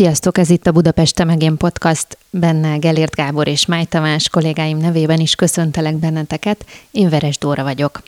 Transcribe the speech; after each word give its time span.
Sziasztok, 0.00 0.38
ez 0.38 0.50
itt 0.50 0.66
a 0.66 0.72
Budapest 0.72 1.14
Temegén 1.14 1.56
Podcast, 1.56 2.18
benne 2.30 2.76
Gelért 2.76 3.14
Gábor 3.14 3.48
és 3.48 3.66
Máj 3.66 3.84
Tamás 3.84 4.28
kollégáim 4.28 4.78
nevében 4.78 5.20
is 5.20 5.34
köszöntelek 5.34 5.96
benneteket, 5.96 6.64
én 6.90 7.08
Veres 7.08 7.38
Dóra 7.38 7.62
vagyok. 7.62 8.02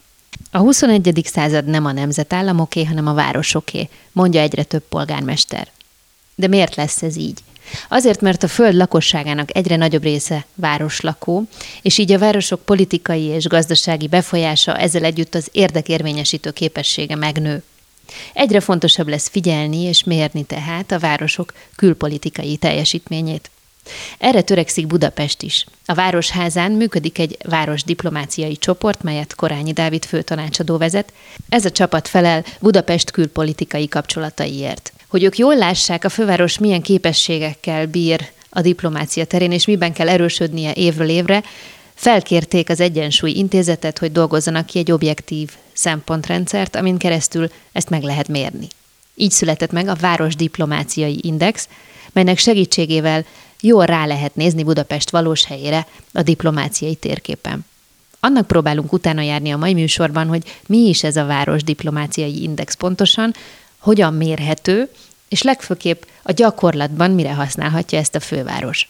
A 0.50 0.58
21. 0.58 1.20
század 1.24 1.64
nem 1.64 1.84
a 1.84 1.92
nemzetállamoké, 1.92 2.84
hanem 2.84 3.06
a 3.06 3.14
városoké, 3.14 3.88
mondja 4.12 4.40
egyre 4.40 4.62
több 4.62 4.82
polgármester. 4.88 5.68
De 6.34 6.46
miért 6.46 6.74
lesz 6.74 7.02
ez 7.02 7.16
így? 7.16 7.38
Azért, 7.88 8.20
mert 8.20 8.42
a 8.42 8.48
föld 8.48 8.74
lakosságának 8.74 9.56
egyre 9.56 9.76
nagyobb 9.76 10.02
része 10.02 10.44
városlakó, 10.54 11.44
és 11.82 11.98
így 11.98 12.12
a 12.12 12.18
városok 12.18 12.64
politikai 12.64 13.22
és 13.22 13.46
gazdasági 13.46 14.08
befolyása 14.08 14.76
ezzel 14.76 15.04
együtt 15.04 15.34
az 15.34 15.48
érdekérvényesítő 15.52 16.50
képessége 16.50 17.16
megnő. 17.16 17.62
Egyre 18.32 18.60
fontosabb 18.60 19.08
lesz 19.08 19.28
figyelni 19.28 19.82
és 19.82 20.04
mérni 20.04 20.42
tehát 20.42 20.92
a 20.92 20.98
városok 20.98 21.52
külpolitikai 21.76 22.56
teljesítményét. 22.56 23.50
Erre 24.18 24.42
törekszik 24.42 24.86
Budapest 24.86 25.42
is. 25.42 25.66
A 25.86 25.94
Városházán 25.94 26.72
működik 26.72 27.18
egy 27.18 27.36
városdiplomáciai 27.44 28.56
csoport, 28.56 29.02
melyet 29.02 29.34
Korányi 29.34 29.72
Dávid 29.72 30.04
főtanácsadó 30.04 30.76
vezet. 30.76 31.12
Ez 31.48 31.64
a 31.64 31.70
csapat 31.70 32.08
felel 32.08 32.44
Budapest 32.60 33.10
külpolitikai 33.10 33.88
kapcsolataiért. 33.88 34.92
Hogy 35.08 35.22
ők 35.22 35.38
jól 35.38 35.56
lássák, 35.56 36.04
a 36.04 36.08
főváros 36.08 36.58
milyen 36.58 36.82
képességekkel 36.82 37.86
bír 37.86 38.30
a 38.48 38.60
diplomácia 38.60 39.24
terén, 39.24 39.52
és 39.52 39.66
miben 39.66 39.92
kell 39.92 40.08
erősödnie 40.08 40.72
évről 40.72 41.08
évre, 41.08 41.42
felkérték 41.94 42.68
az 42.68 42.80
Egyensúly 42.80 43.30
Intézetet, 43.30 43.98
hogy 43.98 44.12
dolgozzanak 44.12 44.66
ki 44.66 44.78
egy 44.78 44.92
objektív 44.92 45.50
szempontrendszert, 45.72 46.76
amin 46.76 46.96
keresztül 46.96 47.50
ezt 47.72 47.90
meg 47.90 48.02
lehet 48.02 48.28
mérni. 48.28 48.66
Így 49.14 49.30
született 49.30 49.72
meg 49.72 49.88
a 49.88 49.94
Város 49.94 50.36
Diplomáciai 50.36 51.20
Index, 51.22 51.68
melynek 52.12 52.38
segítségével 52.38 53.24
jól 53.60 53.84
rá 53.84 54.06
lehet 54.06 54.34
nézni 54.34 54.62
Budapest 54.62 55.10
valós 55.10 55.44
helyére 55.44 55.86
a 56.12 56.22
diplomáciai 56.22 56.94
térképen. 56.94 57.64
Annak 58.20 58.46
próbálunk 58.46 58.92
utána 58.92 59.20
járni 59.20 59.50
a 59.50 59.56
mai 59.56 59.74
műsorban, 59.74 60.26
hogy 60.26 60.60
mi 60.66 60.78
is 60.78 61.02
ez 61.02 61.16
a 61.16 61.24
város 61.24 61.62
diplomáciai 61.64 62.42
index 62.42 62.74
pontosan, 62.74 63.34
hogyan 63.78 64.14
mérhető, 64.14 64.88
és 65.28 65.42
legfőképp 65.42 66.02
a 66.22 66.32
gyakorlatban 66.32 67.10
mire 67.10 67.34
használhatja 67.34 67.98
ezt 67.98 68.14
a 68.14 68.20
főváros. 68.20 68.88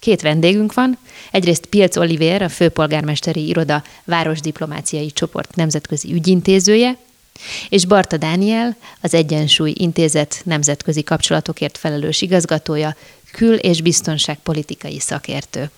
Két 0.00 0.22
vendégünk 0.22 0.74
van, 0.74 0.98
egyrészt 1.30 1.66
Pilc 1.66 1.96
Oliver, 1.96 2.42
a 2.42 2.48
főpolgármesteri 2.48 3.46
iroda 3.46 3.82
városdiplomáciai 4.04 5.10
csoport 5.10 5.54
nemzetközi 5.54 6.12
ügyintézője, 6.12 6.96
és 7.68 7.86
Barta 7.86 8.16
Dániel, 8.16 8.76
az 9.00 9.14
Egyensúly 9.14 9.72
Intézet 9.76 10.40
nemzetközi 10.44 11.02
kapcsolatokért 11.02 11.78
felelős 11.78 12.22
igazgatója, 12.22 12.96
kül- 13.32 13.62
és 13.62 13.82
biztonságpolitikai 13.82 15.00
szakértő. 15.00 15.70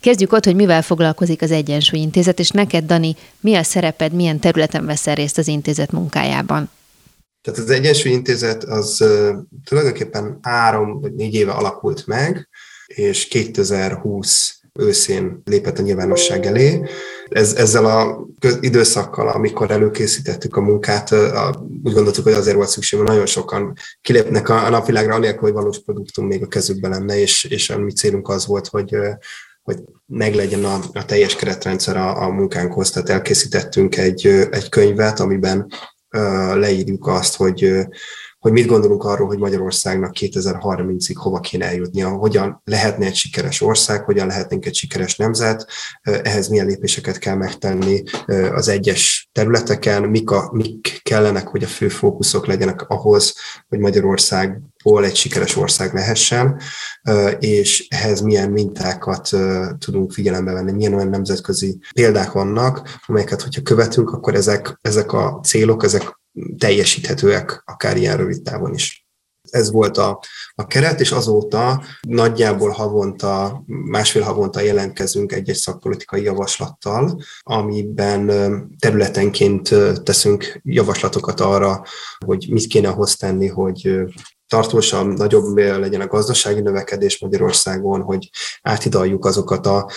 Kezdjük 0.00 0.32
ott, 0.32 0.44
hogy 0.44 0.54
mivel 0.54 0.82
foglalkozik 0.82 1.42
az 1.42 1.50
Egyensúly 1.50 2.00
Intézet, 2.00 2.38
és 2.38 2.50
neked, 2.50 2.84
Dani, 2.84 3.16
mi 3.40 3.54
a 3.54 3.62
szereped, 3.62 4.12
milyen 4.12 4.38
területen 4.38 4.86
veszel 4.86 5.14
részt 5.14 5.38
az 5.38 5.48
intézet 5.48 5.92
munkájában? 5.92 6.70
Tehát 7.42 7.58
az 7.58 7.70
Egyensúly 7.70 8.12
Intézet 8.12 8.64
az 8.64 9.04
tulajdonképpen 9.64 10.38
három 10.42 11.00
vagy 11.00 11.14
négy 11.14 11.34
éve 11.34 11.52
alakult 11.52 12.06
meg, 12.06 12.47
és 12.94 13.28
2020 13.28 14.60
őszén 14.78 15.42
lépett 15.44 15.78
a 15.78 15.82
nyilvánosság 15.82 16.46
elé. 16.46 16.82
Ez, 17.28 17.54
ezzel 17.54 17.84
a 17.84 18.26
időszakkal, 18.60 19.28
amikor 19.28 19.70
előkészítettük 19.70 20.56
a 20.56 20.60
munkát, 20.60 21.12
úgy 21.84 21.92
gondoltuk, 21.92 22.24
hogy 22.24 22.32
azért 22.32 22.56
volt 22.56 22.68
szükség, 22.68 22.98
hogy 22.98 23.08
nagyon 23.08 23.26
sokan 23.26 23.72
kilépnek 24.00 24.48
a 24.48 24.68
napvilágra, 24.68 25.14
anélkül, 25.14 25.40
hogy 25.40 25.52
valós 25.52 25.82
produktum 25.84 26.26
még 26.26 26.42
a 26.42 26.48
kezükben 26.48 26.90
lenne, 26.90 27.20
és, 27.20 27.44
és 27.44 27.70
a 27.70 27.78
mi 27.78 27.92
célunk 27.92 28.28
az 28.28 28.46
volt, 28.46 28.66
hogy 28.66 28.96
hogy 29.62 29.78
meglegyen 30.06 30.64
a, 30.64 30.80
a 30.92 31.04
teljes 31.04 31.36
keretrendszer 31.36 31.96
a, 31.96 32.22
a 32.22 32.28
munkánkhoz. 32.28 32.90
Tehát 32.90 33.08
elkészítettünk 33.08 33.96
egy, 33.96 34.26
egy 34.50 34.68
könyvet, 34.68 35.20
amiben 35.20 35.66
leírjuk 36.54 37.06
azt, 37.06 37.36
hogy 37.36 37.86
hogy 38.38 38.52
mit 38.52 38.66
gondolunk 38.66 39.04
arról, 39.04 39.26
hogy 39.26 39.38
Magyarországnak 39.38 40.16
2030-ig 40.20 41.14
hova 41.14 41.40
kéne 41.40 41.66
eljutnia, 41.66 42.08
hogyan 42.08 42.60
lehetne 42.64 43.06
egy 43.06 43.14
sikeres 43.14 43.60
ország, 43.60 44.04
hogyan 44.04 44.26
lehetnénk 44.26 44.66
egy 44.66 44.74
sikeres 44.74 45.16
nemzet, 45.16 45.66
ehhez 46.02 46.48
milyen 46.48 46.66
lépéseket 46.66 47.18
kell 47.18 47.34
megtenni 47.34 48.02
az 48.54 48.68
egyes 48.68 49.28
területeken, 49.32 50.02
mik, 50.02 50.30
a, 50.30 50.50
mik 50.52 51.00
kellenek, 51.02 51.48
hogy 51.48 51.62
a 51.62 51.66
fő 51.66 51.88
fókuszok 51.88 52.46
legyenek 52.46 52.88
ahhoz, 52.88 53.34
hogy 53.68 53.78
Magyarországból 53.78 55.04
egy 55.04 55.16
sikeres 55.16 55.56
ország 55.56 55.94
lehessen, 55.94 56.60
és 57.38 57.86
ehhez 57.88 58.20
milyen 58.20 58.50
mintákat 58.50 59.30
tudunk 59.78 60.12
figyelembe 60.12 60.52
venni, 60.52 60.72
milyen 60.72 60.94
olyan 60.94 61.08
nemzetközi 61.08 61.78
példák 61.94 62.32
vannak, 62.32 62.98
amelyeket, 63.06 63.42
hogyha 63.42 63.62
követünk, 63.62 64.10
akkor 64.10 64.34
ezek, 64.34 64.78
ezek 64.80 65.12
a 65.12 65.40
célok, 65.42 65.84
ezek 65.84 66.17
teljesíthetőek 66.58 67.62
akár 67.64 67.96
ilyen 67.96 68.16
rövid 68.16 68.42
távon 68.42 68.74
is. 68.74 69.06
Ez 69.50 69.70
volt 69.70 69.96
a, 69.96 70.20
a 70.54 70.66
keret, 70.66 71.00
és 71.00 71.10
azóta 71.12 71.82
nagyjából 72.00 72.70
havonta, 72.70 73.62
másfél 73.66 74.22
havonta 74.22 74.60
jelentkezünk 74.60 75.32
egy-egy 75.32 75.56
szakpolitikai 75.56 76.22
javaslattal, 76.22 77.22
amiben 77.40 78.30
területenként 78.78 79.74
teszünk 80.02 80.60
javaslatokat 80.62 81.40
arra, 81.40 81.84
hogy 82.26 82.46
mit 82.50 82.66
kéne 82.66 82.88
ahhoz 82.88 83.16
tenni, 83.16 83.46
hogy 83.46 84.00
tartósabb, 84.48 85.16
nagyobb 85.16 85.56
legyen 85.56 86.00
a 86.00 86.06
gazdasági 86.06 86.60
növekedés 86.60 87.20
Magyarországon, 87.20 88.00
hogy 88.00 88.30
áthidaljuk 88.62 89.24
azokat 89.24 89.66
a 89.66 89.90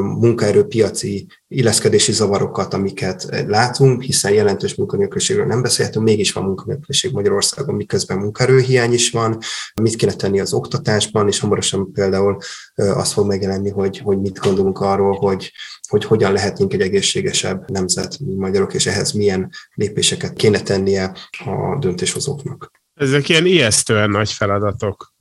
munkaerőpiaci 0.00 1.26
illeszkedési 1.48 2.12
zavarokat, 2.12 2.74
amiket 2.74 3.44
látunk, 3.46 4.02
hiszen 4.02 4.32
jelentős 4.32 4.74
munkanélküliségről 4.74 5.46
nem 5.46 5.62
beszélhetünk, 5.62 6.04
mégis 6.04 6.32
van 6.32 6.44
munkanélküliség 6.44 7.12
Magyarországon, 7.12 7.74
miközben 7.74 8.18
munkaerőhiány 8.18 8.92
is 8.92 9.10
van, 9.10 9.38
mit 9.82 9.96
kéne 9.96 10.12
tenni 10.12 10.40
az 10.40 10.52
oktatásban, 10.52 11.28
és 11.28 11.40
hamarosan 11.40 11.92
például 11.92 12.36
az 12.74 13.12
fog 13.12 13.26
megjelenni, 13.26 13.70
hogy, 13.70 13.98
hogy 13.98 14.20
mit 14.20 14.38
gondolunk 14.38 14.80
arról, 14.80 15.16
hogy, 15.16 15.52
hogy 15.88 16.04
hogyan 16.04 16.32
lehetnénk 16.32 16.72
egy 16.72 16.80
egészségesebb 16.80 17.70
nemzet, 17.70 18.18
mi 18.18 18.34
magyarok, 18.34 18.74
és 18.74 18.86
ehhez 18.86 19.12
milyen 19.12 19.50
lépéseket 19.74 20.32
kéne 20.32 20.60
tennie 20.60 21.16
a 21.44 21.78
döntéshozóknak. 21.78 22.81
Ezek 22.94 23.28
ilyen 23.28 23.46
ijesztően 23.46 24.10
nagy 24.10 24.32
feladatok. 24.32 25.14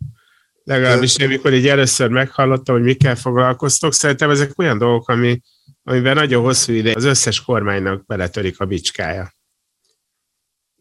Legalábbis 0.63 1.17
én, 1.17 1.27
amikor 1.27 1.53
így 1.53 1.67
először 1.67 2.09
meghallottam, 2.09 2.75
hogy 2.75 2.83
mikkel 2.83 3.15
foglalkoztok, 3.15 3.93
szerintem 3.93 4.29
ezek 4.29 4.59
olyan 4.59 4.77
dolgok, 4.77 5.09
ami, 5.09 5.41
amiben 5.83 6.15
nagyon 6.15 6.43
hosszú 6.43 6.73
ide 6.73 6.93
az 6.95 7.03
összes 7.03 7.41
kormánynak 7.41 8.05
beletörik 8.05 8.59
a 8.59 8.65
bicskája. 8.65 9.33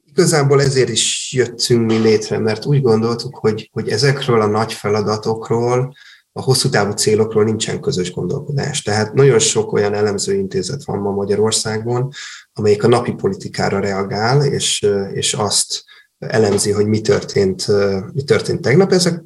Igazából 0.05 0.63
ezért 0.63 0.89
is 0.89 1.33
jöttünk 1.33 1.87
mi 1.87 1.99
létre, 1.99 2.39
mert 2.39 2.65
úgy 2.65 2.83
gondoltuk, 2.83 3.37
hogy, 3.37 3.69
hogy 3.73 3.89
ezekről 3.89 4.41
a 4.41 4.47
nagy 4.47 4.73
feladatokról, 4.73 5.95
a 6.33 6.43
hosszú 6.43 6.69
távú 6.69 6.93
célokról 6.93 7.45
nincsen 7.45 7.81
közös 7.81 8.13
gondolkodás. 8.13 8.83
Tehát 8.83 9.13
nagyon 9.13 9.39
sok 9.39 9.73
olyan 9.73 9.95
elemző 9.95 10.35
intézet 10.35 10.85
van 10.85 10.99
ma 10.99 11.11
Magyarországon, 11.11 12.13
amelyik 12.53 12.85
a 12.85 12.89
napi 12.89 13.13
politikára 13.13 13.81
reagál, 13.81 14.45
és, 14.45 14.87
és 15.13 15.35
azt 15.35 15.85
elemzi, 16.21 16.71
hogy 16.71 16.87
mi 16.87 17.01
történt, 17.01 17.67
mi 18.13 18.23
történt 18.23 18.61
tegnap. 18.61 18.93
Ezek, 18.93 19.23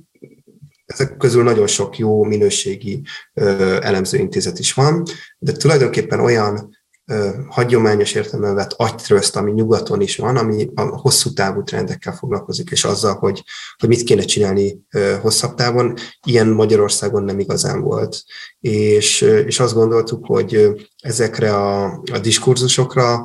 ezek 0.86 1.16
közül 1.16 1.42
nagyon 1.42 1.66
sok 1.66 1.98
jó 1.98 2.22
minőségi 2.24 3.02
elemzőintézet 3.80 4.58
is 4.58 4.72
van, 4.72 5.02
de 5.38 5.52
tulajdonképpen 5.52 6.20
olyan 6.20 6.73
hagyományos 7.48 8.14
értelemben 8.14 8.54
vett 8.54 8.72
agytrözt, 8.72 9.36
ami 9.36 9.52
nyugaton 9.52 10.00
is 10.00 10.16
van, 10.16 10.36
ami 10.36 10.70
a 10.74 10.82
hosszú 10.82 11.32
távú 11.32 11.62
trendekkel 11.62 12.12
foglalkozik, 12.12 12.70
és 12.70 12.84
azzal, 12.84 13.14
hogy, 13.14 13.42
hogy 13.78 13.88
mit 13.88 14.02
kéne 14.02 14.22
csinálni 14.22 14.80
hosszabb 15.20 15.54
távon, 15.54 15.94
ilyen 16.26 16.48
Magyarországon 16.48 17.22
nem 17.22 17.38
igazán 17.38 17.80
volt. 17.80 18.22
És, 18.60 19.20
és 19.20 19.60
azt 19.60 19.74
gondoltuk, 19.74 20.26
hogy 20.26 20.68
ezekre 21.02 21.56
a, 21.56 21.84
a 22.12 22.18
diskurzusokra, 22.22 23.22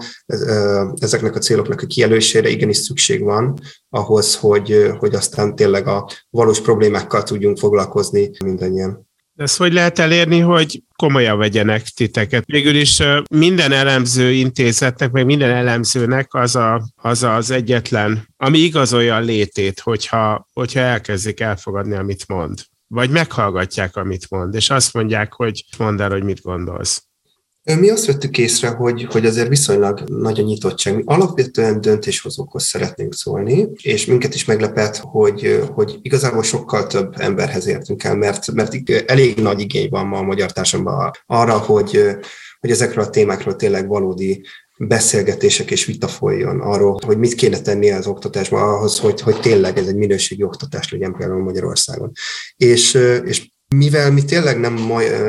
ezeknek 0.99 1.35
a 1.35 1.39
céloknak 1.39 1.81
a 1.81 1.87
kijelölésére 1.87 2.49
igenis 2.49 2.77
szükség 2.77 3.23
van 3.23 3.59
ahhoz, 3.89 4.35
hogy, 4.35 4.91
hogy 4.97 5.15
aztán 5.15 5.55
tényleg 5.55 5.87
a 5.87 6.09
valós 6.29 6.61
problémákkal 6.61 7.23
tudjunk 7.23 7.57
foglalkozni 7.57 8.31
mindannyian. 8.43 9.08
Ezt 9.39 9.57
hogy 9.57 9.74
lehet 9.74 10.00
elérni, 10.00 10.39
hogy 10.39 10.83
komolyan 10.95 11.38
vegyenek 11.38 11.88
titeket? 11.88 12.44
Végül 12.45 12.75
is 12.75 13.01
minden 13.30 13.71
elemző 13.71 14.31
intézetnek, 14.31 15.12
meg 15.12 15.25
minden 15.25 15.50
elemzőnek 15.50 16.33
az 16.33 16.56
a, 16.56 16.81
az, 16.95 17.24
az 17.24 17.51
egyetlen, 17.51 18.27
ami 18.38 18.57
igazolja 18.57 19.15
a 19.15 19.19
létét, 19.19 19.80
hogyha, 19.80 20.47
hogyha 20.53 20.80
elkezdik 20.80 21.39
elfogadni, 21.39 21.95
amit 21.95 22.27
mond. 22.27 22.59
Vagy 22.88 23.09
meghallgatják, 23.09 23.95
amit 23.95 24.30
mond, 24.30 24.56
és 24.56 24.69
azt 24.69 24.94
mondják, 24.94 25.33
hogy 25.33 25.65
mondd 25.77 26.01
el, 26.01 26.09
hogy 26.09 26.24
mit 26.24 26.42
gondolsz. 26.42 27.08
Mi 27.63 27.89
azt 27.89 28.06
vettük 28.06 28.38
észre, 28.38 28.67
hogy, 28.67 29.03
hogy 29.03 29.25
azért 29.25 29.47
viszonylag 29.47 30.00
nagy 30.00 30.44
nyitottság. 30.44 30.95
Mi 30.95 31.01
alapvetően 31.06 31.81
döntéshozókhoz 31.81 32.63
szeretnénk 32.63 33.13
szólni, 33.13 33.67
és 33.81 34.06
minket 34.06 34.35
is 34.35 34.45
meglepett, 34.45 34.97
hogy, 34.97 35.63
hogy 35.73 36.00
igazából 36.01 36.44
sokkal 36.44 36.88
több 36.88 37.13
emberhez 37.17 37.67
értünk 37.67 38.03
el, 38.03 38.15
mert, 38.15 38.51
mert 38.51 38.75
elég 39.06 39.38
nagy 39.38 39.59
igény 39.59 39.89
van 39.89 40.07
ma 40.07 40.17
a 40.17 40.23
magyar 40.23 40.51
társadalomban 40.51 41.11
arra, 41.25 41.57
hogy, 41.57 42.01
hogy 42.59 42.71
ezekről 42.71 43.03
a 43.03 43.09
témákról 43.09 43.56
tényleg 43.56 43.88
valódi 43.88 44.45
beszélgetések 44.77 45.71
és 45.71 45.85
vita 45.85 46.07
folyjon 46.07 46.59
arról, 46.59 47.00
hogy 47.06 47.17
mit 47.17 47.33
kéne 47.33 47.59
tenni 47.59 47.91
az 47.91 48.07
oktatásban 48.07 48.61
ahhoz, 48.61 49.00
hogy, 49.00 49.21
hogy 49.21 49.39
tényleg 49.39 49.77
ez 49.77 49.88
egy 49.88 49.95
minőségi 49.95 50.44
oktatás 50.44 50.91
legyen 50.91 51.13
például 51.13 51.44
Magyarországon. 51.44 52.11
És, 52.56 52.94
és 53.25 53.51
mivel 53.75 54.12
mi 54.12 54.24
tényleg 54.24 54.60
nem 54.60 54.74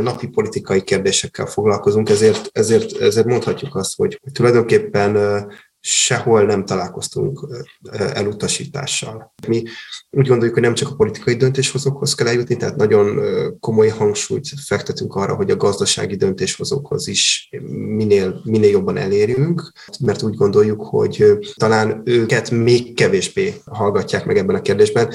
napi 0.03 0.27
politikai 0.27 0.83
kérdésekkel 0.83 1.47
foglalkozunk, 1.47 2.09
ezért, 2.09 2.51
ezért, 2.53 2.97
ezért 3.01 3.27
mondhatjuk 3.27 3.75
azt, 3.77 3.97
hogy 3.97 4.21
tulajdonképpen 4.33 5.47
sehol 5.83 6.43
nem 6.43 6.65
találkoztunk 6.65 7.47
elutasítással. 7.93 9.35
Mi 9.49 9.63
úgy 10.11 10.27
gondoljuk, 10.27 10.55
hogy 10.55 10.63
nem 10.63 10.75
csak 10.75 10.89
a 10.89 10.95
politikai 10.95 11.35
döntéshozókhoz 11.35 12.15
kell 12.15 12.27
eljutni, 12.27 12.57
tehát 12.57 12.77
nagyon 12.77 13.21
komoly 13.61 13.89
hangsúlyt 13.89 14.49
fektetünk 14.67 15.15
arra, 15.15 15.35
hogy 15.35 15.51
a 15.51 15.57
gazdasági 15.57 16.17
döntéshozókhoz 16.17 17.09
is 17.09 17.49
minél, 17.71 18.41
minél 18.45 18.71
jobban 18.71 18.97
elérjünk, 18.97 19.73
mert 20.01 20.23
úgy 20.23 20.35
gondoljuk, 20.35 20.83
hogy 20.83 21.39
talán 21.55 22.03
őket 22.05 22.51
még 22.51 22.95
kevésbé 22.95 23.55
hallgatják 23.65 24.25
meg 24.25 24.37
ebben 24.37 24.57
a 24.57 24.63
kérdésben. 24.63 25.13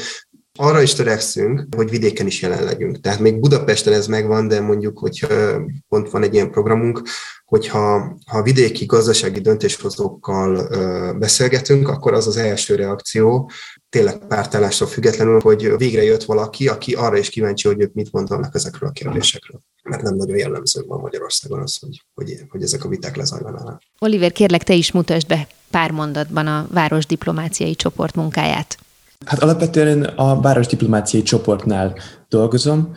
Arra 0.58 0.82
is 0.82 0.94
törekszünk, 0.94 1.68
hogy 1.76 1.90
vidéken 1.90 2.28
is 2.28 2.42
jelen 2.42 2.64
legyünk. 2.64 3.02
Tehát 3.02 3.20
még 3.20 3.40
Budapesten 3.40 3.94
ez 3.94 4.08
megvan, 4.08 4.48
de 4.48 4.62
mondjuk, 4.62 5.00
hogy 5.00 5.28
pont 5.88 6.10
van 6.10 6.24
egy 6.24 6.34
ilyen 6.34 6.52
programunk, 6.52 7.02
hogyha 7.46 8.18
ha 8.26 8.42
vidéki 8.42 8.86
gazdasági 8.86 9.40
döntéshozókkal 9.40 10.68
beszélgetünk, 11.18 11.88
akkor 11.88 12.14
az 12.14 12.28
az 12.28 12.38
első 12.38 12.76
reakció, 12.76 13.50
tényleg 13.90 14.28
pártállástól 14.28 14.88
függetlenül, 14.88 15.40
hogy 15.40 15.78
végre 15.78 16.04
jött 16.04 16.24
valaki, 16.24 16.68
aki 16.68 16.94
arra 16.94 17.18
is 17.18 17.30
kíváncsi, 17.30 17.68
hogy 17.68 17.82
ők 17.82 17.94
mit 17.94 18.12
gondolnak 18.12 18.56
ezekről 18.56 18.90
a 18.90 18.92
kérdésekről. 18.92 19.60
Mert 19.84 20.02
nem 20.02 20.16
nagyon 20.16 20.38
jellemző 20.38 20.84
van 20.88 21.00
Magyarországon 21.00 21.60
az, 21.60 21.78
hogy, 21.80 22.04
hogy, 22.14 22.46
hogy 22.50 22.64
ezek 22.64 22.84
a 22.84 22.88
viták 22.88 23.16
lezajlanának. 23.16 23.82
Oliver, 24.00 24.32
kérlek, 24.32 24.64
te 24.64 24.74
is 24.74 24.92
mutasd 24.92 25.28
be 25.28 25.48
pár 25.70 25.92
mondatban 25.92 26.48
a 26.48 26.68
város 26.72 27.06
diplomáciai 27.06 27.76
csoport 27.76 28.16
munkáját. 28.16 28.78
Hát 29.26 29.44
alapvetően 29.44 30.04
a 30.04 30.42
város 30.42 30.68
diplomáciai 30.68 31.24
csoportnál 31.24 31.96
dolgozom, 32.30 32.96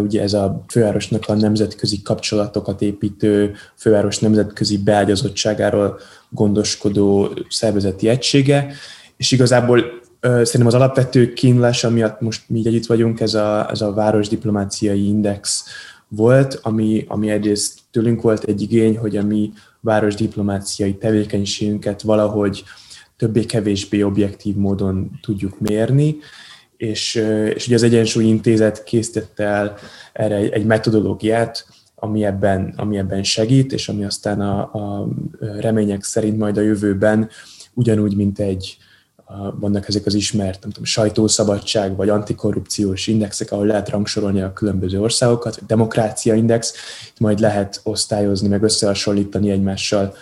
ugye 0.00 0.22
ez 0.22 0.32
a 0.32 0.64
fővárosnak 0.68 1.24
a 1.26 1.34
nemzetközi 1.34 2.02
kapcsolatokat 2.02 2.82
építő, 2.82 3.52
főváros 3.76 4.18
nemzetközi 4.18 4.78
beágyazottságáról 4.78 5.98
gondoskodó 6.28 7.28
szervezeti 7.48 8.08
egysége, 8.08 8.72
és 9.16 9.30
igazából 9.30 9.84
szerintem 10.20 10.66
az 10.66 10.74
alapvető 10.74 11.32
kínlás, 11.32 11.84
amiatt 11.84 12.20
most 12.20 12.42
mi 12.46 12.62
együtt 12.64 12.86
vagyunk, 12.86 13.20
ez 13.20 13.34
a, 13.34 13.70
ez 13.70 13.80
a 13.80 13.92
város 13.92 14.28
diplomáciai 14.28 15.06
index 15.06 15.64
volt, 16.08 16.58
ami, 16.62 17.04
ami 17.08 17.30
egyrészt 17.30 17.78
tőlünk 17.90 18.22
volt 18.22 18.44
egy 18.44 18.62
igény, 18.62 18.98
hogy 18.98 19.16
a 19.16 19.22
mi 19.22 19.52
város 19.80 20.14
diplomáciai 20.14 20.94
tevékenységünket 20.94 22.02
valahogy 22.02 22.64
többé-kevésbé 23.20 24.02
objektív 24.02 24.56
módon 24.56 25.10
tudjuk 25.22 25.58
mérni, 25.58 26.16
és, 26.76 27.14
és 27.54 27.66
ugye 27.66 27.74
az 27.74 27.82
Egyensúly 27.82 28.24
Intézet 28.24 28.84
készítette 28.84 29.44
el 29.44 29.76
erre 30.12 30.36
egy 30.36 30.64
metodológiát, 30.64 31.66
ami 31.94 32.24
ebben, 32.24 32.74
ami 32.76 32.98
ebben 32.98 33.22
segít, 33.22 33.72
és 33.72 33.88
ami 33.88 34.04
aztán 34.04 34.40
a, 34.40 34.60
a 34.60 35.08
remények 35.60 36.04
szerint 36.04 36.38
majd 36.38 36.56
a 36.56 36.60
jövőben 36.60 37.28
ugyanúgy, 37.74 38.16
mint 38.16 38.38
egy, 38.38 38.76
vannak 39.60 39.88
ezek 39.88 40.06
az 40.06 40.14
ismert 40.14 40.60
nem 40.60 40.70
tudom, 40.70 40.84
sajtószabadság 40.84 41.96
vagy 41.96 42.08
antikorrupciós 42.08 43.06
indexek, 43.06 43.52
ahol 43.52 43.66
lehet 43.66 43.88
rangsorolni 43.88 44.40
a 44.40 44.52
különböző 44.52 45.00
országokat, 45.00 45.54
vagy 45.56 45.66
demokrácia 45.66 46.34
index, 46.34 46.74
itt 47.10 47.18
majd 47.18 47.38
lehet 47.38 47.80
osztályozni, 47.82 48.48
meg 48.48 48.62
összehasonlítani 48.62 49.50
egymással 49.50 50.14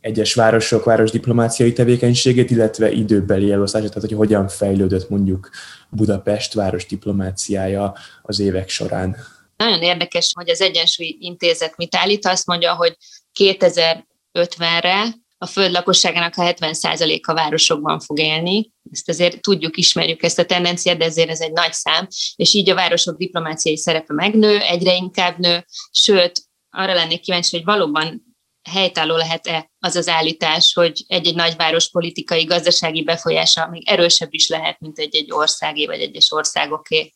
egyes 0.00 0.34
városok 0.34 0.84
város 0.84 1.10
diplomáciai 1.10 1.72
tevékenységét, 1.72 2.50
illetve 2.50 2.90
időbeli 2.90 3.52
elosztását, 3.52 3.88
tehát 3.88 4.08
hogy 4.08 4.18
hogyan 4.18 4.48
fejlődött 4.48 5.08
mondjuk 5.08 5.50
Budapest 5.90 6.54
város 6.54 6.86
diplomáciája 6.86 7.94
az 8.22 8.38
évek 8.38 8.68
során. 8.68 9.16
Nagyon 9.56 9.82
érdekes, 9.82 10.32
hogy 10.34 10.50
az 10.50 10.60
Egyensúly 10.60 11.16
Intézet 11.20 11.76
mit 11.76 11.96
állít, 11.96 12.26
azt 12.26 12.46
mondja, 12.46 12.74
hogy 12.74 12.96
2050-re 13.40 15.20
a 15.38 15.46
föld 15.46 15.72
lakosságának 15.72 16.32
a 16.36 16.42
70%-a 16.42 17.34
városokban 17.34 18.00
fog 18.00 18.18
élni. 18.18 18.72
Ezt 18.90 19.08
azért 19.08 19.40
tudjuk, 19.40 19.76
ismerjük 19.76 20.22
ezt 20.22 20.38
a 20.38 20.44
tendenciát, 20.44 20.98
de 20.98 21.04
ezért 21.04 21.30
ez 21.30 21.40
egy 21.40 21.52
nagy 21.52 21.72
szám, 21.72 22.06
és 22.36 22.54
így 22.54 22.70
a 22.70 22.74
városok 22.74 23.16
diplomáciai 23.16 23.76
szerepe 23.76 24.14
megnő, 24.14 24.58
egyre 24.58 24.94
inkább 24.94 25.38
nő, 25.38 25.64
sőt, 25.90 26.42
arra 26.70 26.94
lennék 26.94 27.20
kíváncsi, 27.20 27.56
hogy 27.56 27.64
valóban 27.64 28.31
helytálló 28.70 29.16
lehet-e 29.16 29.70
az 29.78 29.96
az 29.96 30.08
állítás, 30.08 30.74
hogy 30.74 31.04
egy-egy 31.06 31.34
nagyváros 31.34 31.90
politikai, 31.90 32.44
gazdasági 32.44 33.02
befolyása 33.02 33.68
még 33.68 33.88
erősebb 33.88 34.32
is 34.32 34.48
lehet, 34.48 34.80
mint 34.80 34.98
egy-egy 34.98 35.32
országé 35.32 35.86
vagy 35.86 36.00
egyes 36.00 36.32
országoké. 36.32 37.12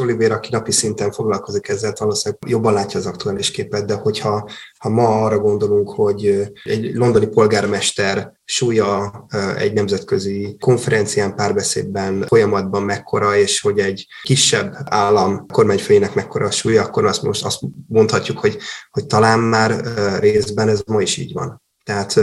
Oliver, 0.00 0.32
aki 0.32 0.48
napi 0.52 0.72
szinten 0.72 1.12
foglalkozik 1.12 1.68
ezzel, 1.68 1.92
valószínűleg 1.98 2.42
jobban 2.46 2.72
látja 2.72 2.98
az 2.98 3.06
aktuális 3.06 3.50
képet, 3.50 3.86
de 3.86 3.94
hogyha 3.94 4.50
ha 4.78 4.88
ma 4.88 5.22
arra 5.22 5.38
gondolunk, 5.38 5.90
hogy 5.90 6.52
egy 6.62 6.94
londoni 6.94 7.26
polgármester 7.26 8.32
súlya 8.44 9.26
egy 9.56 9.72
nemzetközi 9.72 10.56
konferencián, 10.60 11.34
párbeszédben, 11.34 12.24
folyamatban 12.26 12.82
mekkora, 12.82 13.36
és 13.36 13.60
hogy 13.60 13.78
egy 13.78 14.06
kisebb 14.22 14.76
állam 14.84 15.46
kormányfőjének 15.46 16.14
mekkora 16.14 16.46
a 16.46 16.50
súlya, 16.50 16.82
akkor 16.82 17.04
azt 17.04 17.22
most 17.22 17.44
azt 17.44 17.60
mondhatjuk, 17.88 18.38
hogy, 18.38 18.58
hogy 18.90 19.06
talán 19.06 19.38
már 19.38 19.80
részben 20.20 20.68
ez 20.68 20.82
ma 20.86 21.00
is 21.00 21.16
így 21.16 21.32
van. 21.32 21.62
Tehát 21.84 22.20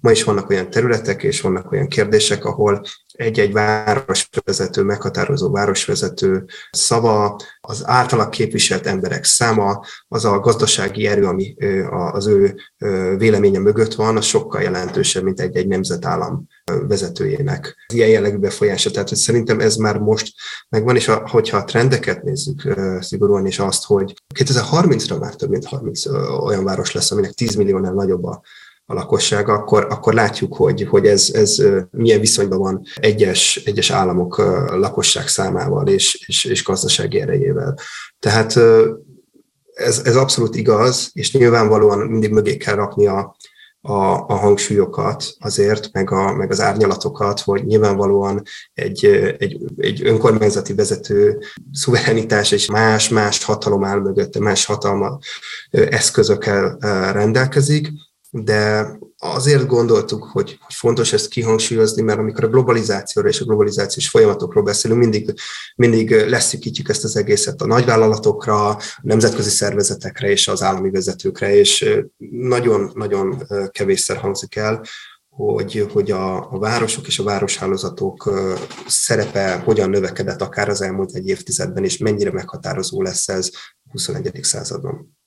ma 0.00 0.10
is 0.10 0.24
vannak 0.24 0.50
olyan 0.50 0.70
területek, 0.70 1.22
és 1.22 1.40
vannak 1.40 1.72
olyan 1.72 1.88
kérdések, 1.88 2.44
ahol 2.44 2.82
egy-egy 3.12 3.52
városvezető, 3.52 4.82
meghatározó 4.82 5.50
városvezető 5.50 6.44
szava, 6.70 7.40
az 7.60 7.82
általak 7.84 8.30
képviselt 8.30 8.86
emberek 8.86 9.24
száma, 9.24 9.80
az 10.08 10.24
a 10.24 10.40
gazdasági 10.40 11.06
erő, 11.06 11.24
ami 11.24 11.54
az 12.12 12.26
ő 12.26 12.54
véleménye 13.16 13.58
mögött 13.58 13.94
van, 13.94 14.16
az 14.16 14.24
sokkal 14.24 14.62
jelentősebb, 14.62 15.22
mint 15.22 15.40
egy-egy 15.40 15.66
nemzetállam 15.66 16.46
vezetőjének 16.88 17.76
ilyen 17.92 18.08
jellegű 18.08 18.36
befolyása. 18.36 18.90
Tehát 18.90 19.08
hogy 19.08 19.18
szerintem 19.18 19.60
ez 19.60 19.76
már 19.76 19.98
most 19.98 20.34
megvan, 20.68 20.96
és 20.96 21.08
a, 21.08 21.28
hogyha 21.28 21.56
a 21.56 21.64
trendeket 21.64 22.22
nézzük 22.22 22.74
szigorúan, 23.00 23.46
és 23.46 23.58
azt, 23.58 23.84
hogy 23.84 24.14
2030-ra 24.34 25.20
már 25.20 25.34
több 25.34 25.50
mint 25.50 25.64
30 25.64 26.06
olyan 26.44 26.64
város 26.64 26.92
lesz, 26.92 27.10
aminek 27.10 27.32
10 27.32 27.54
milliónál 27.54 27.92
nagyobb 27.92 28.24
a 28.24 28.42
a 28.92 28.94
lakosság, 28.94 29.48
akkor, 29.48 29.86
akkor 29.90 30.14
látjuk, 30.14 30.56
hogy, 30.56 30.86
hogy 30.88 31.06
ez, 31.06 31.30
ez 31.32 31.62
milyen 31.90 32.20
viszonyban 32.20 32.58
van 32.58 32.82
egyes, 32.94 33.62
egyes 33.64 33.90
államok 33.90 34.38
lakosság 34.70 35.28
számával 35.28 35.86
és, 35.86 36.24
és, 36.26 36.44
és 36.44 36.64
gazdasági 36.64 37.20
erejével. 37.20 37.78
Tehát 38.18 38.56
ez, 39.74 40.02
ez 40.04 40.16
abszolút 40.16 40.56
igaz, 40.56 41.10
és 41.12 41.32
nyilvánvalóan 41.32 41.98
mindig 41.98 42.32
mögé 42.32 42.56
kell 42.56 42.74
rakni 42.74 43.06
a, 43.06 43.36
a, 43.80 43.94
a 44.12 44.34
hangsúlyokat 44.34 45.24
azért, 45.38 45.92
meg, 45.92 46.10
a, 46.10 46.32
meg 46.32 46.50
az 46.50 46.60
árnyalatokat, 46.60 47.40
hogy 47.40 47.64
nyilvánvalóan 47.64 48.42
egy, 48.74 49.04
egy, 49.38 49.58
egy 49.76 50.06
önkormányzati 50.06 50.74
vezető 50.74 51.38
szuverenitás 51.72 52.52
és 52.52 52.66
más-más 52.66 53.44
hatalom 53.44 53.84
áll 53.84 53.98
mögötte, 53.98 54.40
más 54.40 54.64
hatalma 54.64 55.18
eszközökkel 55.70 56.76
rendelkezik, 57.12 57.88
de 58.34 58.92
azért 59.18 59.66
gondoltuk, 59.66 60.24
hogy, 60.24 60.58
hogy 60.60 60.74
fontos 60.74 61.12
ezt 61.12 61.28
kihangsúlyozni, 61.28 62.02
mert 62.02 62.18
amikor 62.18 62.44
a 62.44 62.48
globalizációról 62.48 63.30
és 63.30 63.40
a 63.40 63.44
globalizációs 63.44 64.08
folyamatokról 64.08 64.62
beszélünk, 64.62 65.00
mindig, 65.00 65.34
mindig 65.76 66.10
leszűkítjük 66.10 66.88
ezt 66.88 67.04
az 67.04 67.16
egészet 67.16 67.62
a 67.62 67.66
nagyvállalatokra, 67.66 68.68
a 68.68 68.80
nemzetközi 69.02 69.50
szervezetekre 69.50 70.30
és 70.30 70.48
az 70.48 70.62
állami 70.62 70.90
vezetőkre, 70.90 71.54
és 71.54 72.00
nagyon-nagyon 72.30 73.46
kevésszer 73.70 74.16
hangzik 74.16 74.56
el, 74.56 74.84
hogy, 75.28 75.86
hogy 75.92 76.10
a, 76.10 76.52
a 76.52 76.58
városok 76.58 77.06
és 77.06 77.18
a 77.18 77.24
városhálózatok 77.24 78.32
szerepe 78.86 79.56
hogyan 79.64 79.90
növekedett 79.90 80.42
akár 80.42 80.68
az 80.68 80.82
elmúlt 80.82 81.14
egy 81.14 81.28
évtizedben, 81.28 81.84
és 81.84 81.98
mennyire 81.98 82.32
meghatározó 82.32 83.02
lesz 83.02 83.28
ez 83.28 83.50
a 83.84 83.90
21. 83.90 84.38
században. 84.42 85.21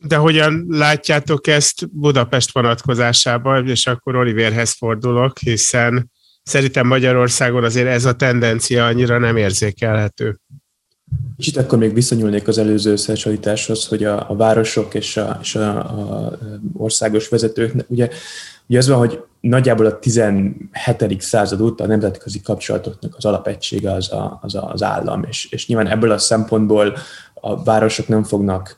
De 0.00 0.16
hogyan 0.16 0.66
látjátok 0.68 1.46
ezt 1.46 1.90
Budapest 1.90 2.52
vonatkozásában, 2.52 3.68
és 3.68 3.86
akkor 3.86 4.16
Oliverhez 4.16 4.72
fordulok, 4.72 5.38
hiszen 5.38 6.10
szerintem 6.42 6.86
Magyarországon 6.86 7.64
azért 7.64 7.88
ez 7.88 8.04
a 8.04 8.12
tendencia 8.12 8.86
annyira 8.86 9.18
nem 9.18 9.36
érzékelhető. 9.36 10.40
Kicsit 11.36 11.56
akkor 11.56 11.78
még 11.78 11.94
viszonyulnék 11.94 12.48
az 12.48 12.58
előző 12.58 12.90
összehasonlításhoz, 12.90 13.86
hogy 13.86 14.04
a, 14.04 14.30
a 14.30 14.36
városok 14.36 14.94
és 14.94 15.16
a, 15.16 15.38
és 15.42 15.54
a, 15.54 15.78
a 15.78 16.38
országos 16.76 17.28
vezetők, 17.28 17.74
ugye, 17.86 18.08
ugye 18.66 18.78
az 18.78 18.88
van, 18.88 18.98
hogy 18.98 19.22
nagyjából 19.40 19.86
a 19.86 19.98
17. 19.98 21.20
század 21.20 21.60
óta 21.60 21.84
a 21.84 21.86
nemzetközi 21.86 22.40
kapcsolatoknak 22.40 23.16
az 23.16 23.24
alapegysége 23.24 23.92
az 23.92 24.12
a, 24.12 24.38
az, 24.42 24.54
a, 24.54 24.70
az 24.72 24.82
állam, 24.82 25.24
és, 25.28 25.48
és 25.50 25.66
nyilván 25.66 25.88
ebből 25.88 26.10
a 26.10 26.18
szempontból 26.18 26.96
a 27.34 27.62
városok 27.62 28.08
nem 28.08 28.22
fognak 28.22 28.74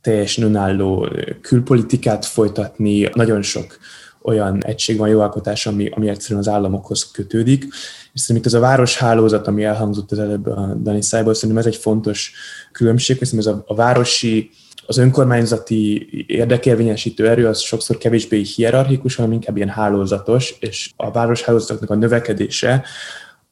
teljesen 0.00 0.44
önálló 0.44 1.08
külpolitikát 1.40 2.24
folytatni, 2.24 3.08
nagyon 3.14 3.42
sok 3.42 3.78
olyan 4.22 4.64
egység 4.64 4.98
van, 4.98 5.08
jogalkotás, 5.08 5.66
ami, 5.66 5.88
ami 5.88 6.08
egyszerűen 6.08 6.40
az 6.40 6.48
államokhoz 6.48 7.10
kötődik. 7.10 7.64
És 8.12 8.20
szerintem 8.20 8.36
itt 8.36 8.46
ez 8.46 8.62
a 8.62 8.66
városhálózat, 8.66 9.46
ami 9.46 9.64
elhangzott 9.64 10.12
az 10.12 10.18
előbb 10.18 10.46
a 10.46 10.74
Dani 10.82 11.02
Szájból, 11.02 11.34
szerintem 11.34 11.58
ez 11.58 11.66
egy 11.66 11.76
fontos 11.76 12.32
különbség, 12.72 13.18
hiszen 13.18 13.38
ez 13.38 13.46
a, 13.46 13.64
a 13.66 13.74
városi, 13.74 14.50
az 14.86 14.98
önkormányzati 14.98 16.08
érdekérvényesítő 16.26 17.28
erő 17.28 17.46
az 17.46 17.60
sokszor 17.60 17.98
kevésbé 17.98 18.42
hierarchikus, 18.42 19.14
hanem 19.14 19.32
inkább 19.32 19.56
ilyen 19.56 19.68
hálózatos, 19.68 20.56
és 20.60 20.90
a 20.96 21.10
városhálózatoknak 21.10 21.90
a 21.90 21.94
növekedése 21.94 22.84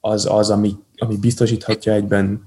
az 0.00 0.26
az, 0.30 0.50
ami, 0.50 0.72
ami 0.96 1.16
biztosíthatja 1.16 1.92
egyben 1.92 2.42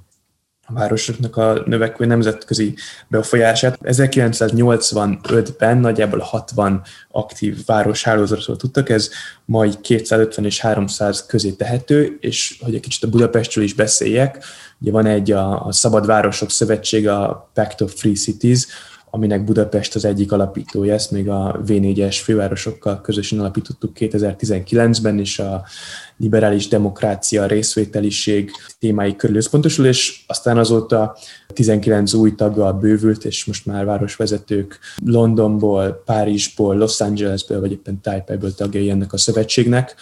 a 0.73 0.79
városoknak 0.79 1.37
a 1.37 1.63
növekvő 1.65 2.05
nemzetközi 2.05 2.73
befolyását. 3.07 3.79
1985-ben 3.83 5.77
nagyjából 5.77 6.19
60 6.19 6.81
aktív 7.11 7.65
városhálózatról 7.65 8.55
tudtak, 8.55 8.89
ez 8.89 9.09
majd 9.45 9.81
250 9.81 10.45
és 10.45 10.59
300 10.59 11.25
közé 11.25 11.51
tehető, 11.51 12.17
és 12.19 12.57
hogy 12.63 12.75
egy 12.75 12.81
kicsit 12.81 13.03
a 13.03 13.09
Budapestről 13.09 13.63
is 13.63 13.73
beszéljek, 13.73 14.43
ugye 14.81 14.91
van 14.91 15.05
egy 15.05 15.31
a, 15.31 15.65
a 15.65 15.71
Szabad 15.71 16.05
Városok 16.05 16.51
Szövetsége, 16.51 17.13
a 17.13 17.49
Pact 17.53 17.81
of 17.81 17.93
Free 17.95 18.13
Cities, 18.13 18.67
aminek 19.13 19.43
Budapest 19.43 19.95
az 19.95 20.05
egyik 20.05 20.31
alapítója, 20.31 20.93
ezt 20.93 21.11
még 21.11 21.29
a 21.29 21.61
V4-es 21.67 22.19
fővárosokkal 22.23 23.01
közösen 23.01 23.39
alapítottuk 23.39 23.91
2019-ben, 23.99 25.19
és 25.19 25.39
a 25.39 25.63
liberális 26.17 26.67
demokrácia, 26.67 27.45
részvételiség 27.45 28.51
témái 28.79 29.15
körül 29.15 29.35
összpontosul, 29.35 29.85
és 29.85 30.23
aztán 30.27 30.57
azóta 30.57 31.17
19 31.47 32.13
új 32.13 32.35
taggal 32.35 32.73
bővült, 32.73 33.25
és 33.25 33.45
most 33.45 33.65
már 33.65 33.85
városvezetők 33.85 34.79
Londonból, 35.05 36.01
Párizsból, 36.05 36.75
Los 36.75 37.01
Angelesből, 37.01 37.59
vagy 37.59 37.71
éppen 37.71 38.01
Taipei-ből 38.01 38.53
tagjai 38.53 38.89
ennek 38.89 39.13
a 39.13 39.17
szövetségnek. 39.17 39.95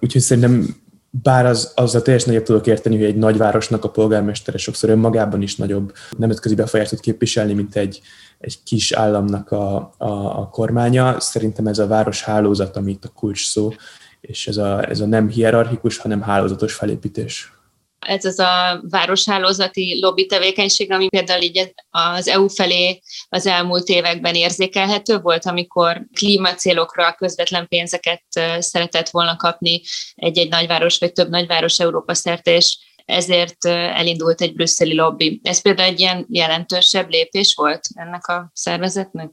Úgyhogy 0.00 0.22
szerintem 0.22 0.82
bár 1.22 1.46
az, 1.46 1.72
azzal 1.74 2.02
teljesen 2.02 2.28
nagyobb 2.28 2.46
tudok 2.46 2.66
érteni, 2.66 2.96
hogy 2.96 3.04
egy 3.04 3.16
nagyvárosnak 3.16 3.84
a 3.84 3.90
polgármestere 3.90 4.58
sokszor 4.58 4.90
önmagában 4.90 5.42
is 5.42 5.56
nagyobb 5.56 5.92
nemzetközi 6.18 6.54
befolyást 6.54 6.90
tud 6.90 7.00
képviselni, 7.00 7.52
mint 7.52 7.76
egy, 7.76 8.00
egy 8.44 8.62
kis 8.64 8.92
államnak 8.92 9.50
a, 9.50 9.94
a, 9.98 10.38
a 10.40 10.48
kormánya. 10.48 11.20
Szerintem 11.20 11.66
ez 11.66 11.78
a 11.78 11.86
városhálózat, 11.86 12.76
amit 12.76 13.04
a 13.04 13.08
kulcs 13.08 13.46
szó, 13.46 13.72
és 14.20 14.46
ez 14.46 14.56
a, 14.56 14.88
ez 14.88 15.00
a 15.00 15.06
nem 15.06 15.28
hierarchikus, 15.28 15.98
hanem 15.98 16.22
hálózatos 16.22 16.74
felépítés. 16.74 17.52
Ez 17.98 18.24
az 18.24 18.38
a 18.38 18.80
városhálózati 18.90 20.00
lobby 20.00 20.26
tevékenység, 20.26 20.92
ami 20.92 21.08
például 21.08 21.42
így 21.42 21.74
az 21.90 22.28
EU 22.28 22.48
felé 22.48 23.00
az 23.28 23.46
elmúlt 23.46 23.88
években 23.88 24.34
érzékelhető 24.34 25.18
volt, 25.18 25.46
amikor 25.46 26.06
klímacélokra 26.12 27.14
közvetlen 27.14 27.68
pénzeket 27.68 28.24
szeretett 28.58 29.08
volna 29.08 29.36
kapni 29.36 29.80
egy-egy 30.14 30.48
nagyváros 30.48 30.98
vagy 30.98 31.12
több 31.12 31.28
nagyváros 31.28 31.80
Európa 31.80 32.14
szerte, 32.14 32.54
és 32.54 32.78
ezért 33.04 33.64
elindult 33.66 34.40
egy 34.40 34.54
brüsszeli 34.54 34.94
lobby. 34.94 35.40
Ez 35.42 35.62
például 35.62 35.88
egy 35.88 36.00
ilyen 36.00 36.26
jelentősebb 36.28 37.10
lépés 37.10 37.54
volt 37.54 37.80
ennek 37.94 38.26
a 38.26 38.50
szervezetnek? 38.54 39.30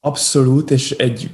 Abszolút, 0.00 0.70
és 0.70 0.90
egy 0.90 1.30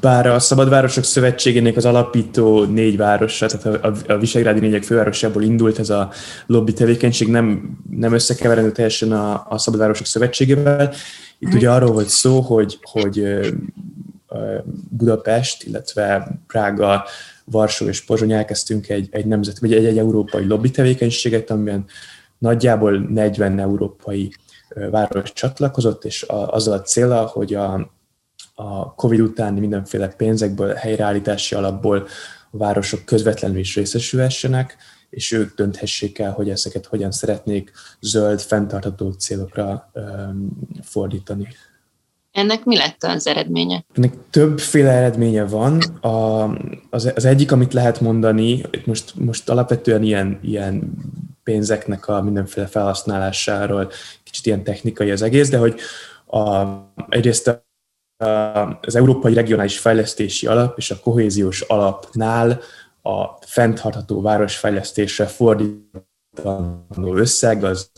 bár 0.00 0.26
a 0.26 0.38
Szabadvárosok 0.38 1.04
Szövetségének 1.04 1.76
az 1.76 1.84
alapító 1.84 2.64
négy 2.64 2.96
városa, 2.96 3.46
tehát 3.46 3.84
a, 3.84 4.12
a 4.12 4.18
Visegrádi 4.18 4.60
négyek 4.60 4.82
fővárosából 4.82 5.42
indult 5.42 5.78
ez 5.78 5.90
a 5.90 6.10
lobby 6.46 6.72
tevékenység, 6.72 7.28
nem, 7.28 7.78
nem 7.90 8.12
összekeverendő 8.12 8.72
teljesen 8.72 9.12
a, 9.12 9.46
a 9.48 9.58
Szabadvárosok 9.58 10.06
Szövetségével. 10.06 10.92
Itt 11.38 11.54
ugye 11.54 11.70
arról 11.70 11.92
volt 11.92 12.08
szó, 12.08 12.40
hogy, 12.40 12.78
hogy 12.82 13.24
Budapest, 14.90 15.62
illetve 15.62 16.38
Prága, 16.46 17.04
Varsó 17.44 17.86
és 17.86 18.04
Pozsony 18.04 18.32
elkezdtünk 18.32 18.88
egy, 18.88 19.08
egy 19.10 19.26
nemzet, 19.26 19.58
vagy 19.58 19.72
egy, 19.72 19.84
egy 19.84 19.98
európai 19.98 20.46
lobby 20.46 20.70
tevékenységet, 20.70 21.50
amiben 21.50 21.84
nagyjából 22.38 22.98
40 22.98 23.58
európai 23.58 24.32
város 24.90 25.32
csatlakozott, 25.32 26.04
és 26.04 26.22
a, 26.22 26.52
azzal 26.52 26.74
a 26.74 26.82
célra, 26.82 27.26
hogy 27.26 27.54
a, 27.54 27.90
a 28.54 28.94
COVID 28.94 29.20
utáni 29.20 29.60
mindenféle 29.60 30.08
pénzekből, 30.08 30.74
helyreállítási 30.74 31.54
alapból 31.54 32.06
a 32.50 32.56
városok 32.56 33.04
közvetlenül 33.04 33.58
is 33.58 33.74
részesülhessenek, 33.74 34.76
és 35.10 35.32
ők 35.32 35.54
dönthessék 35.54 36.18
el, 36.18 36.32
hogy 36.32 36.50
ezeket 36.50 36.86
hogyan 36.86 37.10
szeretnék 37.10 37.72
zöld, 38.00 38.40
fenntartható 38.40 39.10
célokra 39.10 39.90
um, 39.94 40.58
fordítani. 40.82 41.48
Ennek 42.32 42.64
mi 42.64 42.76
lett 42.76 43.02
az 43.02 43.26
eredménye? 43.26 43.84
Ennek 43.94 44.14
többféle 44.30 44.90
eredménye 44.90 45.44
van. 45.44 45.80
A, 46.00 46.48
az, 46.90 47.12
az 47.14 47.24
egyik, 47.24 47.52
amit 47.52 47.72
lehet 47.72 48.00
mondani, 48.00 48.62
most, 48.84 49.14
most 49.14 49.48
alapvetően 49.48 50.02
ilyen, 50.02 50.38
ilyen 50.42 50.92
pénzeknek 51.42 52.08
a 52.08 52.22
mindenféle 52.22 52.66
felhasználásáról, 52.66 53.90
kicsit 54.24 54.46
ilyen 54.46 54.64
technikai 54.64 55.10
az 55.10 55.22
egész, 55.22 55.48
de 55.48 55.58
hogy 55.58 55.80
a, 56.26 56.64
egyrészt 57.08 57.48
a 57.48 57.70
az 58.80 58.94
Európai 58.94 59.34
Regionális 59.34 59.78
Fejlesztési 59.78 60.46
Alap 60.46 60.78
és 60.78 60.90
a 60.90 61.00
Kohéziós 61.00 61.60
Alapnál 61.60 62.60
a 63.02 63.24
fenntartható 63.40 64.20
városfejlesztésre 64.20 65.26
fordítandó 65.26 67.14
összeg 67.14 67.64
az 67.64 67.90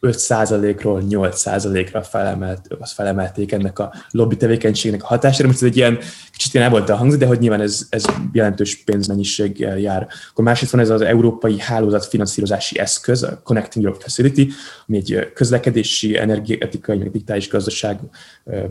5%-ról 0.00 1.02
8%-ra 1.10 2.02
felemelt, 2.02 2.66
az 2.78 2.92
felemelték 2.92 3.52
ennek 3.52 3.78
a 3.78 3.92
lobby 4.10 4.36
tevékenységnek 4.36 5.02
a 5.02 5.06
hatására. 5.06 5.46
Most 5.46 5.62
ez 5.62 5.68
egy 5.68 5.76
ilyen, 5.76 5.98
kicsit 6.32 6.54
ilyen 6.54 6.70
volt 6.70 6.88
a 6.88 6.96
hangzik, 6.96 7.20
de 7.20 7.26
hogy 7.26 7.38
nyilván 7.38 7.60
ez, 7.60 7.86
ez 7.88 8.04
jelentős 8.32 8.82
pénzmennyiséggel 8.84 9.78
jár. 9.78 10.06
Akkor 10.30 10.44
másrészt 10.44 10.72
van 10.72 10.80
ez 10.80 10.90
az 10.90 11.00
Európai 11.00 11.58
Hálózat 11.58 12.04
finanszírozási 12.04 12.78
eszköz, 12.78 13.22
a 13.22 13.40
Connecting 13.42 13.84
Europe 13.84 14.02
Facility, 14.02 14.52
ami 14.86 14.96
egy 14.96 15.32
közlekedési, 15.34 16.18
energetikai, 16.18 16.98
meg 16.98 17.10
digitális 17.10 17.48
gazdaság 17.48 17.98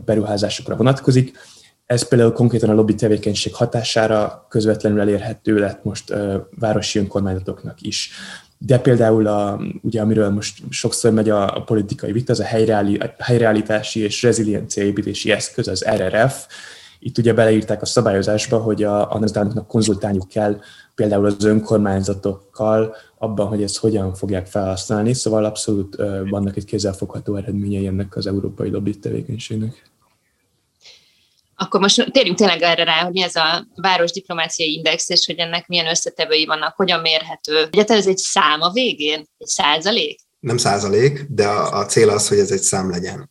beruházásokra 0.06 0.76
vonatkozik. 0.76 1.38
Ez 1.86 2.08
például 2.08 2.32
konkrétan 2.32 2.70
a 2.70 2.74
lobby 2.74 2.96
tevékenység 2.96 3.54
hatására 3.54 4.46
közvetlenül 4.50 5.00
elérhető 5.00 5.58
lett 5.58 5.84
most 5.84 6.14
városi 6.60 7.00
önkormányzatoknak 7.00 7.82
is 7.82 8.12
de 8.58 8.80
például, 8.80 9.28
a, 9.28 9.62
ugye, 9.82 10.02
amiről 10.02 10.30
most 10.30 10.64
sokszor 10.70 11.12
megy 11.12 11.30
a, 11.30 11.56
a 11.56 11.64
politikai 11.64 12.12
vita, 12.12 12.32
az 12.32 12.40
a 12.40 12.44
helyreállítási 13.18 14.00
és 14.00 14.24
reziliencia 14.24 14.84
építési 14.84 15.32
eszköz, 15.32 15.68
az 15.68 15.86
RRF. 15.96 16.46
Itt 17.00 17.18
ugye 17.18 17.34
beleírták 17.34 17.82
a 17.82 17.86
szabályozásba, 17.86 18.58
hogy 18.58 18.84
a, 18.84 19.12
a 19.14 19.20
nemzetállamoknak 19.20 19.68
konzultálniuk 19.68 20.28
kell 20.28 20.60
például 20.96 21.26
az 21.26 21.44
önkormányzatokkal 21.44 22.96
abban, 23.18 23.48
hogy 23.48 23.64
ezt 23.64 23.78
hogyan 23.78 24.14
fogják 24.14 24.48
felhasználni, 24.48 25.14
szóval 25.14 25.46
abszolút 25.46 25.96
vannak 26.30 26.58
egy 26.58 26.66
kézzelfogható 26.66 27.36
eredményei 27.36 27.88
ennek 27.88 28.16
az 28.16 28.28
európai 28.28 28.70
lobby 28.70 29.00
tevékenységnek. 29.00 29.92
Akkor 31.60 31.80
most 31.80 32.12
térjünk 32.12 32.38
tényleg 32.38 32.62
erre 32.62 32.84
rá, 32.84 33.04
hogy 33.04 33.12
mi 33.12 33.22
ez 33.22 33.36
a 33.36 33.68
város 33.76 34.12
diplomáciai 34.12 34.74
index, 34.74 35.10
és 35.10 35.26
hogy 35.26 35.38
ennek 35.38 35.68
milyen 35.68 35.88
összetevői 35.88 36.46
vannak, 36.46 36.76
hogyan 36.76 37.02
mérhető. 37.02 37.58
Egyáltalán 37.58 38.02
ez 38.02 38.08
egy 38.08 38.18
szám 38.18 38.62
a 38.62 38.72
végén? 38.72 39.26
Egy 39.38 39.48
százalék? 39.48 40.20
Nem 40.40 40.58
százalék, 40.58 41.26
de 41.30 41.48
a, 41.48 41.80
a 41.80 41.86
cél 41.86 42.10
az, 42.10 42.28
hogy 42.28 42.40
ez 42.40 42.52
egy 42.52 42.62
szám 42.62 42.90
legyen. 42.90 43.28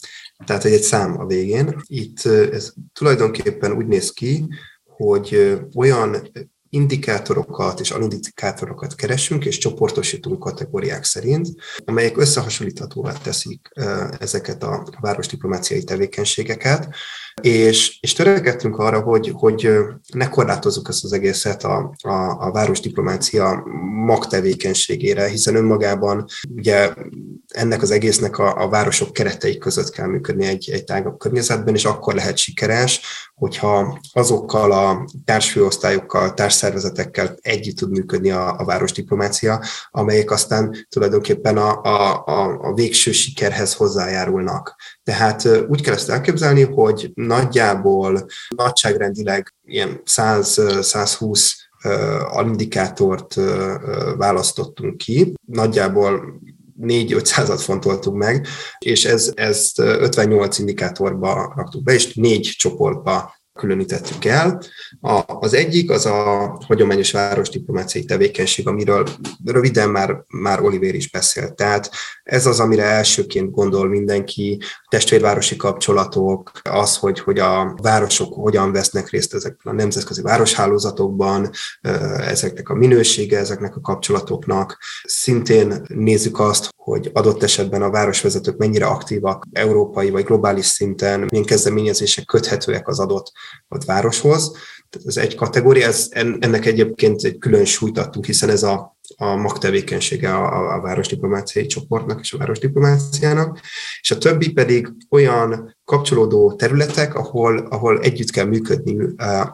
Tehát, 0.47 0.63
hogy 0.63 0.73
egy 0.73 0.83
szám 0.83 1.21
a 1.21 1.27
végén. 1.27 1.83
Itt 1.83 2.25
ez 2.25 2.73
tulajdonképpen 2.93 3.73
úgy 3.73 3.87
néz 3.87 4.11
ki, 4.11 4.45
hogy 4.85 5.59
olyan 5.75 6.31
indikátorokat 6.71 7.81
és 7.81 7.91
alindikátorokat 7.91 8.95
keresünk, 8.95 9.45
és 9.45 9.59
csoportosítunk 9.59 10.39
kategóriák 10.39 11.05
szerint, 11.05 11.49
amelyek 11.85 12.19
összehasonlíthatóvá 12.19 13.13
teszik 13.13 13.69
ezeket 14.19 14.63
a 14.63 14.85
városdiplomáciai 15.01 15.85
tevékenységeket, 15.85 16.89
és, 17.43 17.99
és 18.01 18.13
törekedtünk 18.13 18.79
arra, 18.79 19.01
hogy, 19.01 19.33
hogy 19.35 19.71
ne 20.15 20.29
korlátozzuk 20.29 20.89
ezt 20.89 21.05
az 21.05 21.13
egészet 21.13 21.65
a, 21.65 21.95
a, 22.03 22.47
a 22.47 22.51
városdiplomácia 22.53 23.63
magtevékenységére, 24.07 25.29
hiszen 25.29 25.55
önmagában 25.55 26.25
ugye 26.55 26.95
ennek 27.49 27.83
az 27.83 27.91
egésznek 27.91 28.39
a, 28.39 28.63
a 28.63 28.69
városok 28.69 29.13
keretei 29.13 29.59
között 29.59 29.91
kell 29.91 30.07
működni 30.07 30.47
egy, 30.47 30.71
egy 30.71 30.85
tágabb 30.85 31.19
környezetben, 31.19 31.75
és 31.75 31.85
akkor 31.85 32.15
lehet 32.15 32.37
sikeres, 32.37 33.01
hogyha 33.35 33.99
azokkal 34.13 34.73
a 34.73 35.05
társfőosztályokkal, 35.25 36.35
társszervezetekkel 36.59 37.37
együtt 37.41 37.77
tud 37.77 37.91
működni 37.91 38.31
a, 38.31 38.59
a 38.59 38.65
városdiplomácia, 38.65 39.63
amelyek 39.91 40.31
aztán 40.31 40.87
tulajdonképpen 40.89 41.57
a, 41.57 41.83
a, 41.83 42.25
a, 42.27 42.59
a 42.61 42.75
végső 42.75 43.13
sikerhez 43.13 43.75
hozzájárulnak. 43.75 44.77
Tehát 45.03 45.49
úgy 45.69 45.83
kell 45.83 45.95
ezt 45.95 46.11
elképzelni, 46.11 46.63
hogy 46.63 47.11
nagyjából 47.15 48.27
nagyságrendileg 48.57 49.55
ilyen 49.65 50.03
100-120 50.05 51.51
alindikátort 52.31 53.35
választottunk 54.17 54.97
ki. 54.97 55.35
Nagyjából 55.47 56.41
4-500-at 56.81 57.61
fontoltunk 57.61 58.17
meg, 58.17 58.47
és 58.79 59.05
ez, 59.05 59.33
ezt 59.35 59.79
58 59.79 60.59
indikátorba 60.59 61.53
raktuk 61.57 61.83
be, 61.83 61.93
és 61.93 62.15
négy 62.15 62.53
csoportba 62.57 63.36
különítettük 63.57 64.25
el. 64.25 64.63
A, 65.01 65.23
az 65.27 65.55
egyik 65.55 65.91
az 65.91 66.07
a 66.07 66.59
hagyományos 66.67 67.13
városdiplomáciai 67.13 68.05
tevékenység, 68.05 68.69
amiről 68.69 69.07
röviden 69.45 69.91
már, 69.91 70.25
már 70.29 70.63
Oliver 70.63 70.95
is 70.95 71.11
beszélt. 71.11 71.55
Tehát 71.55 71.91
ez 72.23 72.47
az, 72.47 72.61
amire 72.61 72.85
elsőként 72.85 73.51
gondol 73.51 73.89
mindenki, 73.89 74.61
testvérvárosi 74.89 75.57
kapcsolatok, 75.57 76.51
az, 76.63 76.97
hogy, 76.97 77.21
hogy 77.21 77.39
a 77.39 77.75
városok 77.83 78.35
hogyan 78.35 78.73
vesznek 78.73 79.11
részt 79.11 79.35
ezekben 79.35 79.75
a 79.75 79.77
nemzetközi 79.77 80.23
városhálózatokban, 80.23 81.51
ezeknek 82.19 82.69
a 82.69 82.75
minősége, 82.75 83.39
ezeknek 83.39 83.77
a 83.77 83.81
kapcsolatoknak. 83.81 84.79
Szintén 85.05 85.83
nézzük 85.89 86.41
azt, 86.41 86.75
hogy 86.77 87.11
adott 87.13 87.43
esetben 87.43 87.83
a 87.83 87.91
városvezetők 87.91 88.57
mennyire 88.57 88.87
aktívak 88.87 89.45
európai 89.53 90.11
vagy 90.11 90.25
globális 90.25 90.67
szinten, 90.67 91.27
milyen 91.31 91.47
kezdeményezések 91.47 92.25
köthetőek 92.25 92.89
az 92.89 93.01
adott, 93.01 93.33
adott 93.69 93.87
városhoz. 93.87 94.53
Ez 95.05 95.17
egy 95.17 95.35
kategória, 95.35 95.87
ez, 95.87 96.09
ennek 96.11 96.67
egyébként 96.67 97.23
egy 97.23 97.39
külön 97.39 97.65
súlyt 97.65 97.99
adtunk, 97.99 98.25
hiszen 98.25 98.49
ez 98.49 98.63
a 98.63 98.96
a 99.17 99.35
magtevékenysége 99.35 100.35
a, 100.35 100.75
a 100.75 100.81
városdiplomáciai 100.81 101.67
csoportnak 101.67 102.21
és 102.21 102.33
a 102.33 102.39
városdiplomáciának, 102.39 103.61
és 104.01 104.11
a 104.11 104.19
többi 104.19 104.53
pedig 104.53 104.93
olyan 105.11 105.77
kapcsolódó 105.85 106.53
területek, 106.53 107.15
ahol, 107.15 107.59
ahol 107.59 108.01
együtt 108.01 108.31
kell 108.31 108.45
működni 108.45 108.97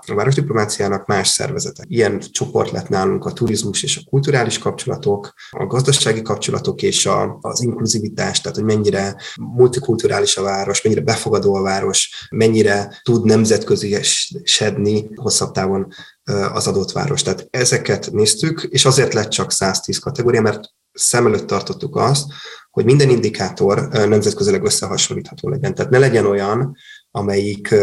a 0.06 0.14
városdiplomáciának 0.14 1.06
más 1.06 1.28
szervezetek. 1.28 1.86
Ilyen 1.88 2.20
csoport 2.30 2.70
lett 2.70 2.88
nálunk 2.88 3.24
a 3.24 3.32
turizmus 3.32 3.82
és 3.82 3.96
a 3.96 4.10
kulturális 4.10 4.58
kapcsolatok, 4.58 5.32
a 5.50 5.66
gazdasági 5.66 6.22
kapcsolatok 6.22 6.82
és 6.82 7.06
a, 7.06 7.38
az 7.40 7.62
inkluzivitás, 7.62 8.40
tehát 8.40 8.56
hogy 8.56 8.66
mennyire 8.66 9.16
multikulturális 9.40 10.36
a 10.36 10.42
város, 10.42 10.82
mennyire 10.82 11.00
befogadó 11.00 11.54
a 11.54 11.62
város, 11.62 12.28
mennyire 12.30 13.00
tud 13.02 13.24
nemzetközi 13.24 13.98
sedni 14.42 15.10
hosszabb 15.14 15.52
távon 15.52 15.86
az 16.52 16.66
adott 16.66 16.92
város. 16.92 17.22
Tehát 17.22 17.46
ezeket 17.50 18.10
néztük, 18.12 18.62
és 18.62 18.84
azért 18.84 19.14
lett 19.14 19.28
csak 19.28 19.52
110 19.52 19.98
kategória, 19.98 20.40
mert 20.40 20.60
szem 20.92 21.26
előtt 21.26 21.46
tartottuk 21.46 21.96
azt, 21.96 22.24
hogy 22.70 22.84
minden 22.84 23.10
indikátor 23.10 23.88
nemzetközileg 23.88 24.64
összehasonlítható 24.64 25.48
legyen. 25.48 25.74
Tehát 25.74 25.90
ne 25.90 25.98
legyen 25.98 26.26
olyan, 26.26 26.76
amelyik 27.10 27.74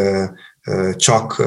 csak 0.96 1.44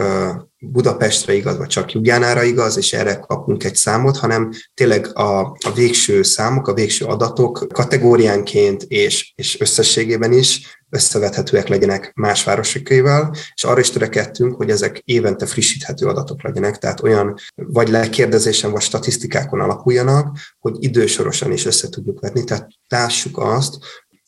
Budapestre 0.59 1.35
igaz, 1.35 1.57
vagy 1.57 1.67
csak 1.67 1.93
Jugyánára 1.93 2.43
igaz, 2.43 2.77
és 2.77 2.93
erre 2.93 3.17
kapunk 3.17 3.65
egy 3.65 3.75
számot, 3.75 4.17
hanem 4.17 4.51
tényleg 4.75 5.19
a, 5.19 5.41
a 5.41 5.73
végső 5.75 6.23
számok, 6.23 6.69
a 6.69 6.75
végső 6.75 7.05
adatok 7.05 7.67
kategóriánként 7.73 8.83
és, 8.83 9.33
és 9.37 9.61
összességében 9.61 10.33
is 10.33 10.81
összevethetőek 10.91 11.69
legyenek 11.69 12.13
más 12.15 12.45
városokével, 12.45 13.35
és 13.55 13.65
arra 13.65 13.81
is 13.81 13.91
törekedtünk, 13.91 14.55
hogy 14.55 14.71
ezek 14.71 15.03
évente 15.05 15.47
frissíthető 15.47 16.07
adatok 16.07 16.43
legyenek, 16.43 16.79
tehát 16.79 17.03
olyan 17.03 17.35
vagy 17.55 17.89
lekérdezésen, 17.89 18.71
vagy 18.71 18.83
statisztikákon 18.83 19.61
alapuljanak, 19.61 20.37
hogy 20.59 20.77
idősorosan 20.79 21.53
is 21.53 21.65
össze 21.65 21.89
tudjuk 21.89 22.21
vetni, 22.21 22.45
tehát 22.45 22.69
társuk 22.87 23.39
azt, 23.39 23.77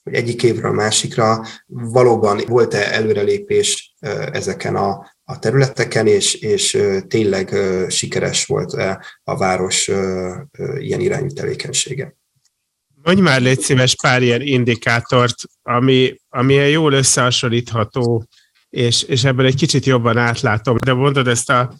hogy 0.05 0.15
egyik 0.15 0.43
évről 0.43 0.71
a 0.71 0.75
másikra 0.75 1.47
valóban 1.67 2.41
volt-e 2.47 2.93
előrelépés 2.93 3.95
ezeken 4.33 4.77
a, 4.77 5.17
a 5.25 5.39
területeken, 5.39 6.07
és, 6.07 6.35
és 6.35 6.79
tényleg 7.09 7.57
sikeres 7.89 8.47
volt 8.47 8.73
a 9.25 9.37
város 9.37 9.91
ilyen 10.79 11.01
irányú 11.01 11.29
tevékenysége. 11.29 12.17
Mondj 13.03 13.21
már 13.21 13.41
légy 13.41 13.61
szíves 13.61 13.97
pár 14.03 14.23
ilyen 14.23 14.41
indikátort, 14.41 15.35
ami, 15.63 16.15
ami 16.29 16.55
jól 16.55 16.93
összehasonlítható, 16.93 18.27
és, 18.71 19.03
és 19.03 19.25
ebből 19.25 19.47
egy 19.47 19.57
kicsit 19.57 19.85
jobban 19.85 20.17
átlátom. 20.17 20.77
De 20.85 20.93
mondod 20.93 21.29
ezt 21.29 21.51
a 21.51 21.75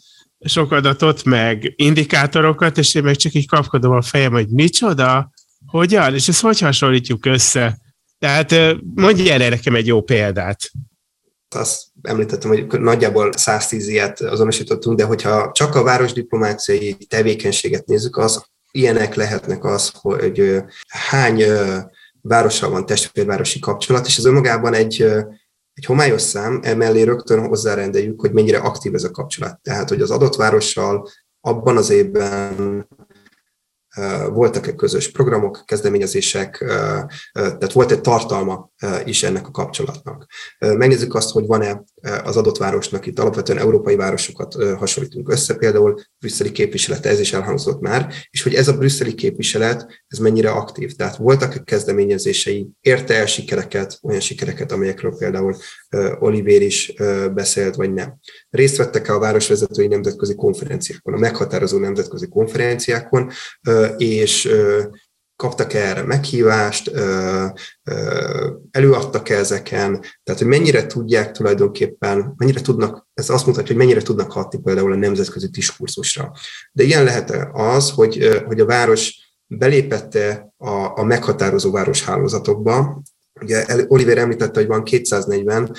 sok 0.45 0.71
adatot, 0.71 1.23
meg 1.23 1.73
indikátorokat, 1.75 2.77
és 2.77 2.95
én 2.95 3.03
meg 3.03 3.15
csak 3.15 3.33
így 3.33 3.47
kapkodom 3.47 3.91
a 3.91 4.01
fejem, 4.01 4.31
hogy 4.31 4.47
micsoda, 4.47 5.31
hogyan, 5.65 6.13
és 6.13 6.27
ezt 6.27 6.41
hogy 6.41 6.59
hasonlítjuk 6.59 7.25
össze? 7.25 7.83
Tehát 8.19 8.77
mondj 8.95 9.29
erre 9.29 9.49
nekem 9.49 9.75
egy 9.75 9.87
jó 9.87 10.01
példát. 10.01 10.59
Azt 11.55 11.83
említettem, 12.01 12.49
hogy 12.49 12.79
nagyjából 12.79 13.31
110 13.33 13.87
ilyet 13.87 14.21
azonosítottunk, 14.21 14.97
de 14.97 15.03
hogyha 15.03 15.51
csak 15.51 15.75
a 15.75 15.83
városdiplomáciai 15.83 16.93
tevékenységet 16.93 17.85
nézzük, 17.85 18.17
az 18.17 18.45
ilyenek 18.71 19.15
lehetnek 19.15 19.63
az, 19.63 19.91
hogy 19.93 20.63
hány 20.87 21.43
várossal 22.21 22.69
van 22.69 22.85
testvérvárosi 22.85 23.59
kapcsolat, 23.59 24.07
és 24.07 24.17
ez 24.17 24.25
önmagában 24.25 24.73
egy, 24.73 25.01
egy 25.73 25.85
homályos 25.85 26.21
szám, 26.21 26.59
emellé 26.63 27.01
rögtön 27.01 27.47
hozzárendeljük, 27.47 28.19
hogy 28.19 28.31
mennyire 28.31 28.57
aktív 28.57 28.93
ez 28.93 29.03
a 29.03 29.11
kapcsolat. 29.11 29.61
Tehát, 29.61 29.89
hogy 29.89 30.01
az 30.01 30.11
adott 30.11 30.35
várossal 30.35 31.09
abban 31.41 31.77
az 31.77 31.89
évben 31.89 32.87
voltak-e 34.29 34.75
közös 34.75 35.11
programok, 35.11 35.63
kezdeményezések, 35.65 36.63
tehát 37.33 37.71
volt 37.71 37.91
egy 37.91 38.01
tartalma 38.01 38.69
is 39.05 39.23
ennek 39.23 39.47
a 39.47 39.51
kapcsolatnak. 39.51 40.25
Megnézzük 40.59 41.15
azt, 41.15 41.31
hogy 41.31 41.45
van-e 41.45 41.83
az 42.23 42.37
adott 42.37 42.57
városnak 42.57 43.05
itt 43.05 43.19
alapvetően 43.19 43.59
európai 43.59 43.95
városokat 43.95 44.53
hasonlítunk 44.77 45.29
össze, 45.31 45.55
például 45.55 46.01
brüsszeli 46.19 46.51
képviselete, 46.51 47.09
ez 47.09 47.19
is 47.19 47.33
elhangzott 47.33 47.81
már, 47.81 48.13
és 48.29 48.43
hogy 48.43 48.53
ez 48.53 48.67
a 48.67 48.77
brüsszeli 48.77 49.13
képviselet, 49.13 50.03
ez 50.07 50.17
mennyire 50.17 50.49
aktív. 50.49 50.95
Tehát 50.95 51.15
voltak 51.15 51.65
kezdeményezései, 51.65 52.67
érte 52.81 53.13
el 53.13 53.25
sikereket, 53.25 53.99
olyan 54.01 54.19
sikereket, 54.19 54.71
amelyekről 54.71 55.15
például 55.17 55.55
Olivér 56.19 56.61
is 56.61 56.93
beszélt, 57.33 57.75
vagy 57.75 57.93
nem. 57.93 58.17
Részt 58.49 58.77
vettek-e 58.77 59.13
a 59.13 59.19
városvezetői 59.19 59.87
nemzetközi 59.87 60.35
konferenciákon, 60.35 61.13
a 61.13 61.17
meghatározó 61.17 61.77
nemzetközi 61.77 62.27
konferenciákon, 62.27 63.31
és 63.97 64.49
kaptak 65.35 65.73
-e 65.73 65.79
erre 65.79 66.01
meghívást, 66.01 66.91
előadtak 68.71 69.29
-e 69.29 69.35
ezeken, 69.35 70.01
tehát 70.23 70.41
hogy 70.41 70.49
mennyire 70.49 70.85
tudják 70.85 71.31
tulajdonképpen, 71.31 72.33
mennyire 72.37 72.61
tudnak, 72.61 73.07
ez 73.13 73.29
azt 73.29 73.45
mutatja, 73.45 73.67
hogy 73.67 73.83
mennyire 73.85 74.01
tudnak 74.01 74.31
hatni 74.31 74.59
például 74.59 74.91
a 74.91 74.95
nemzetközi 74.95 75.47
diskurzusra. 75.47 76.31
De 76.71 76.83
ilyen 76.83 77.03
lehet 77.03 77.31
-e 77.31 77.49
az, 77.53 77.89
hogy, 77.89 78.43
hogy 78.45 78.59
a 78.59 78.65
város 78.65 79.33
belépette 79.47 80.53
a, 80.57 80.99
a 80.99 81.03
meghatározó 81.03 81.71
városhálózatokba, 81.71 83.03
Ugye 83.41 83.65
Oliver 83.87 84.17
említette, 84.17 84.59
hogy 84.59 84.67
van 84.67 84.83
240, 84.83 85.75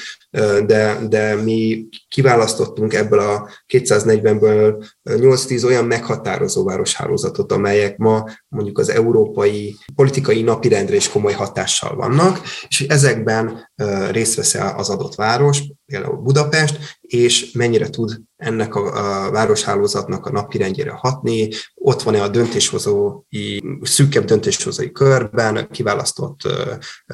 de, 0.66 0.98
de 1.08 1.34
mi 1.34 1.88
kiválasztottunk 2.08 2.94
ebből 2.94 3.18
a 3.18 3.50
240-ből 3.72 4.86
8-10 5.06 5.64
olyan 5.64 5.84
meghatározó 5.84 6.64
városhálózatot, 6.64 7.52
amelyek 7.52 7.96
ma 7.96 8.24
mondjuk 8.48 8.78
az 8.78 8.88
európai 8.88 9.76
politikai 9.94 10.42
napirendre 10.42 10.96
is 10.96 11.08
komoly 11.08 11.32
hatással 11.32 11.96
vannak, 11.96 12.40
és 12.68 12.80
ezekben 12.80 13.70
részt 14.10 14.34
vesz 14.34 14.54
az 14.54 14.90
adott 14.90 15.14
város, 15.14 15.62
például 15.86 16.16
Budapest, 16.16 16.78
és 17.00 17.52
mennyire 17.52 17.88
tud 17.88 18.20
ennek 18.36 18.74
a, 18.74 19.30
városhálózatnak 19.30 20.26
a 20.26 20.30
napirendjére 20.30 20.90
hatni, 20.90 21.48
ott 21.74 22.02
van-e 22.02 22.22
a 22.22 22.28
döntéshozói, 22.28 23.58
szűkebb 23.82 24.24
döntéshozói 24.24 24.92
körben, 24.92 25.68
kiválasztott 25.70 26.40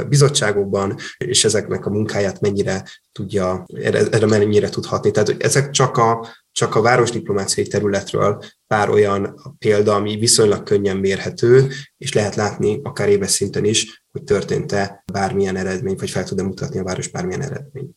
bizottságokban, 0.09 0.97
és 1.17 1.45
ezeknek 1.45 1.87
a 1.87 1.91
munkáját 1.91 2.41
mennyire 2.41 2.85
tudja, 3.13 3.67
erre 3.83 4.27
mennyire 4.27 4.69
tud 4.69 4.87
hatni. 4.87 5.11
Tehát 5.11 5.35
ezek 5.39 5.71
csak 5.71 5.97
a, 5.97 6.29
csak 6.53 6.75
a 6.75 6.83
városdiplomáciai 6.83 7.67
területről 7.67 8.43
pár 8.67 8.91
olyan 8.91 9.41
példa, 9.59 9.95
ami 9.95 10.17
viszonylag 10.17 10.63
könnyen 10.63 10.97
mérhető, 10.97 11.71
és 11.97 12.13
lehet 12.13 12.35
látni 12.35 12.81
akár 12.83 13.09
éves 13.09 13.31
szinten 13.31 13.65
is, 13.65 14.05
hogy 14.11 14.23
történt-e 14.23 15.03
bármilyen 15.13 15.57
eredmény, 15.57 15.97
vagy 15.99 16.11
fel 16.11 16.25
tud-e 16.25 16.43
mutatni 16.43 16.79
a 16.79 16.85
város 16.85 17.09
bármilyen 17.09 17.43
eredmény. 17.43 17.91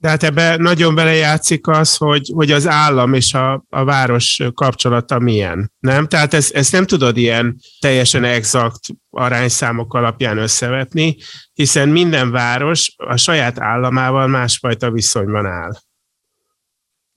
De 0.00 0.08
hát 0.08 0.22
ebbe 0.22 0.56
nagyon 0.56 0.94
belejátszik 0.94 1.66
az, 1.66 1.96
hogy, 1.96 2.30
hogy 2.34 2.50
az 2.50 2.66
állam 2.66 3.12
és 3.12 3.34
a, 3.34 3.64
a 3.68 3.84
város 3.84 4.42
kapcsolata 4.54 5.18
milyen, 5.18 5.72
nem? 5.78 6.08
Tehát 6.08 6.34
ezt, 6.34 6.54
ezt 6.54 6.72
nem 6.72 6.86
tudod 6.86 7.16
ilyen 7.16 7.56
teljesen 7.80 8.24
exakt 8.24 8.80
arányszámok 9.10 9.94
alapján 9.94 10.38
összevetni, 10.38 11.16
hiszen 11.52 11.88
minden 11.88 12.30
város 12.30 12.94
a 12.96 13.16
saját 13.16 13.60
államával 13.60 14.26
másfajta 14.26 14.90
viszonyban 14.90 15.46
áll. 15.46 15.72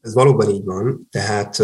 Ez 0.01 0.13
valóban 0.13 0.49
így 0.49 0.63
van, 0.63 1.07
tehát 1.11 1.63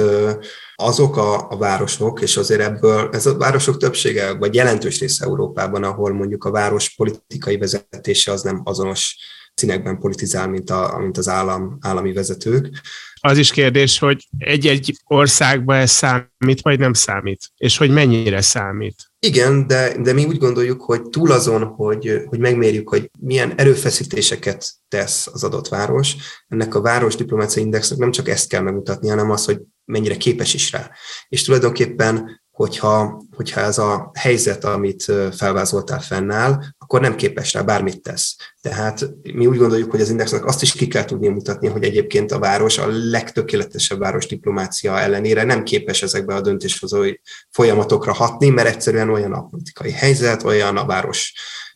azok 0.76 1.17
a, 1.17 1.50
a 1.50 1.58
városok, 1.58 2.21
és 2.21 2.38
azért 2.38 2.62
ebből, 2.62 3.10
ez 3.12 3.26
a 3.26 3.38
városok 3.38 3.78
többsége, 3.78 4.34
vagy 4.34 4.56
jelentős 4.56 5.00
része 5.00 5.26
Európában, 5.26 5.84
ahol 5.84 6.13
mondjuk 6.13 6.43
a 6.43 6.52
város 6.52 6.95
politikai 6.95 7.58
vezetése 7.58 8.32
az 8.32 8.41
nem 8.41 8.62
azonos 8.63 9.17
színekben 9.54 10.00
politizál, 10.00 10.47
mint, 10.47 10.69
a, 10.69 10.97
mint 11.00 11.17
az 11.17 11.28
állam, 11.28 11.78
állami 11.82 12.13
vezetők. 12.13 12.82
Az 13.19 13.38
is 13.38 13.52
kérdés, 13.52 14.00
hogy 14.00 14.28
egy-egy 14.38 14.97
országban 15.04 15.78
ez 15.78 15.91
számít, 15.91 16.62
vagy 16.62 16.80
nem 16.80 16.93
számít, 16.93 17.52
és 17.56 17.78
hogy 17.78 17.89
mennyire 17.89 18.41
számít. 18.41 19.07
Igen, 19.20 19.68
de, 19.68 19.98
de 20.02 20.14
mi 20.14 20.26
úgy 20.26 20.38
gondoljuk, 20.38 20.82
hogy 20.82 21.02
túl 21.02 21.32
azon, 21.32 21.64
hogy, 21.64 22.22
hogy 22.26 22.40
megmérjük, 22.40 22.90
hogy 22.90 23.12
milyen 23.20 23.54
erőfeszítéseket 23.56 24.72
tesz 24.88 25.28
az 25.28 25.44
adott 25.44 25.68
város, 25.68 26.16
ennek 26.48 26.76
a 26.76 26.82
város 26.82 27.16
diplomáciai 27.16 27.66
indexnek 27.66 28.00
nem 28.00 28.12
csak 28.12 28.30
ezt 28.30 28.50
kell 28.50 28.62
megmutatni, 28.62 29.08
hanem 29.08 29.32
az, 29.32 29.46
hogy 29.46 29.62
mennyire 29.86 30.18
képes 30.18 30.54
is 30.54 30.72
rá. 30.72 30.92
És 31.28 31.44
tulajdonképpen 31.44 32.42
hogyha, 32.52 33.24
hogyha 33.36 33.62
ez 33.62 33.78
a 33.78 34.12
helyzet, 34.14 34.64
amit 34.64 35.04
felvázoltál 35.32 36.02
fennáll, 36.02 36.60
akkor 36.88 37.02
nem 37.02 37.15
képes 37.15 37.54
rá, 37.54 37.62
bármit 37.62 38.02
tesz. 38.02 38.36
Tehát 38.62 39.10
mi 39.34 39.47
úgy 39.47 39.58
gondoljuk, 39.58 39.91
hogy 39.91 40.02
az 40.02 40.10
indexnek 40.10 40.45
azt 40.45 40.62
is 40.62 40.71
ki 40.71 40.88
kell 40.88 41.06
tudni 41.06 41.28
mutatni, 41.28 41.67
hogy 41.67 41.84
egyébként 41.84 42.32
a 42.32 42.39
város 42.39 42.78
a 42.78 42.88
legtökéletesebb 42.88 44.00
város 44.00 44.28
diplomácia 44.28 45.00
ellenére 45.00 45.43
nem 45.43 45.63
képes 45.63 46.02
ezekbe 46.02 46.36
a 46.36 46.41
döntéshozói 46.41 47.13
folyamatokra 47.50 48.13
hatni, 48.13 48.50
mert 48.50 48.67
egyszerűen 48.67 49.10
olyan 49.10 49.34
a 49.34 49.47
politikai 49.47 49.91
helyzet, 49.91 50.43
olyan 50.43 50.78
a 50.78 50.86
város 50.86 51.34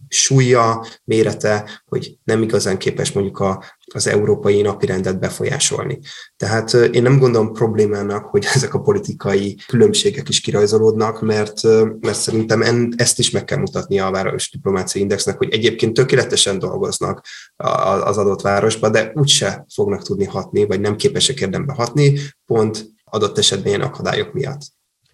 súlya, 0.08 0.86
mérete, 1.04 1.82
hogy 1.86 2.18
nem 2.24 2.42
igazán 2.42 2.78
képes 2.78 3.12
mondjuk 3.12 3.40
a, 3.40 3.64
az 3.94 4.08
európai 4.08 4.62
napirendet 4.62 5.20
befolyásolni. 5.20 6.00
Tehát 6.38 6.74
én 6.74 7.02
nem 7.02 7.20
gondolom 7.20 7.54
problémának, 7.54 8.26
hogy 8.26 8.46
ezek 8.56 8.74
a 8.74 8.82
politikai 8.82 9.58
különbségek 9.68 10.30
is 10.30 10.40
kirajzolódnak, 10.40 11.22
mert, 11.22 11.64
mert 12.00 12.18
szerintem 12.18 12.90
ezt 12.96 13.20
is 13.20 13.30
meg 13.30 13.44
kell 13.44 13.58
mutatni 13.58 14.00
a 14.00 14.12
város 14.12 14.52
diplomáciai 14.52 15.04
indexnek, 15.04 15.38
hogy 15.38 15.50
egyébként 15.52 15.94
tökéletesen 15.94 16.60
dolgoznak 16.60 17.26
az 18.04 18.18
adott 18.18 18.42
városba, 18.42 18.90
de 18.90 19.12
úgyse 19.16 19.66
fognak 19.74 20.04
tudni 20.04 20.26
hatni, 20.26 20.66
vagy 20.66 20.80
nem 20.80 20.96
képesek 20.96 21.40
érdembe 21.40 21.74
hatni, 21.74 22.20
pont 22.46 22.86
adott 23.04 23.38
esetben 23.38 23.68
ilyen 23.68 23.82
akadályok 23.82 24.34
miatt. 24.34 24.62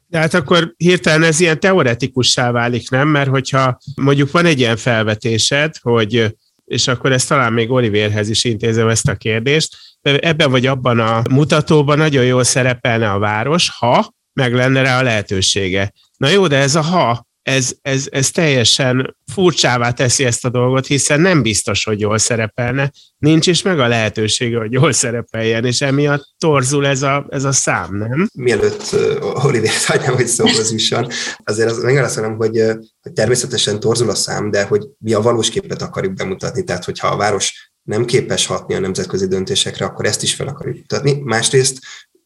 De 0.10 0.17
hát 0.17 0.34
akkor 0.34 0.74
hirtelen 0.78 1.24
ez 1.24 1.39
ilyen 1.39 1.60
teoretikussá 1.60 2.52
válik, 2.52 2.89
nem? 2.89 3.08
Mert 3.08 3.30
hogyha 3.30 3.78
mondjuk 3.96 4.32
van 4.32 4.46
egy 4.46 4.60
ilyen 4.60 4.78
felvetésed, 4.78 5.76
hogy 5.82 6.36
és 6.65 6.88
akkor 6.88 7.12
ezt 7.12 7.28
talán 7.28 7.54
még 7.54 7.72
Oliverhez 7.72 8.30
is 8.30 8.43
intézem 8.43 8.88
ezt 8.88 9.08
a 9.08 9.15
kérdést, 9.15 9.78
ebben 10.02 10.52
vagy 10.52 10.65
abban 10.65 11.00
a 11.00 11.22
mutatóban 11.30 11.98
nagyon 11.98 12.26
jól 12.26 12.43
szerepelne 12.43 13.12
a 13.12 13.20
város, 13.20 13.70
ha 13.70 14.13
meg 14.34 14.54
lenne 14.54 14.82
rá 14.82 15.00
a 15.00 15.04
lehetősége. 15.04 15.93
Na 16.17 16.28
jó, 16.28 16.48
de 16.48 16.58
ez 16.58 16.76
a 16.76 16.82
ha, 16.82 17.28
ez, 17.47 17.73
ez, 17.81 18.07
ez 18.10 18.31
teljesen 18.31 19.17
furcsává 19.33 19.91
teszi 19.91 20.25
ezt 20.25 20.45
a 20.45 20.49
dolgot, 20.49 20.88
hiszen 20.88 21.21
nem 21.21 21.41
biztos, 21.41 21.83
hogy 21.83 21.99
jól 21.99 22.17
szerepelne, 22.17 22.91
nincs 23.17 23.47
is 23.47 23.62
meg 23.62 23.79
a 23.79 23.88
lehetősége, 23.88 24.57
hogy 24.57 24.71
jól 24.71 24.91
szerepeljen, 24.91 25.65
és 25.65 25.81
emiatt 25.81 26.23
torzul 26.38 26.88
ez 26.88 27.01
a, 27.01 27.25
ez 27.29 27.43
a 27.43 27.51
szám, 27.51 27.95
nem? 27.97 28.29
Mielőtt 28.33 28.83
uh, 28.93 29.45
Olivier 29.45 29.73
hagynám, 29.86 30.13
hogy 30.13 30.27
szóhoz 30.27 30.71
jusson, 30.71 31.07
azért 31.43 31.69
az, 31.69 31.83
meg 31.83 31.93
mondom, 31.93 32.38
hogy, 32.38 32.63
hogy 33.01 33.13
természetesen 33.13 33.79
torzul 33.79 34.10
a 34.10 34.15
szám, 34.15 34.51
de 34.51 34.63
hogy 34.63 34.88
mi 34.97 35.13
a 35.13 35.21
valós 35.21 35.49
képet 35.49 35.81
akarjuk 35.81 36.13
bemutatni, 36.13 36.63
tehát 36.63 36.86
hogyha 36.86 37.07
a 37.07 37.17
város 37.17 37.71
nem 37.83 38.05
képes 38.05 38.45
hatni 38.45 38.73
a 38.73 38.79
nemzetközi 38.79 39.27
döntésekre, 39.27 39.86
akkor 39.86 40.05
ezt 40.05 40.23
is 40.23 40.33
fel 40.33 40.47
akarjuk 40.47 40.77
mutatni. 40.77 41.21
Másrészt 41.23 41.79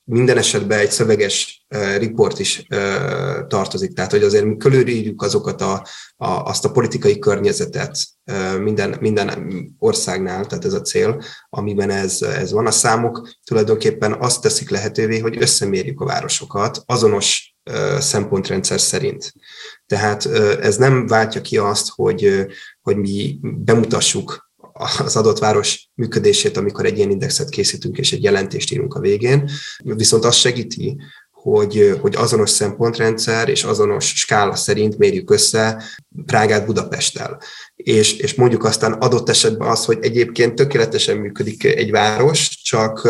minden 0.03 0.37
esetben 0.37 0.79
egy 0.79 0.91
szöveges 0.91 1.65
riport 1.97 2.39
is 2.39 2.65
tartozik, 3.47 3.93
tehát 3.93 4.11
hogy 4.11 4.23
azért 4.23 4.45
mi 4.45 4.57
körülírjuk 4.57 5.21
azokat 5.21 5.61
a, 5.61 5.85
a, 6.17 6.27
azt 6.27 6.65
a 6.65 6.71
politikai 6.71 7.19
környezetet 7.19 7.97
minden, 8.59 8.97
minden 8.99 9.53
országnál, 9.79 10.45
tehát 10.45 10.65
ez 10.65 10.73
a 10.73 10.81
cél, 10.81 11.23
amiben 11.49 11.89
ez, 11.89 12.21
ez 12.21 12.51
van. 12.51 12.67
A 12.67 12.71
számok 12.71 13.29
tulajdonképpen 13.43 14.13
azt 14.19 14.41
teszik 14.41 14.69
lehetővé, 14.69 15.19
hogy 15.19 15.41
összemérjük 15.41 16.01
a 16.01 16.05
városokat 16.05 16.83
azonos 16.85 17.55
szempontrendszer 17.99 18.79
szerint. 18.79 19.33
Tehát 19.85 20.25
ez 20.61 20.77
nem 20.77 21.07
váltja 21.07 21.41
ki 21.41 21.57
azt, 21.57 21.89
hogy, 21.89 22.45
hogy 22.81 22.97
mi 22.97 23.39
bemutassuk 23.41 24.50
az 25.05 25.15
adott 25.15 25.39
város 25.39 25.89
működését, 25.93 26.57
amikor 26.57 26.85
egy 26.85 26.97
ilyen 26.97 27.09
indexet 27.09 27.49
készítünk 27.49 27.97
és 27.97 28.11
egy 28.11 28.23
jelentést 28.23 28.71
írunk 28.71 28.93
a 28.93 28.99
végén, 28.99 29.49
viszont 29.83 30.25
az 30.25 30.35
segíti, 30.35 30.97
hogy, 31.31 31.97
hogy 32.01 32.15
azonos 32.15 32.49
szempontrendszer 32.49 33.49
és 33.49 33.63
azonos 33.63 34.05
skála 34.05 34.55
szerint 34.55 34.97
mérjük 34.97 35.31
össze 35.31 35.83
Prágát 36.25 36.65
Budapesttel. 36.65 37.41
És, 37.75 38.13
és 38.17 38.33
mondjuk 38.33 38.63
aztán 38.63 38.93
adott 38.93 39.29
esetben 39.29 39.67
az, 39.67 39.85
hogy 39.85 39.97
egyébként 40.01 40.55
tökéletesen 40.55 41.17
működik 41.17 41.63
egy 41.63 41.91
város, 41.91 42.61
csak 42.63 43.07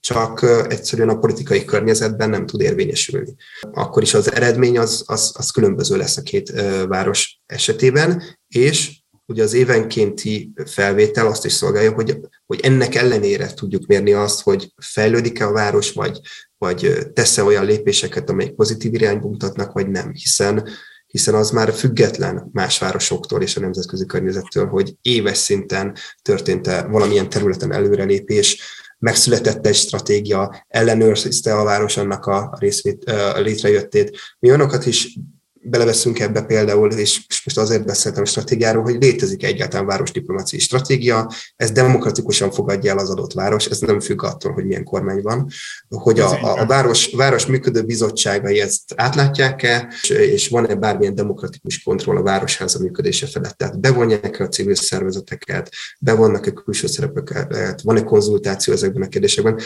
csak 0.00 0.42
egyszerűen 0.68 1.08
a 1.08 1.18
politikai 1.18 1.64
környezetben 1.64 2.30
nem 2.30 2.46
tud 2.46 2.60
érvényesülni. 2.60 3.34
Akkor 3.72 4.02
is 4.02 4.14
az 4.14 4.32
eredmény 4.32 4.78
az, 4.78 5.02
az, 5.06 5.32
az 5.36 5.50
különböző 5.50 5.96
lesz 5.96 6.16
a 6.16 6.22
két 6.22 6.52
város 6.86 7.40
esetében, 7.46 8.22
és 8.48 8.97
ugye 9.28 9.42
az 9.42 9.52
évenkénti 9.52 10.52
felvétel 10.64 11.26
azt 11.26 11.44
is 11.44 11.52
szolgálja, 11.52 11.92
hogy, 11.92 12.18
hogy 12.46 12.60
ennek 12.62 12.94
ellenére 12.94 13.54
tudjuk 13.54 13.86
mérni 13.86 14.12
azt, 14.12 14.42
hogy 14.42 14.72
fejlődik-e 14.76 15.46
a 15.46 15.52
város, 15.52 15.92
vagy, 15.92 16.20
vagy 16.58 16.98
tesz-e 17.12 17.42
olyan 17.42 17.64
lépéseket, 17.64 18.30
amelyek 18.30 18.52
pozitív 18.52 18.94
irányba 18.94 19.28
mutatnak, 19.28 19.72
vagy 19.72 19.88
nem, 19.88 20.12
hiszen 20.12 20.68
hiszen 21.08 21.34
az 21.34 21.50
már 21.50 21.72
független 21.72 22.48
más 22.52 22.78
városoktól 22.78 23.42
és 23.42 23.56
a 23.56 23.60
nemzetközi 23.60 24.06
környezettől, 24.06 24.66
hogy 24.66 24.96
éves 25.02 25.38
szinten 25.38 25.96
történt-e 26.22 26.82
valamilyen 26.82 27.28
területen 27.28 27.72
előrelépés, 27.72 28.60
megszületett 28.98 29.66
egy 29.66 29.74
stratégia, 29.74 30.64
ellenőrzte 30.68 31.54
a 31.54 31.64
város 31.64 31.96
annak 31.96 32.26
a 32.26 32.56
részvét, 32.60 33.04
a 33.04 33.40
létrejöttét. 33.40 34.18
Mi 34.38 34.48
olyanokat 34.48 34.86
is 34.86 35.18
beleveszünk 35.62 36.18
ebbe 36.20 36.42
például, 36.42 36.92
és 36.92 37.26
most 37.44 37.58
azért 37.58 37.84
beszéltem 37.84 38.22
a 38.22 38.26
stratégiáról, 38.26 38.82
hogy 38.82 39.02
létezik 39.02 39.44
egyáltalán 39.44 39.86
városdiplomáciai 39.86 40.60
stratégia, 40.60 41.32
ez 41.56 41.70
demokratikusan 41.70 42.50
fogadja 42.50 42.90
el 42.90 42.98
az 42.98 43.10
adott 43.10 43.32
város, 43.32 43.66
ez 43.66 43.78
nem 43.78 44.00
függ 44.00 44.22
attól, 44.22 44.52
hogy 44.52 44.64
milyen 44.64 44.84
kormány 44.84 45.22
van, 45.22 45.48
hogy 45.88 46.20
a, 46.20 46.42
a, 46.42 46.60
a 46.60 46.66
város, 46.66 47.10
város 47.16 47.46
működő 47.46 47.82
bizottságai 47.82 48.60
ezt 48.60 48.82
átlátják-e, 48.94 49.92
és 50.08 50.48
van-e 50.48 50.74
bármilyen 50.74 51.14
demokratikus 51.14 51.82
kontroll 51.82 52.16
a 52.16 52.22
városháza 52.22 52.78
működése 52.78 53.26
felett, 53.26 53.56
tehát 53.56 53.80
bevonják-e 53.80 54.44
a 54.44 54.48
civil 54.48 54.74
szervezeteket, 54.74 55.70
bevonnak-e 56.00 56.50
külső 56.50 56.86
szerepeket, 56.86 57.82
van-e 57.82 58.02
konzultáció 58.02 58.74
ezekben 58.74 59.02
a 59.02 59.08
kérdésekben. 59.08 59.60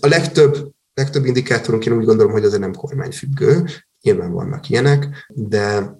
A 0.00 0.06
legtöbb 0.06 0.72
legtöbb 0.94 1.24
indikátorunk 1.24 1.86
én 1.86 1.92
úgy 1.92 2.04
gondolom, 2.04 2.32
hogy 2.32 2.44
azért 2.44 2.60
nem 2.60 2.74
kormányfüggő, 2.74 3.64
nyilván 4.04 4.32
vannak 4.32 4.68
ilyenek, 4.68 5.26
de, 5.28 5.96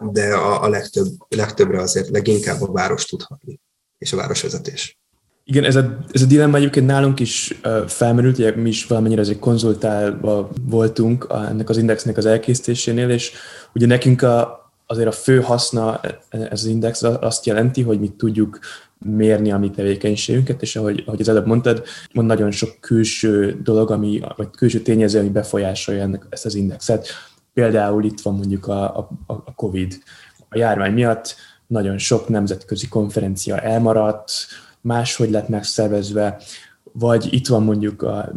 de 0.00 0.34
a, 0.34 0.62
a 0.62 0.68
legtöbb, 0.68 1.06
legtöbbre 1.28 1.80
azért 1.80 2.08
leginkább 2.08 2.60
a 2.60 2.72
város 2.72 3.04
tudhatni, 3.04 3.60
és 3.98 4.12
a 4.12 4.16
városvezetés. 4.16 5.00
Igen, 5.44 5.64
ez 5.64 5.76
a, 5.76 5.98
ez 6.12 6.22
a 6.22 6.26
dilemma 6.26 6.56
egyébként 6.56 6.86
nálunk 6.86 7.20
is 7.20 7.60
felmerült, 7.86 8.38
ugye 8.38 8.56
mi 8.56 8.68
is 8.68 8.86
valamennyire 8.86 9.20
azért 9.20 9.38
konzultálva 9.38 10.50
voltunk 10.62 11.26
ennek 11.30 11.68
az 11.68 11.76
indexnek 11.76 12.16
az 12.16 12.26
elkészítésénél, 12.26 13.10
és 13.10 13.32
ugye 13.74 13.86
nekünk 13.86 14.22
a, 14.22 14.62
azért 14.86 15.08
a 15.08 15.12
fő 15.12 15.40
haszna 15.40 16.00
ez 16.28 16.48
az 16.50 16.64
index 16.64 17.02
azt 17.02 17.46
jelenti, 17.46 17.82
hogy 17.82 18.00
mi 18.00 18.08
tudjuk 18.08 18.58
mérni 19.04 19.52
a 19.52 19.58
mi 19.58 19.70
tevékenységünket, 19.70 20.62
és 20.62 20.76
ahogy, 20.76 21.02
ahogy 21.06 21.20
az 21.20 21.28
előbb 21.28 21.46
mondtad, 21.46 21.84
van 22.12 22.24
nagyon 22.24 22.50
sok 22.50 22.76
külső 22.80 23.60
dolog, 23.62 23.90
ami, 23.90 24.20
vagy 24.36 24.50
külső 24.50 24.80
tényező, 24.80 25.18
ami 25.18 25.28
befolyásolja 25.28 26.02
ennek, 26.02 26.26
ezt 26.28 26.44
az 26.44 26.54
indexet. 26.54 27.08
Például 27.54 28.04
itt 28.04 28.20
van 28.20 28.34
mondjuk 28.34 28.66
a, 28.66 28.98
a, 28.98 29.08
a 29.26 29.54
COVID. 29.54 29.98
A 30.48 30.58
járvány 30.58 30.92
miatt 30.92 31.34
nagyon 31.66 31.98
sok 31.98 32.28
nemzetközi 32.28 32.88
konferencia 32.88 33.60
elmaradt, 33.60 34.32
máshogy 34.80 35.30
lett 35.30 35.48
megszervezve, 35.48 36.40
vagy 36.92 37.28
itt 37.30 37.46
van 37.46 37.62
mondjuk 37.62 38.02
a, 38.02 38.32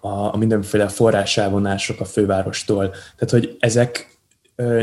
a, 0.00 0.08
a 0.08 0.36
mindenféle 0.36 0.88
forráselvonások 0.88 2.00
a 2.00 2.04
fővárostól. 2.04 2.90
Tehát, 2.90 3.30
hogy 3.30 3.56
ezek 3.58 4.18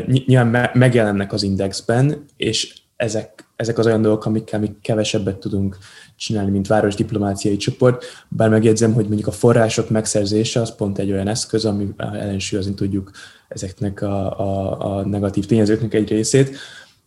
nyilván 0.05 0.69
megjelennek 0.73 1.33
az 1.33 1.43
indexben, 1.43 2.25
és 2.37 2.81
ezek, 2.95 3.48
ezek 3.59 3.77
az 3.77 3.85
olyan 3.85 4.01
dolgok, 4.01 4.25
amikkel 4.25 4.59
mi 4.59 4.75
kevesebbet 4.81 5.37
tudunk 5.37 5.77
csinálni, 6.15 6.51
mint 6.51 6.67
városdiplomáciai 6.67 7.57
csoport, 7.57 8.05
bár 8.27 8.49
megjegyzem, 8.49 8.93
hogy 8.93 9.05
mondjuk 9.07 9.27
a 9.27 9.31
források 9.31 9.89
megszerzése 9.89 10.61
az 10.61 10.75
pont 10.75 10.99
egy 10.99 11.11
olyan 11.11 11.27
eszköz, 11.27 11.65
ami 11.65 11.87
ellensúlyozni 11.97 12.73
tudjuk 12.73 13.11
ezeknek 13.47 14.01
a, 14.01 14.39
a, 14.39 14.79
a 14.97 15.05
negatív 15.07 15.45
tényezőknek 15.45 15.93
egy 15.93 16.09
részét, 16.09 16.57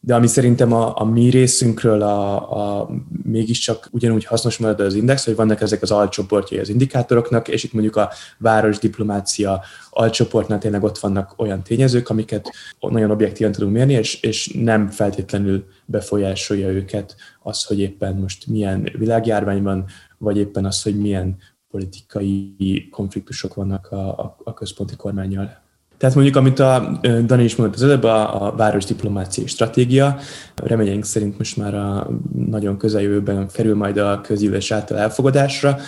de 0.05 0.15
ami 0.15 0.27
szerintem 0.27 0.73
a, 0.73 1.01
a 1.01 1.05
mi 1.05 1.29
részünkről 1.29 2.03
a, 2.03 2.81
a, 2.81 2.91
mégiscsak 3.23 3.89
ugyanúgy 3.91 4.25
hasznos 4.25 4.59
marad 4.59 4.81
az 4.81 4.95
index, 4.95 5.25
hogy 5.25 5.37
vannak 5.37 5.61
ezek 5.61 5.83
az 5.83 5.91
alcsoportjai 5.91 6.61
az 6.61 6.69
indikátoroknak, 6.69 7.49
és 7.49 7.65
itt 7.65 7.73
mondjuk 7.73 7.97
a 7.97 8.11
városdiplomácia 8.39 9.63
alcsoportnál 9.91 10.59
tényleg 10.59 10.83
ott 10.83 10.99
vannak 10.99 11.35
olyan 11.37 11.63
tényezők, 11.63 12.09
amiket 12.09 12.51
nagyon 12.81 13.11
objektíven 13.11 13.53
tudunk 13.53 13.73
mérni, 13.73 13.93
és, 13.93 14.21
és 14.21 14.53
nem 14.63 14.89
feltétlenül 14.89 15.65
befolyásolja 15.85 16.69
őket 16.69 17.17
az, 17.43 17.65
hogy 17.65 17.81
éppen 17.81 18.15
most 18.17 18.47
milyen 18.47 18.89
világjárvány 18.99 19.63
van, 19.63 19.85
vagy 20.19 20.37
éppen 20.37 20.65
az, 20.65 20.83
hogy 20.83 20.97
milyen 20.97 21.37
politikai 21.71 22.89
konfliktusok 22.91 23.55
vannak 23.55 23.87
a, 23.91 24.19
a, 24.19 24.37
a 24.45 24.55
központi 24.55 24.97
kormányjal. 24.97 25.62
Tehát 26.03 26.17
mondjuk, 26.17 26.37
amit 26.37 26.59
a 26.59 26.99
Dani 27.27 27.45
is 27.45 27.57
mondott 27.57 27.77
az 27.77 27.83
előbb, 27.83 28.03
a, 28.03 28.47
a 28.47 28.53
városdiplomáciai 28.57 29.47
stratégia, 29.47 30.19
reményeink 30.55 31.05
szerint 31.05 31.39
most 31.39 31.57
már 31.57 31.75
a 31.75 32.11
nagyon 32.47 32.77
közeljövőben 32.77 33.49
kerül 33.53 33.77
majd 33.77 33.97
a 33.97 34.21
közgyűlés 34.21 34.71
által 34.71 34.99
elfogadásra, 34.99 35.79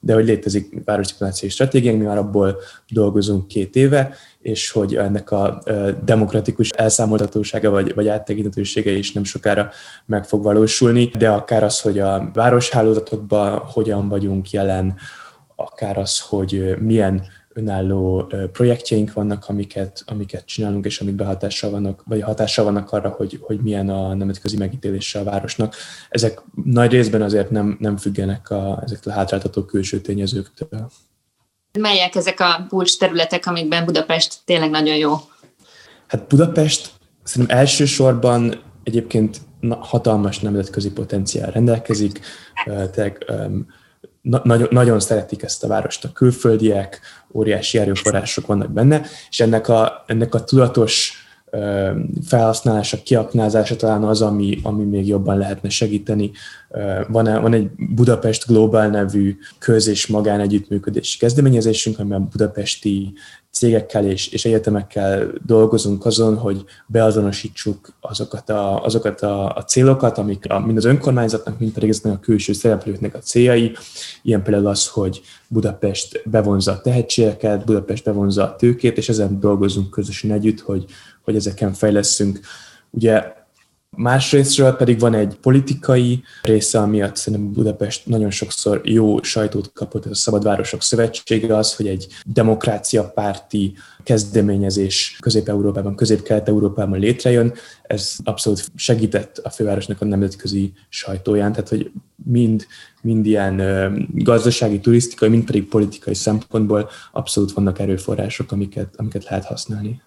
de 0.00 0.14
hogy 0.14 0.24
létezik 0.24 0.82
városdiplomáciai 0.84 1.50
stratégiánk, 1.50 1.98
mi 1.98 2.04
már 2.04 2.18
abból 2.18 2.56
dolgozunk 2.88 3.46
két 3.46 3.76
éve, 3.76 4.14
és 4.40 4.70
hogy 4.70 4.94
ennek 4.94 5.30
a 5.30 5.62
demokratikus 6.04 6.68
elszámoltatósága 6.68 7.70
vagy, 7.70 7.94
vagy 7.94 8.08
áttekintetősége 8.08 8.90
is 8.90 9.12
nem 9.12 9.24
sokára 9.24 9.70
meg 10.06 10.24
fog 10.24 10.42
valósulni, 10.42 11.04
de 11.18 11.28
akár 11.28 11.64
az, 11.64 11.80
hogy 11.80 11.98
a 11.98 12.30
városhálózatokban 12.32 13.58
hogyan 13.58 14.08
vagyunk 14.08 14.50
jelen, 14.50 14.94
akár 15.56 15.98
az, 15.98 16.20
hogy 16.20 16.76
milyen 16.80 17.22
önálló 17.54 18.32
projektjeink 18.52 19.12
vannak, 19.12 19.44
amiket, 19.48 20.02
amiket 20.06 20.46
csinálunk, 20.46 20.84
és 20.84 21.00
amik 21.00 21.14
behatással 21.14 21.70
vannak, 21.70 22.02
vagy 22.06 22.22
hatással 22.22 22.64
vannak 22.64 22.92
arra, 22.92 23.08
hogy, 23.08 23.38
hogy 23.40 23.60
milyen 23.60 23.88
a 23.88 24.14
nemzetközi 24.14 24.56
megítélése 24.56 25.18
a 25.18 25.24
városnak. 25.24 25.74
Ezek 26.08 26.42
nagy 26.64 26.90
részben 26.90 27.22
azért 27.22 27.50
nem, 27.50 27.76
nem 27.80 27.96
függenek 27.96 28.50
a, 28.50 28.82
ezektől 28.84 29.12
a 29.12 29.16
hátráltató 29.16 29.62
külső 29.64 30.00
tényezőktől. 30.00 30.90
Melyek 31.78 32.14
ezek 32.14 32.40
a 32.40 32.66
kulcs 32.68 32.98
területek, 32.98 33.46
amikben 33.46 33.84
Budapest 33.84 34.38
tényleg 34.44 34.70
nagyon 34.70 34.96
jó? 34.96 35.14
Hát 36.06 36.26
Budapest 36.26 36.90
szerintem 37.22 37.58
elsősorban 37.58 38.62
egyébként 38.82 39.40
hatalmas 39.68 40.38
nemzetközi 40.38 40.92
potenciál 40.92 41.50
rendelkezik, 41.50 42.20
tehát 42.64 42.96
na- 44.22 44.70
nagyon, 44.70 45.00
szeretik 45.00 45.42
ezt 45.42 45.64
a 45.64 45.68
várost 45.68 46.04
a 46.04 46.12
külföldiek, 46.12 47.00
óriási 47.32 47.78
erőforrások 47.78 48.46
vannak 48.46 48.70
benne, 48.70 49.02
és 49.30 49.40
ennek 49.40 49.68
a, 49.68 50.04
ennek 50.06 50.34
a 50.34 50.44
tudatos 50.44 51.22
felhasználása, 52.26 53.02
kiaknázása 53.02 53.76
talán 53.76 54.02
az, 54.02 54.22
ami, 54.22 54.58
ami 54.62 54.84
még 54.84 55.06
jobban 55.06 55.38
lehetne 55.38 55.68
segíteni. 55.68 56.30
Van, 57.08 57.40
van 57.42 57.52
egy 57.52 57.70
Budapest 57.94 58.46
Global 58.46 58.86
nevű 58.86 59.36
köz- 59.58 59.86
és 59.88 60.06
magánegyüttműködési 60.06 61.18
kezdeményezésünk, 61.18 61.98
amiben 61.98 62.28
budapesti 62.30 63.12
cégekkel 63.52 64.06
és, 64.06 64.28
és 64.28 64.44
egyetemekkel 64.44 65.32
dolgozunk 65.46 66.04
azon, 66.06 66.36
hogy 66.36 66.64
beazonosítsuk 66.86 67.92
azokat 68.00 68.50
a, 68.50 68.84
azokat 68.84 69.20
a, 69.20 69.54
a 69.54 69.64
célokat, 69.64 70.18
amik 70.18 70.44
a, 70.50 70.58
mind 70.58 70.76
az 70.76 70.84
önkormányzatnak, 70.84 71.58
mind 71.58 71.72
pedig 71.72 71.94
a 72.04 72.18
külső 72.20 72.52
szereplőknek 72.52 73.14
a 73.14 73.18
céljai. 73.18 73.72
Ilyen 74.22 74.42
például 74.42 74.66
az, 74.66 74.88
hogy 74.88 75.20
Budapest 75.48 76.22
bevonza 76.24 76.72
a 76.72 76.80
tehetségeket, 76.80 77.64
Budapest 77.64 78.04
bevonza 78.04 78.44
a 78.44 78.56
tőkét, 78.56 78.96
és 78.96 79.08
ezen 79.08 79.40
dolgozunk 79.40 79.90
közösen 79.90 80.30
együtt, 80.30 80.60
hogy, 80.60 80.84
hogy 81.22 81.36
ezeken 81.36 81.72
fejleszünk. 81.72 82.40
Ugye 82.90 83.41
Másrésztről 83.96 84.72
pedig 84.72 84.98
van 84.98 85.14
egy 85.14 85.36
politikai 85.40 86.22
része, 86.42 86.78
amiatt 86.78 87.16
szerintem 87.16 87.52
Budapest 87.52 88.06
nagyon 88.06 88.30
sokszor 88.30 88.80
jó 88.84 89.22
sajtót 89.22 89.72
kapott, 89.72 90.04
a 90.04 90.14
Szabadvárosok 90.14 90.82
Szövetsége 90.82 91.56
az, 91.56 91.74
hogy 91.74 91.86
egy 91.86 92.06
demokrácia 92.24 93.10
párti 93.10 93.74
kezdeményezés 94.02 95.16
Közép-Európában, 95.20 95.96
Közép-Kelet-Európában 95.96 96.98
létrejön. 96.98 97.54
Ez 97.82 98.16
abszolút 98.24 98.64
segített 98.74 99.38
a 99.38 99.50
fővárosnak 99.50 100.00
a 100.00 100.04
nemzetközi 100.04 100.72
sajtóján, 100.88 101.52
tehát 101.52 101.68
hogy 101.68 101.90
mind, 102.24 102.66
mind 103.02 103.26
ilyen 103.26 103.56
gazdasági, 104.14 104.80
turisztikai, 104.80 105.28
mind 105.28 105.44
pedig 105.44 105.68
politikai 105.68 106.14
szempontból 106.14 106.90
abszolút 107.12 107.52
vannak 107.52 107.78
erőforrások, 107.78 108.52
amiket, 108.52 108.94
amiket 108.96 109.24
lehet 109.24 109.44
használni. 109.44 110.02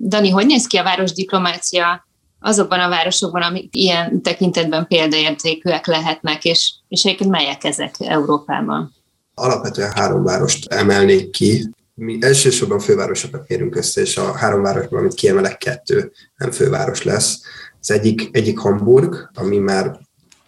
Dani, 0.00 0.30
hogy 0.30 0.46
néz 0.46 0.66
ki 0.66 0.76
a 0.76 0.82
városdiplomácia 0.82 2.06
azokban 2.46 2.80
a 2.80 2.88
városokban, 2.88 3.42
amik 3.42 3.76
ilyen 3.76 4.22
tekintetben 4.22 4.86
példaértékűek 4.86 5.86
lehetnek, 5.86 6.44
és, 6.44 6.72
és 6.88 7.04
egyébként 7.04 7.30
melyek 7.30 7.64
ezek 7.64 7.94
Európában? 7.98 8.94
Alapvetően 9.34 9.92
három 9.92 10.22
várost 10.22 10.72
emelnék 10.72 11.30
ki. 11.30 11.70
Mi 11.94 12.18
elsősorban 12.20 12.78
fővárosokat 12.78 13.48
mérünk 13.48 13.76
össze, 13.76 14.00
és 14.00 14.16
a 14.16 14.32
három 14.32 14.62
városban, 14.62 14.98
amit 14.98 15.14
kiemelek, 15.14 15.58
kettő 15.58 16.12
nem 16.36 16.50
főváros 16.50 17.02
lesz. 17.02 17.40
Az 17.80 17.90
egyik, 17.90 18.28
egyik 18.32 18.58
Hamburg, 18.58 19.30
ami 19.34 19.58
már 19.58 19.98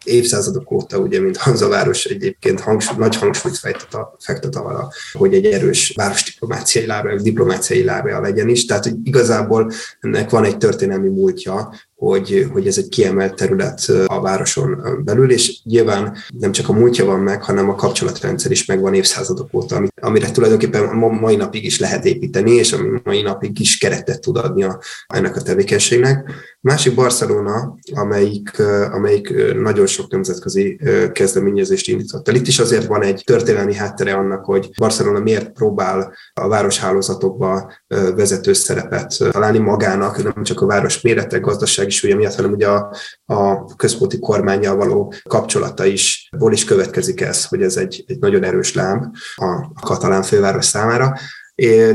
évszázadok 0.09 0.71
óta, 0.71 0.99
ugye, 0.99 1.21
mint 1.21 1.37
Hanzaváros 1.37 2.05
egyébként 2.05 2.61
hangsúly, 2.61 2.97
nagy 2.99 3.17
hangsúlyt 3.17 3.57
fektet, 3.57 3.95
a, 3.95 4.17
fektet 4.19 4.57
arra, 4.57 4.89
hogy 5.13 5.35
egy 5.35 5.47
erős 5.47 5.93
városdiplomáciai 5.97 6.87
lábja, 6.87 7.21
diplomáciai 7.21 7.85
lábja 7.85 8.21
legyen 8.21 8.49
is. 8.49 8.65
Tehát, 8.65 8.85
hogy 8.85 8.95
igazából 9.03 9.73
ennek 10.01 10.31
van 10.31 10.45
egy 10.45 10.57
történelmi 10.57 11.09
múltja, 11.09 11.73
hogy, 11.99 12.49
hogy 12.53 12.67
ez 12.67 12.79
egy 12.79 12.89
kiemelt 12.89 13.35
terület 13.35 13.81
a 14.07 14.21
városon 14.21 14.83
belül, 15.05 15.31
és 15.31 15.61
nyilván 15.65 16.17
nem 16.39 16.53
csak 16.53 16.69
a 16.69 16.73
múltja 16.73 17.05
van 17.05 17.21
meg, 17.21 17.43
hanem 17.43 17.69
a 17.69 17.75
kapcsolatrendszer 17.75 18.51
is 18.51 18.65
megvan 18.65 18.95
évszázadok 18.95 19.49
óta, 19.53 19.83
amire 20.01 20.31
tulajdonképpen 20.31 20.97
mai 20.97 21.37
napig 21.37 21.65
is 21.65 21.79
lehet 21.79 22.05
építeni, 22.05 22.51
és 22.51 22.73
ami 22.73 23.01
mai 23.05 23.23
napig 23.23 23.61
is 23.61 23.79
keretet 23.79 24.21
tud 24.21 24.37
adni 24.37 24.63
a, 24.63 24.81
ennek 25.07 25.37
a 25.37 25.43
tevékenységnek. 25.43 26.31
Másik 26.61 26.95
Barcelona, 26.95 27.79
amelyik, 27.95 28.61
amelyik 28.93 29.55
nagyon 29.55 29.87
sok 29.87 30.11
nemzetközi 30.11 30.81
kezdeményezést 31.13 31.89
indított 31.89 32.29
el. 32.29 32.35
Itt 32.35 32.47
is 32.47 32.59
azért 32.59 32.87
van 32.87 33.03
egy 33.03 33.23
történelmi 33.27 33.75
háttere 33.75 34.15
annak, 34.15 34.45
hogy 34.45 34.71
Barcelona 34.79 35.19
miért 35.19 35.53
próbál 35.53 36.15
a 36.35 36.49
városhálózatokba 36.49 37.73
vezető 38.17 38.53
szerepet 38.53 39.17
találni 39.31 39.59
magának, 39.59 40.23
nem 40.23 40.43
csak 40.43 40.61
a 40.61 40.67
város 40.67 41.01
mérete, 41.01 41.39
gazdaság 41.39 41.87
gazdasági 41.89 41.91
súlya 41.91 42.17
miatt, 42.17 42.35
hanem 42.35 42.53
ugye 42.53 42.69
a, 42.69 42.95
a 43.25 43.65
központi 43.77 44.19
kormányjal 44.19 44.77
való 44.77 45.13
kapcsolata 45.29 45.85
is, 45.85 46.29
ból 46.39 46.53
is 46.53 46.65
következik 46.65 47.21
ez, 47.21 47.45
hogy 47.45 47.63
ez 47.63 47.77
egy, 47.77 48.05
egy 48.07 48.19
nagyon 48.19 48.45
erős 48.45 48.75
lámp 48.75 49.15
a, 49.37 49.45
a 49.75 49.81
katalán 49.81 50.23
főváros 50.23 50.65
számára. 50.65 51.19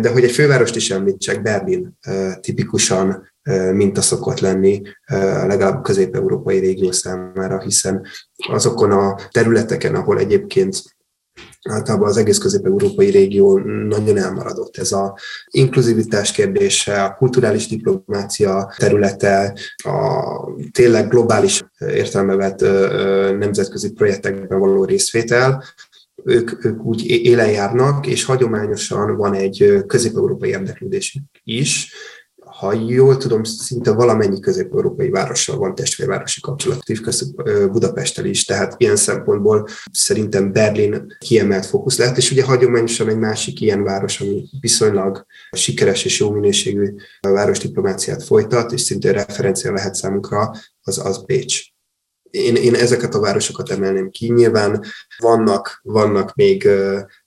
De 0.01 0.09
hogy 0.09 0.23
egy 0.23 0.31
fővárost 0.31 0.75
is 0.75 0.91
említsek, 0.91 1.41
Berlin 1.41 1.97
tipikusan 2.41 3.31
minta 3.73 4.01
szokott 4.01 4.39
lenni 4.39 4.81
legalább 5.47 5.77
a 5.77 5.81
közép-európai 5.81 6.59
régió 6.59 6.91
számára, 6.91 7.59
hiszen 7.59 8.05
azokon 8.35 8.91
a 8.91 9.15
területeken, 9.31 9.95
ahol 9.95 10.19
egyébként 10.19 10.83
általában 11.69 12.07
az 12.07 12.17
egész 12.17 12.37
közép-európai 12.37 13.09
régió 13.09 13.57
nagyon 13.87 14.17
elmaradott. 14.17 14.77
Ez 14.77 14.91
a 14.91 15.17
inkluzivitás 15.49 16.31
kérdése, 16.31 17.03
a 17.03 17.13
kulturális 17.13 17.67
diplomácia 17.67 18.73
területe, 18.77 19.57
a 19.75 20.23
tényleg 20.71 21.07
globális 21.07 21.63
értelme 21.77 22.35
nemzetközi 23.37 23.91
projektekben 23.91 24.59
való 24.59 24.85
részvétel, 24.85 25.63
ők, 26.25 26.65
ők 26.65 26.83
úgy 26.83 27.05
élen 27.05 27.51
járnak, 27.51 28.07
és 28.07 28.23
hagyományosan 28.23 29.15
van 29.15 29.33
egy 29.33 29.83
közép-európai 29.87 30.49
érdeklődésük 30.49 31.23
is, 31.43 31.93
ha 32.57 32.73
jól 32.73 33.17
tudom, 33.17 33.43
szinte 33.43 33.91
valamennyi 33.91 34.39
közép-európai 34.39 35.09
várossal 35.09 35.57
van 35.57 35.75
testvérvárosi 35.75 36.41
kapcsolat, 36.41 36.81
Budapesttel 37.71 38.25
is, 38.25 38.45
tehát 38.45 38.75
ilyen 38.77 38.95
szempontból 38.95 39.67
szerintem 39.91 40.51
Berlin 40.51 41.15
kiemelt 41.19 41.65
fókusz 41.65 41.97
lehet, 41.97 42.17
és 42.17 42.31
ugye 42.31 42.43
hagyományosan 42.43 43.09
egy 43.09 43.17
másik 43.17 43.61
ilyen 43.61 43.83
város, 43.83 44.21
ami 44.21 44.45
viszonylag 44.59 45.25
sikeres 45.51 46.05
és 46.05 46.19
jó 46.19 46.31
minőségű 46.31 46.93
városdiplomáciát 47.21 48.23
folytat, 48.23 48.71
és 48.71 48.81
szintén 48.81 49.11
referencia 49.11 49.71
lehet 49.71 49.95
számunkra, 49.95 50.51
az, 50.81 51.05
az 51.05 51.25
Bécs. 51.25 51.61
Én, 52.29 52.55
én 52.55 52.75
ezeket 52.75 53.15
a 53.15 53.19
városokat 53.19 53.69
emelném 53.69 54.09
ki. 54.09 54.31
Nyilván 54.31 54.83
vannak, 55.17 55.79
vannak 55.83 56.35
még 56.35 56.69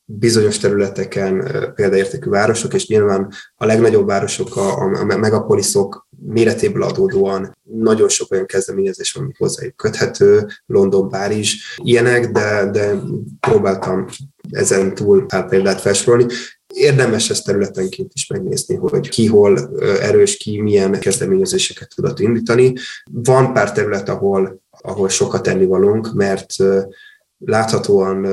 bizonyos 0.09 0.59
területeken 0.59 1.45
példaértékű 1.75 2.31
városok, 2.31 2.75
és 2.75 2.87
nyilván 2.87 3.33
a 3.57 3.65
legnagyobb 3.65 4.07
városok, 4.07 4.57
a, 4.57 4.83
a 4.83 5.05
megapoliszok 5.05 6.09
méretéből 6.27 6.83
adódóan 6.83 7.57
nagyon 7.63 8.09
sok 8.09 8.31
olyan 8.31 8.47
kezdeményezés 8.47 9.13
van, 9.13 9.25
ami 9.25 9.33
hozzájuk 9.39 9.77
köthető, 9.77 10.47
London, 10.67 11.09
Párizs, 11.09 11.55
ilyenek, 11.77 12.31
de, 12.31 12.71
de 12.71 12.95
próbáltam 13.41 14.07
ezen 14.51 14.95
túl 14.95 15.27
pár 15.27 15.49
példát 15.49 15.81
felsorolni. 15.81 16.27
Érdemes 16.75 17.31
ezt 17.31 17.45
területenként 17.45 18.11
is 18.15 18.27
megnézni, 18.27 18.75
hogy 18.75 19.09
ki 19.09 19.27
hol 19.27 19.79
erős, 20.01 20.37
ki 20.37 20.61
milyen 20.61 21.01
kezdeményezéseket 21.01 21.93
tudott 21.95 22.21
indítani. 22.21 22.73
Van 23.11 23.53
pár 23.53 23.73
terület, 23.73 24.09
ahol, 24.09 24.63
ahol 24.71 25.09
sokat 25.09 25.43
tennivalónk, 25.43 26.13
mert 26.15 26.55
láthatóan 27.39 28.27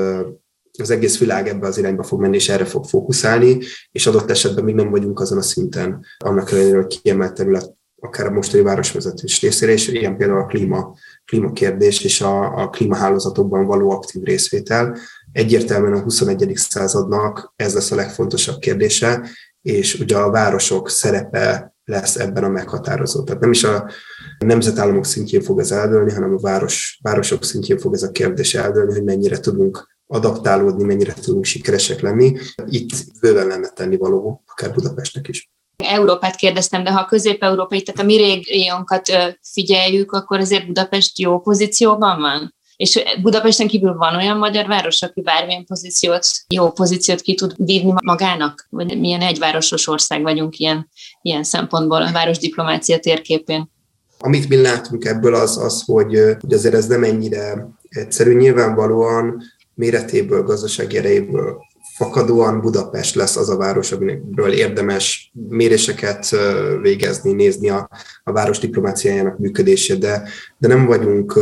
az 0.78 0.90
egész 0.90 1.18
világ 1.18 1.48
ebbe 1.48 1.66
az 1.66 1.78
irányba 1.78 2.02
fog 2.02 2.20
menni, 2.20 2.36
és 2.36 2.48
erre 2.48 2.64
fog 2.64 2.84
fókuszálni, 2.84 3.58
és 3.90 4.06
adott 4.06 4.30
esetben 4.30 4.64
még 4.64 4.74
nem 4.74 4.90
vagyunk 4.90 5.20
azon 5.20 5.38
a 5.38 5.42
szinten, 5.42 6.04
annak 6.18 6.50
ellenére, 6.50 6.76
hogy 6.76 7.00
kiemelt 7.00 7.34
terület 7.34 7.72
akár 8.00 8.26
a 8.26 8.30
mostani 8.30 8.62
városvezetés 8.62 9.40
részére, 9.40 9.72
és 9.72 9.88
ilyen 9.88 10.16
például 10.16 10.40
a 10.40 10.46
klíma, 10.46 10.94
klímakérdés 11.24 12.04
és 12.04 12.20
a, 12.20 12.62
a 12.62 12.68
klímahálózatokban 12.68 13.66
való 13.66 13.90
aktív 13.90 14.22
részvétel. 14.22 14.96
Egyértelműen 15.32 15.92
a 15.92 16.02
21. 16.02 16.52
századnak 16.54 17.52
ez 17.56 17.74
lesz 17.74 17.90
a 17.90 17.94
legfontosabb 17.94 18.58
kérdése, 18.58 19.28
és 19.62 20.00
ugye 20.00 20.16
a 20.16 20.30
városok 20.30 20.90
szerepe 20.90 21.74
lesz 21.84 22.16
ebben 22.16 22.44
a 22.44 22.48
meghatározó. 22.48 23.22
Tehát 23.22 23.40
nem 23.40 23.50
is 23.50 23.64
a 23.64 23.90
nemzetállamok 24.38 25.04
szintjén 25.04 25.42
fog 25.42 25.60
ez 25.60 25.70
eldőlni, 25.70 26.12
hanem 26.12 26.34
a 26.34 26.40
város, 26.40 26.98
városok 27.02 27.44
szintjén 27.44 27.78
fog 27.78 27.94
ez 27.94 28.02
a 28.02 28.10
kérdés 28.10 28.54
eldőlni, 28.54 28.92
hogy 28.92 29.04
mennyire 29.04 29.38
tudunk 29.38 29.93
adaptálódni, 30.14 30.84
mennyire 30.84 31.14
tudunk 31.14 31.44
sikeresek 31.44 32.00
lenni. 32.00 32.36
Itt 32.66 32.90
bőven 33.20 33.46
lenne 33.46 33.68
tenni 33.68 33.96
való, 33.96 34.42
akár 34.46 34.74
Budapestnek 34.74 35.28
is. 35.28 35.50
Európát 35.76 36.36
kérdeztem, 36.36 36.84
de 36.84 36.90
ha 36.90 37.00
a 37.00 37.04
közép-európai, 37.04 37.82
tehát 37.82 38.00
a 38.00 38.04
mi 38.04 38.16
régiónkat 38.16 39.02
figyeljük, 39.52 40.12
akkor 40.12 40.38
azért 40.38 40.66
Budapest 40.66 41.18
jó 41.18 41.40
pozícióban 41.40 42.20
van? 42.20 42.54
És 42.76 43.02
Budapesten 43.22 43.68
kívül 43.68 43.94
van 43.94 44.14
olyan 44.14 44.36
magyar 44.36 44.66
város, 44.66 45.02
aki 45.02 45.20
bármilyen 45.20 45.64
pozíciót, 45.64 46.26
jó 46.48 46.70
pozíciót 46.70 47.20
ki 47.20 47.34
tud 47.34 47.54
vívni 47.56 47.92
magának? 48.04 48.66
Vagy 48.70 49.00
milyen 49.00 49.20
egyvárosos 49.20 49.86
ország 49.86 50.22
vagyunk 50.22 50.58
ilyen, 50.58 50.88
ilyen 51.22 51.42
szempontból 51.44 52.02
a 52.02 52.12
városdiplomácia 52.12 52.98
térképén? 52.98 53.72
Amit 54.18 54.48
mi 54.48 54.56
látunk 54.60 55.04
ebből 55.04 55.34
az, 55.34 55.58
az 55.58 55.82
hogy, 55.86 56.18
hogy 56.40 56.52
azért 56.52 56.74
ez 56.74 56.86
nem 56.86 57.04
ennyire 57.04 57.68
egyszerű. 57.88 58.36
Nyilvánvalóan 58.36 59.42
méretéből, 59.74 60.42
gazdasági 60.42 60.96
erejéből 60.96 61.58
fakadóan 61.96 62.60
Budapest 62.60 63.14
lesz 63.14 63.36
az 63.36 63.48
a 63.48 63.56
város, 63.56 63.92
amiről 63.92 64.52
érdemes 64.52 65.32
méréseket 65.48 66.36
végezni, 66.82 67.32
nézni 67.32 67.68
a, 67.68 67.88
a 68.24 68.32
város 68.32 68.58
diplomáciájának 68.58 69.38
működését, 69.38 69.98
de, 69.98 70.28
de 70.58 70.68
nem 70.68 70.86
vagyunk 70.86 71.38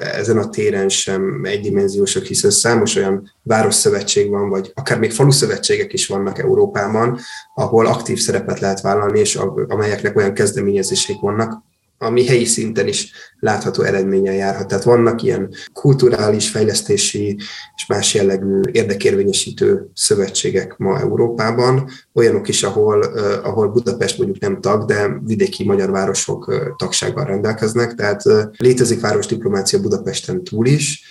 ezen 0.00 0.38
a 0.38 0.48
téren 0.48 0.88
sem 0.88 1.40
egydimenziósak, 1.44 2.24
hiszen 2.24 2.50
számos 2.50 2.96
olyan 2.96 3.34
városszövetség 3.42 4.30
van, 4.30 4.48
vagy 4.48 4.72
akár 4.74 4.98
még 4.98 5.12
faluszövetségek 5.12 5.92
is 5.92 6.06
vannak 6.06 6.38
Európában, 6.38 7.18
ahol 7.54 7.86
aktív 7.86 8.18
szerepet 8.18 8.60
lehet 8.60 8.80
vállalni, 8.80 9.18
és 9.18 9.38
amelyeknek 9.68 10.16
olyan 10.16 10.34
kezdeményezések 10.34 11.16
vannak, 11.20 11.62
ami 11.98 12.26
helyi 12.26 12.44
szinten 12.44 12.88
is 12.88 13.12
látható 13.40 13.82
eredménnyel 13.82 14.34
járhat. 14.34 14.66
Tehát 14.66 14.84
vannak 14.84 15.22
ilyen 15.22 15.48
kulturális, 15.72 16.50
fejlesztési 16.50 17.36
és 17.76 17.86
más 17.88 18.14
jellegű 18.14 18.60
érdekérvényesítő 18.72 19.90
szövetségek 19.94 20.76
ma 20.76 21.00
Európában, 21.00 21.88
olyanok 22.14 22.48
is, 22.48 22.62
ahol, 22.62 23.02
ahol 23.42 23.68
Budapest 23.68 24.18
mondjuk 24.18 24.40
nem 24.40 24.60
tag, 24.60 24.84
de 24.84 25.20
vidéki 25.24 25.64
magyar 25.64 25.90
városok 25.90 26.72
tagsággal 26.76 27.24
rendelkeznek, 27.24 27.94
tehát 27.94 28.22
létezik 28.56 29.00
városdiplomácia 29.00 29.80
Budapesten 29.80 30.44
túl 30.44 30.66
is, 30.66 31.02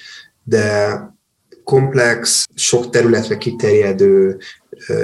de 0.44 1.00
komplex, 1.64 2.48
sok 2.54 2.90
területre 2.90 3.38
kiterjedő, 3.38 4.38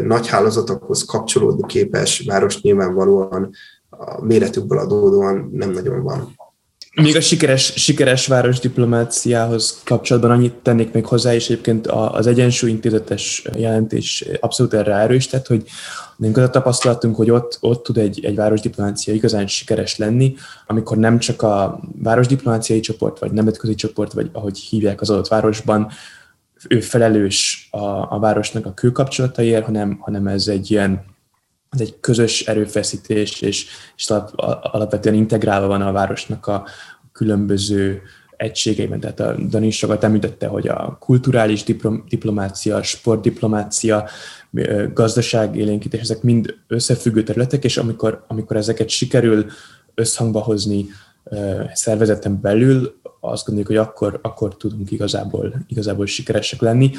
nagy 0.03 0.27
hálózatokhoz 0.27 1.05
kapcsolódni 1.05 1.67
képes 1.67 2.23
város 2.25 2.61
nyilvánvalóan 2.61 3.51
a 4.05 4.23
méretükből 4.23 4.77
adódóan 4.77 5.49
nem 5.53 5.71
nagyon 5.71 6.03
van. 6.03 6.35
Még 7.01 7.15
a 7.15 7.21
sikeres, 7.21 7.73
sikeres 7.75 8.27
város 8.27 8.59
diplomáciához 8.59 9.81
kapcsolatban 9.85 10.31
annyit 10.31 10.53
tennék 10.53 10.91
még 10.91 11.05
hozzá, 11.05 11.33
és 11.33 11.49
egyébként 11.49 11.87
az 11.87 12.27
Egyensúly 12.27 12.69
Intézetes 12.69 13.43
jelentés 13.55 14.25
abszolút 14.39 14.73
erre 14.73 14.93
erősített, 14.95 15.47
hogy 15.47 15.63
nekünk 16.17 16.37
az 16.37 16.43
a 16.43 16.49
tapasztalatunk, 16.49 17.15
hogy 17.15 17.29
ott, 17.29 17.57
ott 17.61 17.83
tud 17.83 17.97
egy, 17.97 18.25
egy 18.25 18.35
városdiplomácia 18.35 19.13
igazán 19.13 19.47
sikeres 19.47 19.97
lenni, 19.97 20.35
amikor 20.67 20.97
nem 20.97 21.19
csak 21.19 21.41
a 21.41 21.79
városdiplomáciai 22.01 22.79
csoport, 22.79 23.19
vagy 23.19 23.31
nemzetközi 23.31 23.75
csoport, 23.75 24.13
vagy 24.13 24.29
ahogy 24.33 24.57
hívják 24.57 25.01
az 25.01 25.09
adott 25.09 25.27
városban, 25.27 25.91
ő 26.69 26.79
felelős 26.79 27.67
a, 27.71 28.13
a 28.13 28.19
városnak 28.19 28.65
a 28.65 28.73
külkapcsolataiért, 28.73 29.65
hanem, 29.65 29.97
hanem 29.99 30.27
ez 30.27 30.47
egy 30.47 30.71
ilyen 30.71 31.12
ez 31.73 31.81
egy 31.81 31.95
közös 31.99 32.41
erőfeszítés, 32.41 33.41
és, 33.41 33.65
és 33.95 34.09
alapvetően 34.61 35.15
integrálva 35.15 35.67
van 35.67 35.81
a 35.81 35.91
városnak 35.91 36.47
a 36.47 36.65
különböző 37.11 38.01
egységeiben. 38.37 38.99
Tehát 38.99 39.19
a 39.19 39.35
Dani 39.49 39.67
is 39.67 39.77
sokat 39.77 40.03
említette, 40.03 40.47
hogy 40.47 40.67
a 40.67 40.97
kulturális 40.99 41.63
diplomácia, 42.09 42.83
sportdiplomácia, 42.83 44.07
gazdaságélénkítés, 44.93 46.01
ezek 46.01 46.21
mind 46.21 46.55
összefüggő 46.67 47.23
területek, 47.23 47.63
és 47.63 47.77
amikor, 47.77 48.25
amikor 48.27 48.57
ezeket 48.57 48.89
sikerül 48.89 49.45
összhangba 49.95 50.39
hozni 50.39 50.85
szervezeten 51.73 52.41
belül, 52.41 52.95
azt 53.31 53.45
gondoljuk, 53.45 53.67
hogy 53.67 53.87
akkor, 53.87 54.19
akkor 54.21 54.57
tudunk 54.57 54.91
igazából, 54.91 55.53
igazából 55.67 56.05
sikeresek 56.05 56.61
lenni. 56.61 56.91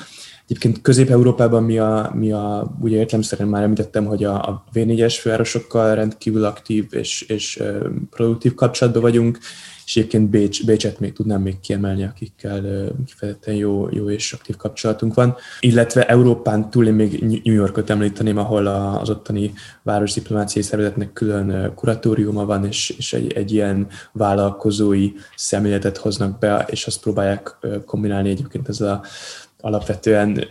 Egyébként 0.45 0.83
Közép-Európában 0.83 1.63
mi 1.63 1.79
a, 1.79 2.13
mi 2.15 2.33
a 2.33 2.75
ugye 2.81 2.97
értelemszerűen 2.97 3.49
már 3.49 3.63
említettem, 3.63 4.05
hogy 4.05 4.25
a, 4.25 4.35
a 4.35 4.65
V4-es 4.75 5.17
fővárosokkal 5.21 5.95
rendkívül 5.95 6.45
aktív 6.45 6.87
és, 6.91 7.23
és 7.23 7.63
produktív 8.11 8.55
kapcsolatban 8.55 9.03
vagyunk, 9.03 9.39
és 9.87 9.97
egyébként 9.97 10.31
Bécs, 10.31 10.67
Bécset 10.67 11.01
még 11.01 11.13
tudnám 11.13 11.43
még 11.43 11.61
kiemelni, 11.61 12.05
akikkel 12.05 12.89
kifejezetten 13.07 13.55
jó, 13.55 13.89
jó 13.91 14.11
és 14.11 14.33
aktív 14.33 14.57
kapcsolatunk 14.57 15.15
van. 15.15 15.37
Illetve 15.61 16.07
Európán 16.07 16.71
túl 16.71 16.87
én 16.87 16.95
még 16.95 17.21
New 17.45 17.55
Yorkot 17.55 17.91
említeném, 17.91 18.39
ahol 18.39 18.67
az 18.67 19.11
ottani 19.11 19.53
városdiplomáciai 19.83 20.65
szervezetnek 20.65 21.13
külön 21.13 21.73
kuratóriuma 21.75 22.45
van, 22.45 22.67
és, 22.67 22.95
és 22.99 23.13
egy, 23.13 23.33
egy 23.33 23.53
ilyen 23.53 23.87
vállalkozói 24.13 25.13
szemléletet 25.37 25.97
hoznak 25.97 26.39
be, 26.39 26.67
és 26.71 26.87
azt 26.87 27.01
próbálják 27.01 27.57
kombinálni 27.85 28.31
egyébként 28.31 28.69
ezzel 28.69 28.93
a 28.93 29.03
alapvetően, 29.61 30.47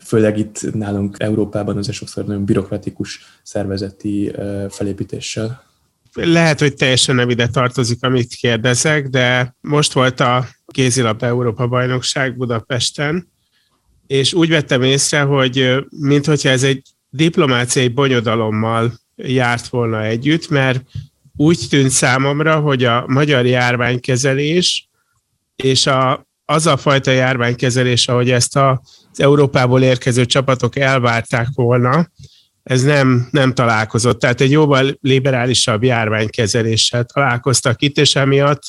főleg 0.00 0.38
itt 0.38 0.74
nálunk 0.74 1.16
Európában 1.18 1.76
az 1.76 1.92
sokszor 1.92 2.24
nagyon 2.24 2.44
bürokratikus 2.44 3.20
szervezeti 3.42 4.32
felépítéssel. 4.68 5.71
Lehet, 6.14 6.60
hogy 6.60 6.74
teljesen 6.74 7.14
nem 7.14 7.30
ide 7.30 7.48
tartozik, 7.48 8.02
amit 8.02 8.34
kérdezek, 8.34 9.08
de 9.08 9.56
most 9.60 9.92
volt 9.92 10.20
a 10.20 10.48
kézilabda 10.66 11.26
Európa 11.26 11.66
bajnokság 11.66 12.36
Budapesten, 12.36 13.30
és 14.06 14.32
úgy 14.32 14.48
vettem 14.48 14.82
észre, 14.82 15.20
hogy 15.20 15.84
minthogyha 15.88 16.48
ez 16.48 16.62
egy 16.62 16.82
diplomáciai 17.10 17.88
bonyodalommal 17.88 18.92
járt 19.16 19.68
volna 19.68 20.04
együtt, 20.04 20.48
mert 20.48 20.82
úgy 21.36 21.66
tűnt 21.70 21.90
számomra, 21.90 22.60
hogy 22.60 22.84
a 22.84 23.04
magyar 23.06 23.46
járványkezelés 23.46 24.88
és 25.56 25.86
a 25.86 26.26
az 26.44 26.66
a 26.66 26.76
fajta 26.76 27.10
járványkezelés, 27.10 28.08
ahogy 28.08 28.30
ezt 28.30 28.56
a 28.56 28.82
az 29.12 29.20
Európából 29.20 29.82
érkező 29.82 30.26
csapatok 30.26 30.76
elvárták 30.76 31.48
volna, 31.54 32.08
ez 32.62 32.82
nem, 32.82 33.28
nem 33.30 33.54
találkozott. 33.54 34.18
Tehát 34.18 34.40
egy 34.40 34.50
jóval 34.50 34.98
liberálisabb 35.00 35.82
járványkezeléssel 35.82 37.04
találkoztak 37.04 37.82
itt, 37.82 37.98
és 37.98 38.16
emiatt 38.16 38.62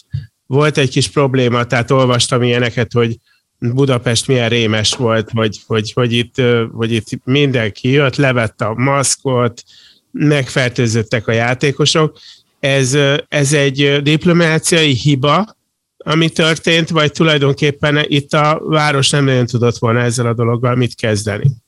volt 0.46 0.78
egy 0.78 0.90
kis 0.90 1.08
probléma, 1.08 1.64
tehát 1.64 1.92
olvastam 1.92 2.44
ilyeneket, 2.44 2.92
hogy 2.92 3.18
Budapest 3.60 4.28
milyen 4.28 4.50
rémes 4.50 4.96
volt, 4.96 5.30
hogy, 5.30 5.60
hogy, 5.68 5.92
hogy, 5.94 6.14
itt, 6.14 6.42
hogy 6.72 6.92
itt 6.92 7.08
mindenki 7.24 7.90
jött, 7.90 8.16
levette 8.16 8.66
a 8.66 8.74
maszkot, 8.74 9.64
megfertőzöttek 10.12 11.28
a 11.28 11.32
játékosok. 11.32 12.18
Ez, 12.60 12.98
ez 13.28 13.54
egy 13.54 14.02
diplomáciai 14.02 14.94
hiba, 14.94 15.56
ami 15.98 16.30
történt, 16.30 16.90
vagy 16.90 17.12
tulajdonképpen 17.12 18.06
itt 18.08 18.34
a 18.34 18.62
város 18.64 19.10
nem 19.10 19.26
nagyon 19.26 19.46
tudott 19.46 19.78
volna 19.78 20.00
ezzel 20.00 20.26
a 20.26 20.34
dologgal 20.34 20.76
mit 20.76 20.96
kezdeni? 20.96 21.63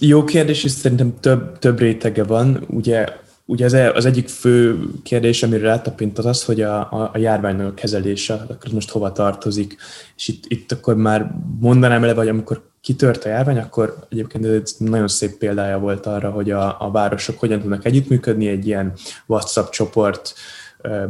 Jó 0.00 0.24
kérdés, 0.24 0.64
és 0.64 0.70
szerintem 0.70 1.14
több, 1.20 1.58
több 1.58 1.78
rétege 1.78 2.24
van. 2.24 2.64
Ugye, 2.68 3.06
ugye 3.44 3.64
az, 3.64 3.72
az 3.94 4.04
egyik 4.04 4.28
fő 4.28 4.78
kérdés, 5.02 5.42
amire 5.42 5.66
rátapint, 5.66 6.18
az 6.18 6.26
az, 6.26 6.44
hogy 6.44 6.60
a, 6.60 6.78
a, 6.78 7.10
a 7.12 7.18
járványnak 7.18 7.66
a 7.66 7.74
kezelése, 7.74 8.34
akkor 8.34 8.72
most 8.72 8.90
hova 8.90 9.12
tartozik. 9.12 9.76
És 10.16 10.28
itt, 10.28 10.44
itt 10.48 10.72
akkor 10.72 10.96
már 10.96 11.34
mondanám 11.60 12.02
ele, 12.02 12.14
vagy 12.14 12.28
amikor 12.28 12.62
kitört 12.80 13.24
a 13.24 13.28
járvány, 13.28 13.58
akkor 13.58 13.96
egyébként 14.10 14.44
ez 14.44 14.52
egy 14.52 14.72
nagyon 14.78 15.08
szép 15.08 15.38
példája 15.38 15.78
volt 15.78 16.06
arra, 16.06 16.30
hogy 16.30 16.50
a, 16.50 16.76
a 16.80 16.90
városok 16.90 17.38
hogyan 17.38 17.60
tudnak 17.60 17.84
együttműködni, 17.84 18.48
egy 18.48 18.66
ilyen 18.66 18.92
WhatsApp 19.26 19.70
csoport, 19.70 20.34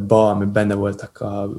ba, 0.07 0.31
ami 0.31 0.45
benne 0.45 0.75
voltak 0.75 1.21
a 1.21 1.51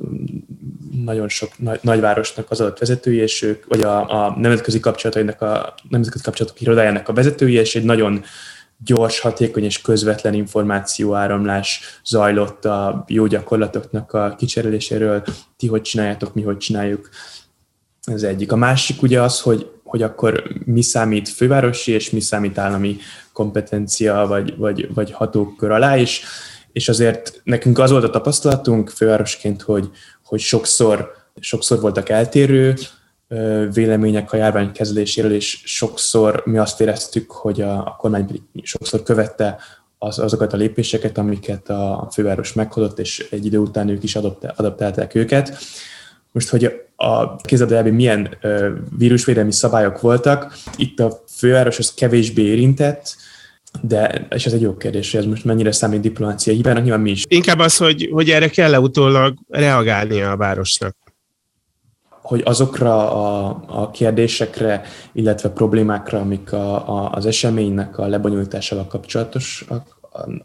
nagyon 1.04 1.30
sok 1.30 1.50
nagy, 1.58 1.80
nagyvárosnak 1.82 2.52
az 2.52 2.62
adott 2.62 2.80
vezetői, 2.80 3.18
és 3.18 3.42
ők, 3.42 3.66
vagy 3.68 3.82
a, 3.82 4.26
a 4.26 4.36
nemzetközi 4.40 4.80
kapcsolatainak 4.80 5.42
a 5.42 5.74
nemzetközi 5.90 6.24
kapcsolatok 6.24 6.62
irodájának 6.62 7.08
a 7.08 7.14
vezetői, 7.14 7.54
és 7.54 7.76
egy 7.76 7.84
nagyon 7.84 8.24
gyors, 8.86 9.20
hatékony 9.20 9.64
és 9.64 9.82
közvetlen 9.82 10.34
információáramlás 10.34 12.00
zajlott 12.06 12.66
a 12.66 13.04
jó 13.08 13.26
gyakorlatoknak 13.26 14.14
a 14.14 14.36
kicseréléséről, 14.38 15.24
ti 15.58 15.68
hogy 15.68 15.82
csináljátok, 15.82 16.34
mi 16.34 16.42
hogy 16.42 16.58
csináljuk. 16.58 17.10
Ez 18.04 18.24
egyik. 18.24 18.52
A 18.52 18.56
másik 18.56 19.02
ugye 19.02 19.22
az, 19.22 19.42
hogy, 19.42 19.70
hogy 19.84 20.02
akkor 20.02 20.44
mi 20.66 20.82
számít 20.82 21.30
fővárosi 21.30 21.92
és 21.92 22.10
mi 22.10 22.20
számít 22.20 22.58
állami 22.58 22.98
kompetencia 23.34 24.26
vagy, 24.28 24.58
vagy, 24.58 24.94
vagy 24.94 25.12
hatókör 25.12 25.72
alá, 25.72 25.98
és 25.98 26.22
és 26.74 26.90
azért 26.90 27.42
nekünk 27.44 27.80
az 27.80 27.92
volt 27.92 28.04
a 28.04 28.10
tapasztalatunk 28.10 28.90
fővárosként, 28.90 29.62
hogy, 29.62 29.90
hogy 30.24 30.40
sokszor, 30.40 31.12
sokszor 31.40 31.80
voltak 31.80 32.10
eltérő 32.10 32.76
vélemények 33.74 34.32
a 34.32 34.38
járvány 34.38 34.72
kezeléséről, 34.72 35.34
és 35.34 35.62
sokszor 35.66 36.42
mi 36.46 36.58
azt 36.58 36.82
éreztük, 36.82 37.32
hogy 37.32 37.62
a, 37.62 37.78
a 37.78 37.96
kormány 37.98 38.42
sokszor 38.62 39.04
követte 39.04 39.58
az, 39.98 40.20
azokat 40.20 40.54
a 40.54 40.58
lépéseket, 40.58 41.18
amiket 41.18 41.70
a 41.70 42.10
főváros 42.12 42.54
meghozott, 42.54 43.00
és 43.00 43.28
egy 43.32 43.46
idő 43.46 43.58
után 43.58 43.90
ők 43.90 44.04
is 44.04 44.16
adaptálták 44.56 45.16
őket. 45.16 45.58
Most, 46.32 46.50
hogy 46.50 46.82
a 46.96 47.36
kézabdában 47.36 47.92
milyen 47.92 48.38
vírusvédelmi 48.98 49.52
szabályok 49.52 50.02
voltak, 50.02 50.54
itt 50.78 51.00
a 51.00 51.24
főváros 51.28 51.80
az 51.80 51.94
kevésbé 51.94 52.42
érintett, 52.42 53.16
de, 53.82 54.28
és 54.30 54.46
ez 54.46 54.54
egy 54.54 54.62
jó 54.62 54.78
kérdés, 54.78 55.12
hogy 55.12 55.20
ez 55.20 55.26
most 55.26 55.46
mennyire 55.46 55.72
számít 55.72 56.02
diplomáciai 56.02 56.56
hibának, 56.56 56.84
nyilván 56.84 57.02
mi 57.02 57.10
is. 57.10 57.24
Inkább 57.28 57.60
az, 57.60 57.78
hogy, 57.78 58.10
hogy 58.12 58.30
erre 58.30 58.48
kell-e 58.48 58.80
utólag 58.80 59.38
reagálnia 59.50 60.32
a 60.32 60.38
városnak 60.38 60.96
hogy 62.24 62.42
azokra 62.46 63.12
a, 63.12 63.64
a 63.68 63.92
kérdésekre, 63.92 64.82
illetve 65.12 65.50
problémákra, 65.50 66.20
amik 66.20 66.54
a, 66.54 66.90
a, 66.90 67.12
az 67.12 67.26
eseménynek 67.26 67.98
a 67.98 68.08
lebonyolításával 68.08 68.88
kapcsolatosak, 68.88 69.98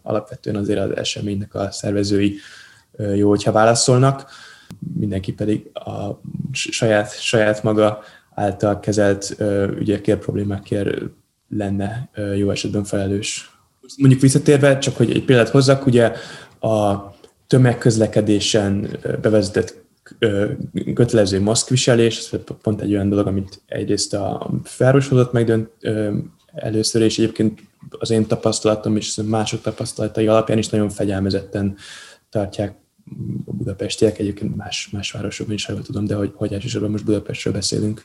alapvetően 0.02 0.56
azért 0.56 0.78
az 0.78 0.96
eseménynek 0.96 1.54
a 1.54 1.70
szervezői 1.70 2.36
jó, 3.14 3.28
hogyha 3.28 3.52
válaszolnak, 3.52 4.30
mindenki 4.94 5.32
pedig 5.32 5.70
a 5.74 6.20
saját, 6.52 7.20
saját 7.20 7.62
maga 7.62 8.02
által 8.34 8.80
kezelt 8.80 9.36
ügyekért, 9.78 10.18
problémákért 10.18 11.02
lenne 11.48 12.10
jó 12.36 12.50
esetben 12.50 12.84
felelős. 12.84 13.58
Mondjuk 13.96 14.20
visszatérve, 14.20 14.78
csak 14.78 14.96
hogy 14.96 15.10
egy 15.10 15.24
példát 15.24 15.48
hozzak, 15.48 15.86
ugye 15.86 16.12
a 16.60 16.96
tömegközlekedésen 17.46 18.98
bevezetett 19.20 19.86
kötelező 20.94 21.40
maszkviselés, 21.40 22.18
ez 22.18 22.30
pont 22.62 22.80
egy 22.80 22.92
olyan 22.92 23.08
dolog, 23.08 23.26
amit 23.26 23.62
egyrészt 23.66 24.14
a 24.14 24.50
város 24.78 25.08
hozott 25.08 25.32
meg 25.32 25.68
először, 26.54 27.02
és 27.02 27.18
egyébként 27.18 27.60
az 27.90 28.10
én 28.10 28.26
tapasztalatom 28.26 28.96
és 28.96 29.20
mások 29.24 29.60
tapasztalatai 29.60 30.26
alapján 30.26 30.58
is 30.58 30.68
nagyon 30.68 30.88
fegyelmezetten 30.88 31.76
tartják 32.30 32.74
a 33.46 33.52
budapestiek, 33.52 34.18
egyébként 34.18 34.56
más, 34.56 34.88
más 34.92 35.12
városokban 35.12 35.54
is, 35.54 35.64
ha 35.64 35.82
tudom, 35.82 36.04
de 36.04 36.14
hogy, 36.14 36.32
hogy 36.34 36.52
elsősorban 36.52 36.90
most 36.90 37.04
Budapestről 37.04 37.52
beszélünk. 37.52 38.04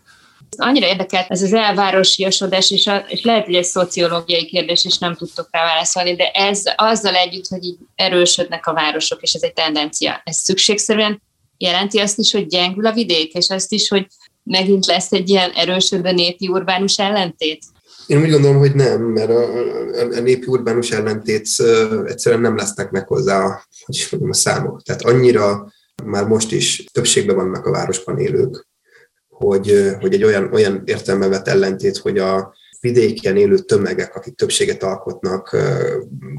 Annyira 0.60 0.88
érdekelt 0.88 1.30
ez 1.30 1.41
az 1.41 1.54
elvárosiasodás, 1.54 2.72
és, 2.72 2.88
a, 2.88 3.06
és 3.08 3.24
lehet, 3.24 3.45
hogy 3.45 3.56
egy 3.56 3.64
szociológiai 3.64 4.45
kérdés, 4.45 4.86
és 4.86 4.97
nem 4.97 5.16
tudtok 5.16 5.47
rá 5.51 5.66
válaszolni, 5.66 6.16
de 6.16 6.32
ez 6.32 6.62
azzal 6.76 7.16
együtt, 7.16 7.47
hogy 7.47 7.64
így 7.64 7.78
erősödnek 7.95 8.68
a 8.68 8.74
városok, 8.74 9.22
és 9.22 9.34
ez 9.34 9.41
egy 9.41 9.54
tendencia. 9.54 10.22
Ez 10.24 10.36
szükségszerűen 10.36 11.22
jelenti 11.58 11.99
azt 11.99 12.18
is, 12.18 12.32
hogy 12.32 12.47
gyengül 12.47 12.86
a 12.86 12.93
vidék, 12.93 13.34
és 13.34 13.49
azt 13.49 13.72
is, 13.72 13.88
hogy 13.88 14.08
megint 14.43 14.86
lesz 14.86 15.12
egy 15.12 15.30
ilyen 15.30 15.51
erősödő 15.51 16.12
népi 16.12 16.47
urbánus 16.47 16.97
ellentét? 16.97 17.64
Én 18.08 18.22
úgy 18.22 18.30
gondolom, 18.30 18.58
hogy 18.58 18.76
nem, 18.76 19.01
mert 19.01 19.30
a, 19.30 19.43
a, 19.43 20.16
a 20.16 20.20
népi 20.20 20.45
urbánus 20.47 20.91
ellentét 20.91 21.47
egyszerűen 22.06 22.41
nem 22.41 22.56
lesznek 22.56 22.91
meg 22.91 23.08
hozzá 23.08 23.43
a, 23.43 23.66
hogy 23.86 24.08
mondjam, 24.12 24.32
a 24.32 24.34
számok. 24.34 24.82
Tehát 24.82 25.01
annyira 25.01 25.72
már 26.04 26.28
most 26.28 26.51
is 26.51 26.84
többségben 26.91 27.36
vannak 27.36 27.66
a 27.66 27.72
városban 27.72 28.20
élők, 28.20 28.68
hogy, 29.34 29.95
hogy 29.99 30.13
egy 30.13 30.23
olyan, 30.23 30.53
olyan 30.53 30.81
értelme 30.86 31.27
vett 31.27 31.47
ellentét, 31.47 31.97
hogy 31.97 32.17
a 32.17 32.55
vidéken 32.79 33.38
élő 33.38 33.57
tömegek, 33.57 34.15
akik 34.15 34.36
többséget 34.36 34.84
alkotnak, 34.84 35.57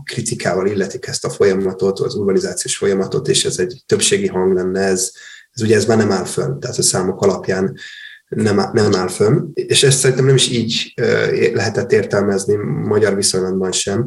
kritikával 0.04 0.66
illetik 0.66 1.06
ezt 1.06 1.24
a 1.24 1.30
folyamatot, 1.30 2.00
az 2.00 2.14
urbanizációs 2.14 2.76
folyamatot, 2.76 3.28
és 3.28 3.44
ez 3.44 3.58
egy 3.58 3.82
többségi 3.86 4.26
hang 4.26 4.54
lenne, 4.54 4.80
ez, 4.80 5.12
ez 5.50 5.62
ugye 5.62 5.76
ez 5.76 5.84
már 5.84 5.96
nem 5.96 6.10
áll 6.10 6.24
fönn, 6.24 6.58
tehát 6.60 6.76
a 6.76 6.82
számok 6.82 7.22
alapján 7.22 7.76
nem, 8.28 8.70
nem 8.72 8.94
áll 8.94 9.08
fönn, 9.08 9.50
és 9.54 9.82
ezt 9.82 9.98
szerintem 9.98 10.26
nem 10.26 10.34
is 10.34 10.50
így 10.50 10.92
lehetett 11.54 11.92
értelmezni 11.92 12.54
magyar 12.64 13.14
viszonylatban 13.14 13.72
sem. 13.72 14.06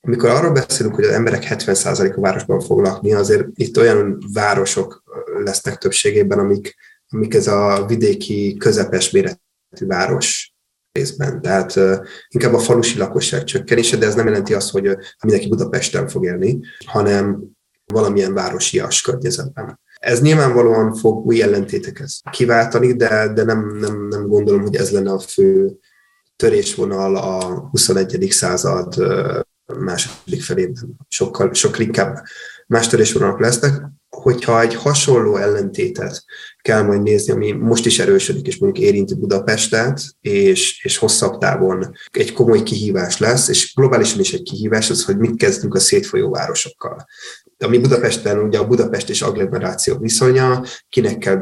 Amikor 0.00 0.30
arról 0.30 0.52
beszélünk, 0.52 0.94
hogy 0.94 1.04
az 1.04 1.10
emberek 1.10 1.46
70%-a 1.48 2.20
városban 2.20 2.60
fog 2.60 2.80
lakni, 2.80 3.12
azért 3.12 3.46
itt 3.54 3.78
olyan 3.78 4.18
városok 4.32 5.02
lesznek 5.44 5.78
többségében, 5.78 6.38
amik, 6.38 6.74
amik 7.14 7.34
ez 7.34 7.46
a 7.46 7.84
vidéki 7.86 8.56
közepes 8.56 9.10
méretű 9.10 9.86
város 9.86 10.54
részben. 10.92 11.40
Tehát 11.40 11.80
inkább 12.28 12.54
a 12.54 12.58
falusi 12.58 12.98
lakosság 12.98 13.44
csökkenése, 13.44 13.96
de 13.96 14.06
ez 14.06 14.14
nem 14.14 14.26
jelenti 14.26 14.54
azt, 14.54 14.70
hogy 14.70 14.96
mindenki 15.22 15.48
Budapesten 15.48 16.08
fog 16.08 16.24
élni, 16.24 16.60
hanem 16.86 17.44
valamilyen 17.92 18.34
városias 18.34 19.00
környezetben. 19.00 19.80
Ez 20.00 20.20
nyilvánvalóan 20.20 20.94
fog 20.94 21.26
új 21.26 21.42
ellentéteket 21.42 22.10
kiváltani, 22.30 22.92
de, 22.92 23.32
de 23.32 23.44
nem, 23.44 23.76
nem, 23.76 24.08
nem 24.08 24.26
gondolom, 24.26 24.62
hogy 24.62 24.76
ez 24.76 24.90
lenne 24.90 25.12
a 25.12 25.18
fő 25.18 25.72
törésvonal 26.36 27.16
a 27.16 27.58
21. 27.70 28.26
század 28.30 28.94
második 29.78 30.42
felében. 30.42 30.96
Sokkal, 31.08 31.54
sokkal 31.54 31.80
inkább 31.80 32.22
más 32.66 32.86
törésvonalak 32.86 33.40
lesznek 33.40 33.82
hogyha 34.22 34.60
egy 34.60 34.74
hasonló 34.74 35.36
ellentétet 35.36 36.24
kell 36.62 36.82
majd 36.82 37.02
nézni, 37.02 37.32
ami 37.32 37.52
most 37.52 37.86
is 37.86 37.98
erősödik, 37.98 38.46
és 38.46 38.58
mondjuk 38.58 38.86
érinti 38.86 39.14
Budapestet, 39.14 40.02
és, 40.20 40.84
és 40.84 40.96
hosszabb 40.96 41.38
távon 41.38 41.92
egy 42.10 42.32
komoly 42.32 42.62
kihívás 42.62 43.18
lesz, 43.18 43.48
és 43.48 43.74
globálisan 43.74 44.20
is 44.20 44.32
egy 44.32 44.42
kihívás 44.42 44.90
az, 44.90 45.04
hogy 45.04 45.16
mit 45.16 45.36
kezdünk 45.36 45.74
a 45.74 45.80
szétfolyó 45.80 46.30
városokkal 46.30 47.06
ami 47.64 47.78
Budapesten 47.78 48.38
ugye 48.38 48.58
a 48.58 48.66
Budapest 48.66 49.10
és 49.10 49.22
agglomeráció 49.22 49.96
viszonya, 49.96 50.64
kinek 50.88 51.18
kell 51.18 51.36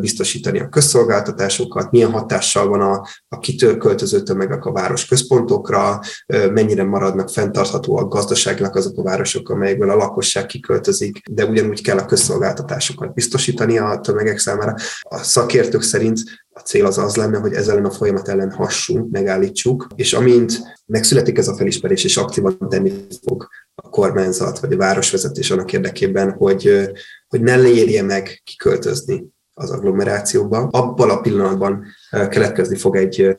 biztosítani 0.00 0.60
a 0.60 0.68
közszolgáltatásokat, 0.68 1.90
milyen 1.90 2.10
hatással 2.10 2.68
van 2.68 2.80
a, 2.80 3.06
a 3.28 3.38
kitölköltöző 3.38 4.22
tömegek 4.22 4.64
a 4.64 4.72
város 4.72 5.06
központokra, 5.06 6.00
mennyire 6.26 6.84
maradnak 6.84 7.30
fenntarthatóak 7.30 8.12
gazdaságnak 8.12 8.74
azok 8.74 8.98
a 8.98 9.02
városok, 9.02 9.48
amelyekből 9.48 9.90
a 9.90 9.96
lakosság 9.96 10.46
kiköltözik, 10.46 11.20
de 11.30 11.44
ugyanúgy 11.44 11.82
kell 11.82 11.98
a 11.98 12.06
közszolgáltatásokat 12.06 13.14
biztosítani 13.14 13.78
a 13.78 14.00
tömegek 14.00 14.38
számára. 14.38 14.74
A 15.00 15.18
szakértők 15.18 15.82
szerint 15.82 16.20
a 16.50 16.60
cél 16.60 16.86
az 16.86 16.98
az 16.98 17.16
lenne, 17.16 17.38
hogy 17.38 17.52
ezzel 17.52 17.84
a 17.84 17.90
folyamat 17.90 18.28
ellen 18.28 18.50
hassunk, 18.50 19.10
megállítsuk, 19.10 19.86
és 19.94 20.12
amint 20.12 20.60
megszületik 20.86 21.38
ez 21.38 21.48
a 21.48 21.54
felismerés, 21.54 22.04
és 22.04 22.16
aktívan 22.16 22.58
tenni 22.68 22.92
fog 23.26 23.48
a 23.82 23.88
kormányzat 23.88 24.58
vagy 24.58 24.72
a 24.72 24.76
városvezetés 24.76 25.50
annak 25.50 25.72
érdekében, 25.72 26.32
hogy, 26.32 26.90
hogy 27.28 27.40
ne 27.40 27.68
érje 27.68 28.02
meg 28.02 28.40
kiköltözni 28.44 29.26
az 29.54 29.70
agglomerációba. 29.70 30.68
Abban 30.70 31.10
a 31.10 31.20
pillanatban 31.20 31.84
keletkezni 32.10 32.76
fog 32.76 32.96
egy, 32.96 33.36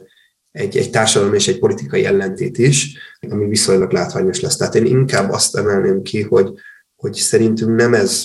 egy, 0.51 0.77
egy 0.77 0.89
társadalmi 0.89 1.35
és 1.35 1.47
egy 1.47 1.59
politikai 1.59 2.05
ellentét 2.05 2.57
is, 2.57 2.97
ami 3.29 3.47
viszonylag 3.47 3.91
látványos 3.91 4.41
lesz. 4.41 4.55
Tehát 4.55 4.75
én 4.75 4.85
inkább 4.85 5.31
azt 5.31 5.57
emelném 5.57 6.01
ki, 6.01 6.21
hogy, 6.21 6.53
hogy 6.95 7.13
szerintünk 7.13 7.75
nem 7.75 7.93
ez 7.93 8.23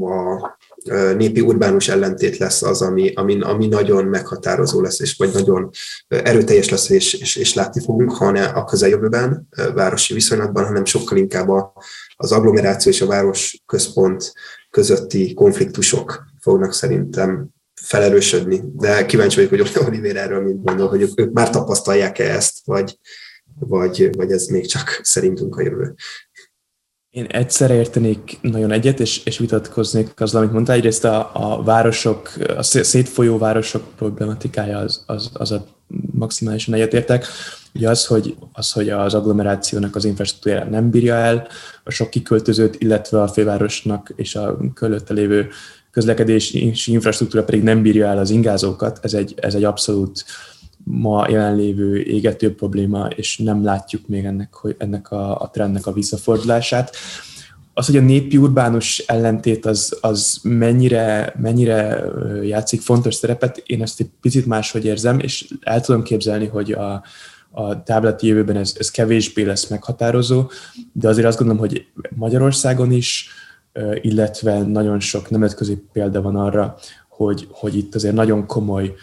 a 0.00 0.55
népi 1.16 1.40
urbánus 1.40 1.88
ellentét 1.88 2.36
lesz 2.36 2.62
az, 2.62 2.82
ami, 2.82 3.12
ami, 3.14 3.40
ami 3.40 3.66
nagyon 3.66 4.04
meghatározó 4.04 4.80
lesz, 4.80 5.00
és 5.00 5.14
vagy 5.16 5.32
nagyon 5.32 5.70
erőteljes 6.08 6.68
lesz, 6.68 6.88
és, 6.90 7.14
és, 7.14 7.36
és 7.36 7.54
látni 7.54 7.80
fogunk, 7.80 8.12
hanem 8.12 8.56
a 8.56 8.64
közeljövőben, 8.64 9.48
városi 9.74 10.14
viszonylatban, 10.14 10.64
hanem 10.64 10.84
sokkal 10.84 11.18
inkább 11.18 11.48
a, 11.48 11.72
az 12.16 12.32
agglomeráció 12.32 12.92
és 12.92 13.00
a 13.00 13.06
város 13.06 13.62
központ 13.66 14.32
közötti 14.70 15.34
konfliktusok 15.34 16.24
fognak 16.40 16.72
szerintem 16.72 17.54
felerősödni. 17.82 18.62
De 18.72 19.06
kíváncsi 19.06 19.46
vagyok, 19.46 19.68
hogy 19.68 19.86
Oliver 19.86 20.16
erről 20.16 20.42
mit 20.42 20.62
gondol, 20.62 20.88
hogy 20.88 21.02
ők, 21.02 21.20
ők 21.20 21.32
már 21.32 21.50
tapasztalják-e 21.50 22.34
ezt, 22.34 22.54
vagy, 22.64 22.98
vagy, 23.58 24.16
vagy 24.16 24.32
ez 24.32 24.46
még 24.46 24.66
csak 24.66 25.00
szerintünk 25.02 25.56
a 25.56 25.62
jövő. 25.62 25.94
Én 27.16 27.24
egyszer 27.24 27.70
értenék 27.70 28.38
nagyon 28.40 28.70
egyet, 28.70 29.00
és, 29.00 29.24
és 29.24 29.38
vitatkoznék 29.38 30.20
azzal, 30.20 30.40
amit 30.40 30.52
mondtál. 30.52 30.76
Egyrészt 30.76 31.04
a, 31.04 31.30
a 31.32 31.62
városok, 31.62 32.32
a 32.56 32.62
szétfolyó 32.62 33.38
városok 33.38 33.82
problematikája 33.96 34.78
az, 34.78 35.02
az, 35.06 35.30
az 35.32 35.52
a 35.52 35.66
maximálisan 36.12 36.74
egyetértek. 36.74 37.26
Ugye 37.74 37.88
az 37.88 38.06
hogy, 38.06 38.36
az, 38.52 38.72
hogy 38.72 38.88
az 38.88 39.14
agglomerációnak 39.14 39.96
az 39.96 40.04
infrastruktúrája 40.04 40.64
nem 40.64 40.90
bírja 40.90 41.14
el 41.14 41.48
a 41.84 41.90
sok 41.90 42.10
kiköltözőt, 42.10 42.76
illetve 42.78 43.22
a 43.22 43.28
fővárosnak 43.28 44.12
és 44.16 44.34
a 44.34 44.58
körülötte 44.74 45.14
lévő 45.14 45.48
közlekedési 45.90 46.72
infrastruktúra 46.86 47.44
pedig 47.44 47.62
nem 47.62 47.82
bírja 47.82 48.06
el 48.06 48.18
az 48.18 48.30
ingázókat, 48.30 48.98
ez 49.02 49.14
egy, 49.14 49.34
ez 49.36 49.54
egy 49.54 49.64
abszolút 49.64 50.24
ma 50.88 51.28
jelenlévő 51.28 52.02
égető 52.02 52.54
probléma, 52.54 53.06
és 53.06 53.38
nem 53.38 53.64
látjuk 53.64 54.08
még 54.08 54.24
ennek, 54.24 54.54
hogy 54.54 54.74
ennek 54.78 55.10
a, 55.10 55.40
a 55.40 55.50
trendnek 55.52 55.86
a 55.86 55.92
visszafordulását. 55.92 56.96
Az, 57.74 57.86
hogy 57.86 57.96
a 57.96 58.00
népi 58.00 58.36
urbánus 58.36 58.98
ellentét 58.98 59.66
az, 59.66 59.98
az 60.00 60.38
mennyire, 60.42 61.34
mennyire 61.38 62.04
játszik 62.42 62.80
fontos 62.80 63.14
szerepet, 63.14 63.62
én 63.66 63.82
ezt 63.82 64.00
egy 64.00 64.10
picit 64.20 64.46
máshogy 64.46 64.84
érzem, 64.84 65.18
és 65.18 65.48
el 65.60 65.80
tudom 65.80 66.02
képzelni, 66.02 66.46
hogy 66.46 66.72
a, 66.72 67.02
a 67.50 67.82
táblati 67.82 68.26
jövőben 68.26 68.56
ez, 68.56 68.74
ez 68.78 68.90
kevésbé 68.90 69.42
lesz 69.42 69.68
meghatározó, 69.68 70.50
de 70.92 71.08
azért 71.08 71.26
azt 71.26 71.38
gondolom, 71.38 71.60
hogy 71.60 71.86
Magyarországon 72.14 72.92
is, 72.92 73.28
illetve 74.00 74.62
nagyon 74.62 75.00
sok 75.00 75.30
nemzetközi 75.30 75.82
példa 75.92 76.22
van 76.22 76.36
arra, 76.36 76.76
hogy, 77.08 77.46
hogy 77.50 77.76
itt 77.76 77.94
azért 77.94 78.14
nagyon 78.14 78.46
komoly 78.46 78.94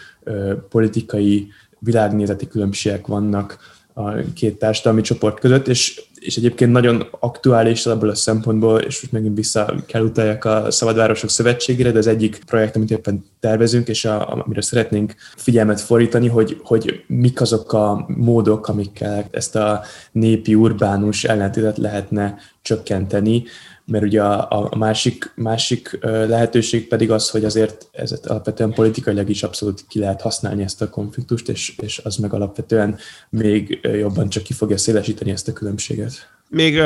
politikai 0.68 1.48
világnézeti 1.84 2.48
különbségek 2.48 3.06
vannak 3.06 3.58
a 3.94 4.14
két 4.34 4.58
társadalmi 4.58 5.00
csoport 5.00 5.40
között, 5.40 5.68
és, 5.68 6.02
és 6.14 6.36
egyébként 6.36 6.72
nagyon 6.72 7.06
aktuális 7.20 7.86
ebből 7.86 8.10
a 8.10 8.14
szempontból, 8.14 8.80
és 8.80 9.00
most 9.00 9.12
megint 9.12 9.36
vissza 9.36 9.74
kell 9.86 10.02
utaljak 10.02 10.44
a 10.44 10.70
Szabadvárosok 10.70 11.30
Szövetségére, 11.30 11.90
de 11.90 11.98
az 11.98 12.06
egyik 12.06 12.38
projekt, 12.46 12.76
amit 12.76 12.90
éppen 12.90 13.24
tervezünk, 13.40 13.88
és 13.88 14.04
a, 14.04 14.32
amire 14.32 14.60
szeretnénk 14.60 15.14
figyelmet 15.36 15.80
fordítani, 15.80 16.28
hogy, 16.28 16.60
hogy 16.62 17.04
mik 17.06 17.40
azok 17.40 17.72
a 17.72 18.04
módok, 18.08 18.68
amikkel 18.68 19.28
ezt 19.30 19.56
a 19.56 19.82
népi 20.12 20.54
urbánus 20.54 21.24
ellentétet 21.24 21.76
lehetne 21.78 22.38
csökkenteni, 22.62 23.44
mert 23.86 24.04
ugye 24.04 24.22
a, 24.22 24.68
a 24.70 24.76
másik, 24.76 25.32
másik 25.34 25.98
lehetőség 26.00 26.88
pedig 26.88 27.10
az, 27.10 27.30
hogy 27.30 27.44
azért 27.44 27.88
ez 27.92 28.20
alapvetően 28.24 28.72
politikailag 28.72 29.30
is 29.30 29.42
abszolút 29.42 29.84
ki 29.88 29.98
lehet 29.98 30.20
használni 30.20 30.62
ezt 30.62 30.82
a 30.82 30.90
konfliktust, 30.90 31.48
és, 31.48 31.74
és 31.82 32.00
az 32.04 32.16
meg 32.16 32.32
alapvetően 32.32 32.98
még 33.30 33.78
jobban 33.82 34.28
csak 34.28 34.42
ki 34.42 34.52
fogja 34.52 34.76
szélesíteni 34.76 35.30
ezt 35.30 35.48
a 35.48 35.52
különbséget. 35.52 36.32
Még 36.48 36.78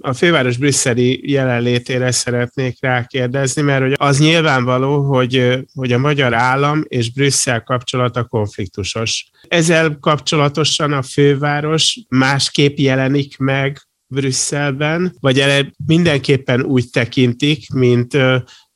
a 0.00 0.12
főváros 0.12 0.56
brüsszeli 0.56 1.30
jelenlétére 1.30 2.10
szeretnék 2.10 2.76
rákérdezni, 2.80 3.62
mert 3.62 3.82
hogy 3.82 3.94
az 3.96 4.18
nyilvánvaló, 4.18 5.02
hogy, 5.02 5.64
hogy 5.74 5.92
a 5.92 5.98
magyar 5.98 6.34
állam 6.34 6.84
és 6.88 7.12
Brüsszel 7.12 7.62
kapcsolata 7.62 8.24
konfliktusos. 8.24 9.30
Ezzel 9.48 9.96
kapcsolatosan 10.00 10.92
a 10.92 11.02
főváros 11.02 12.00
másképp 12.08 12.76
jelenik 12.76 13.38
meg 13.38 13.85
Brüsszelben, 14.08 15.16
vagy 15.20 15.38
erre 15.38 15.70
mindenképpen 15.86 16.62
úgy 16.62 16.90
tekintik, 16.90 17.72
mint, 17.72 18.16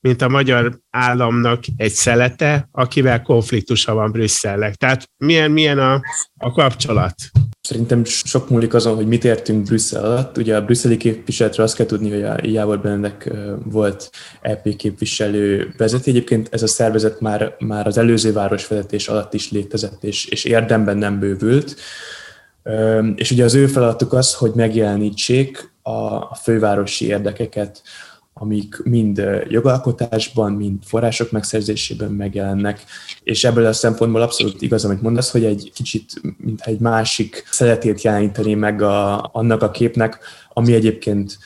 mint 0.01 0.23
a 0.23 0.29
magyar 0.29 0.81
államnak 0.91 1.63
egy 1.77 1.93
szelete, 1.93 2.69
akivel 2.73 3.23
konfliktusa 3.23 3.95
van 3.95 4.13
Brüsszelnek. 4.13 4.75
Tehát 4.75 5.11
milyen, 5.17 5.51
milyen 5.51 5.79
a, 5.79 6.01
a 6.37 6.53
kapcsolat? 6.53 7.15
Szerintem 7.61 8.05
sok 8.05 8.51
múlik 8.51 8.75
azon, 8.75 8.95
hogy 8.95 9.07
mit 9.07 9.25
értünk 9.25 9.65
Brüsszel 9.65 10.05
alatt. 10.05 10.37
Ugye 10.37 10.57
a 10.57 10.65
brüsszeli 10.65 10.97
képviseletre 10.97 11.63
azt 11.63 11.77
kell 11.77 11.87
tudni, 11.87 12.11
hogy 12.11 12.23
a 12.23 12.37
Jávor 12.43 12.81
Benedek 12.81 13.33
volt 13.65 14.11
EP 14.41 14.77
képviselő 14.77 15.75
vezeti. 15.77 16.11
Egyébként 16.11 16.49
ez 16.51 16.63
a 16.63 16.67
szervezet 16.67 17.21
már, 17.21 17.55
már 17.59 17.87
az 17.87 17.99
előző 17.99 18.33
városvezetés 18.33 19.09
alatt 19.09 19.35
is 19.35 19.51
létezett, 19.51 20.05
és, 20.05 20.25
és 20.27 20.45
érdemben 20.45 20.97
nem 20.97 21.19
bővült. 21.19 21.77
És 23.15 23.31
ugye 23.31 23.45
az 23.45 23.55
ő 23.55 23.67
feladatuk 23.67 24.13
az, 24.13 24.35
hogy 24.35 24.53
megjelenítsék 24.55 25.73
a 25.83 26.35
fővárosi 26.35 27.07
érdekeket, 27.07 27.83
amik 28.35 28.83
mind 28.83 29.23
jogalkotásban, 29.49 30.53
mind 30.53 30.79
források 30.85 31.31
megszerzésében 31.31 32.11
megjelennek, 32.11 32.85
és 33.23 33.45
ebből 33.45 33.67
a 33.67 33.73
szempontból 33.73 34.23
abszolút 34.23 34.63
igaz, 34.63 34.85
amit 34.85 35.03
mondasz, 35.03 35.31
hogy 35.31 35.45
egy 35.45 35.71
kicsit, 35.75 36.13
mintha 36.37 36.71
egy 36.71 36.79
másik 36.79 37.45
szeretét 37.51 38.03
jeleníteni 38.03 38.55
meg 38.55 38.83
a, 38.83 39.29
annak 39.33 39.63
a 39.63 39.71
képnek, 39.71 40.19
ami 40.53 40.75
egyébként 40.75 41.39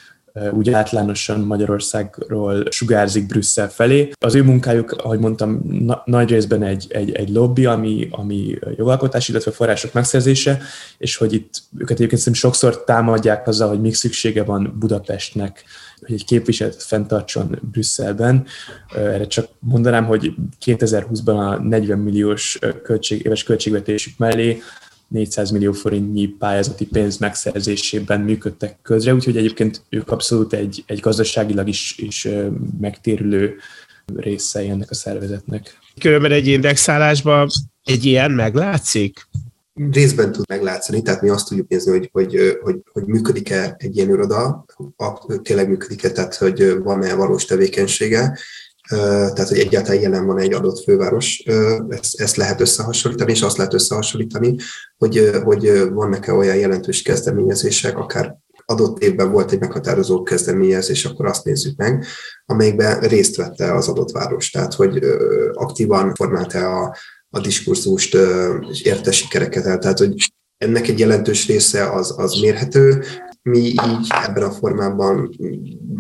úgy 0.53 0.71
általánosan 0.71 1.41
Magyarországról 1.41 2.65
sugárzik 2.71 3.27
Brüsszel 3.27 3.71
felé. 3.71 4.11
Az 4.19 4.35
ő 4.35 4.43
munkájuk, 4.43 4.93
ahogy 4.93 5.19
mondtam, 5.19 5.61
na- 5.65 6.03
nagy 6.05 6.29
részben 6.29 6.63
egy, 6.63 6.87
egy, 6.89 7.13
egy 7.13 7.29
lobby, 7.29 7.67
ami, 7.67 8.09
ami 8.11 8.59
jogalkotás, 8.77 9.29
illetve 9.29 9.51
források 9.51 9.93
megszerzése, 9.93 10.59
és 10.99 11.17
hogy 11.17 11.33
itt 11.33 11.63
őket 11.79 11.97
egyébként 11.97 12.21
szerintem 12.21 12.51
sokszor 12.51 12.85
támadják 12.85 13.47
azzal, 13.47 13.69
hogy 13.69 13.81
még 13.81 13.95
szüksége 13.95 14.45
van 14.45 14.77
Budapestnek, 14.79 15.65
hogy 16.01 16.15
egy 16.15 16.25
képviseletet 16.25 16.83
fenntartson 16.83 17.59
Brüsszelben. 17.73 18.47
Erre 18.97 19.27
csak 19.27 19.49
mondanám, 19.59 20.05
hogy 20.05 20.35
2020-ban 20.65 21.37
a 21.37 21.63
40 21.63 21.99
milliós 21.99 22.59
költség, 22.83 23.25
éves 23.25 23.43
költségvetésük 23.43 24.19
mellé 24.19 24.63
400 25.09 25.51
millió 25.51 25.73
forintnyi 25.73 26.27
pályázati 26.27 26.87
pénz 26.87 27.17
megszerzésében 27.17 28.21
működtek 28.21 28.77
közre, 28.83 29.15
úgyhogy 29.15 29.37
egyébként 29.37 29.83
ők 29.89 30.11
abszolút 30.11 30.53
egy, 30.53 30.85
egy 30.87 31.01
gazdaságilag 31.01 31.69
is, 31.69 31.99
is 31.99 32.29
megtérülő 32.81 33.57
részei 34.17 34.69
ennek 34.69 34.91
a 34.91 34.95
szervezetnek. 34.95 35.79
Különben 36.01 36.33
egy 36.33 36.47
indexálásban 36.47 37.49
egy 37.85 38.05
ilyen 38.05 38.31
meglátszik? 38.31 39.29
Részben 39.91 40.33
tud 40.33 40.49
meglátszani, 40.49 41.03
tehát 41.03 41.23
mi 41.23 41.29
azt 41.29 41.49
tudjuk 41.49 41.69
nézni, 41.69 41.91
hogy, 41.91 42.09
hogy, 42.13 42.59
hogy, 42.63 42.77
hogy 42.93 43.05
működik-e 43.07 43.75
egy 43.79 43.97
ilyen 43.97 44.09
iroda, 44.09 44.65
tényleg 45.43 45.69
működik-e, 45.69 46.11
tehát 46.11 46.35
hogy 46.35 46.79
van-e 46.83 47.15
valós 47.15 47.45
tevékenysége, 47.45 48.39
tehát 48.89 49.49
hogy 49.49 49.59
egyáltalán 49.59 50.01
jelen 50.01 50.27
van 50.27 50.39
egy 50.39 50.53
adott 50.53 50.83
főváros, 50.83 51.43
ezt, 51.89 52.21
ezt 52.21 52.37
lehet 52.37 52.61
összehasonlítani, 52.61 53.31
és 53.31 53.43
azt 53.43 53.57
lehet 53.57 53.75
összehasonlítani, 53.75 54.57
hogy, 54.97 55.31
hogy 55.45 55.89
vannak-e 55.93 56.33
olyan 56.33 56.57
jelentős 56.57 57.03
kezdeményezések, 57.03 57.99
akár 57.99 58.37
adott 58.67 59.03
évben 59.03 59.31
volt 59.31 59.53
egy 59.53 59.61
meghatározó 59.61 60.23
kezdeményezés, 60.23 61.05
akkor 61.05 61.27
azt 61.27 61.45
nézzük 61.45 61.77
meg, 61.77 62.05
amelyikben 62.47 63.01
részt 63.01 63.37
vette 63.37 63.75
az 63.75 63.89
adott 63.89 64.11
város. 64.11 64.51
Tehát, 64.51 64.75
hogy 64.75 65.05
aktívan 65.53 66.15
formálta 66.15 66.83
a, 66.83 66.97
a 67.31 67.41
diskurzust, 67.41 68.17
és 68.71 68.83
érte 68.83 69.13
sikereket 69.13 69.65
el. 69.65 69.79
Tehát, 69.79 69.99
hogy 69.99 70.15
ennek 70.57 70.89
egy 70.89 70.99
jelentős 70.99 71.47
része 71.47 71.91
az, 71.91 72.15
az 72.17 72.41
mérhető, 72.41 73.05
mi 73.45 73.59
így 73.59 73.81
ebben 74.09 74.43
a 74.43 74.51
formában 74.51 75.31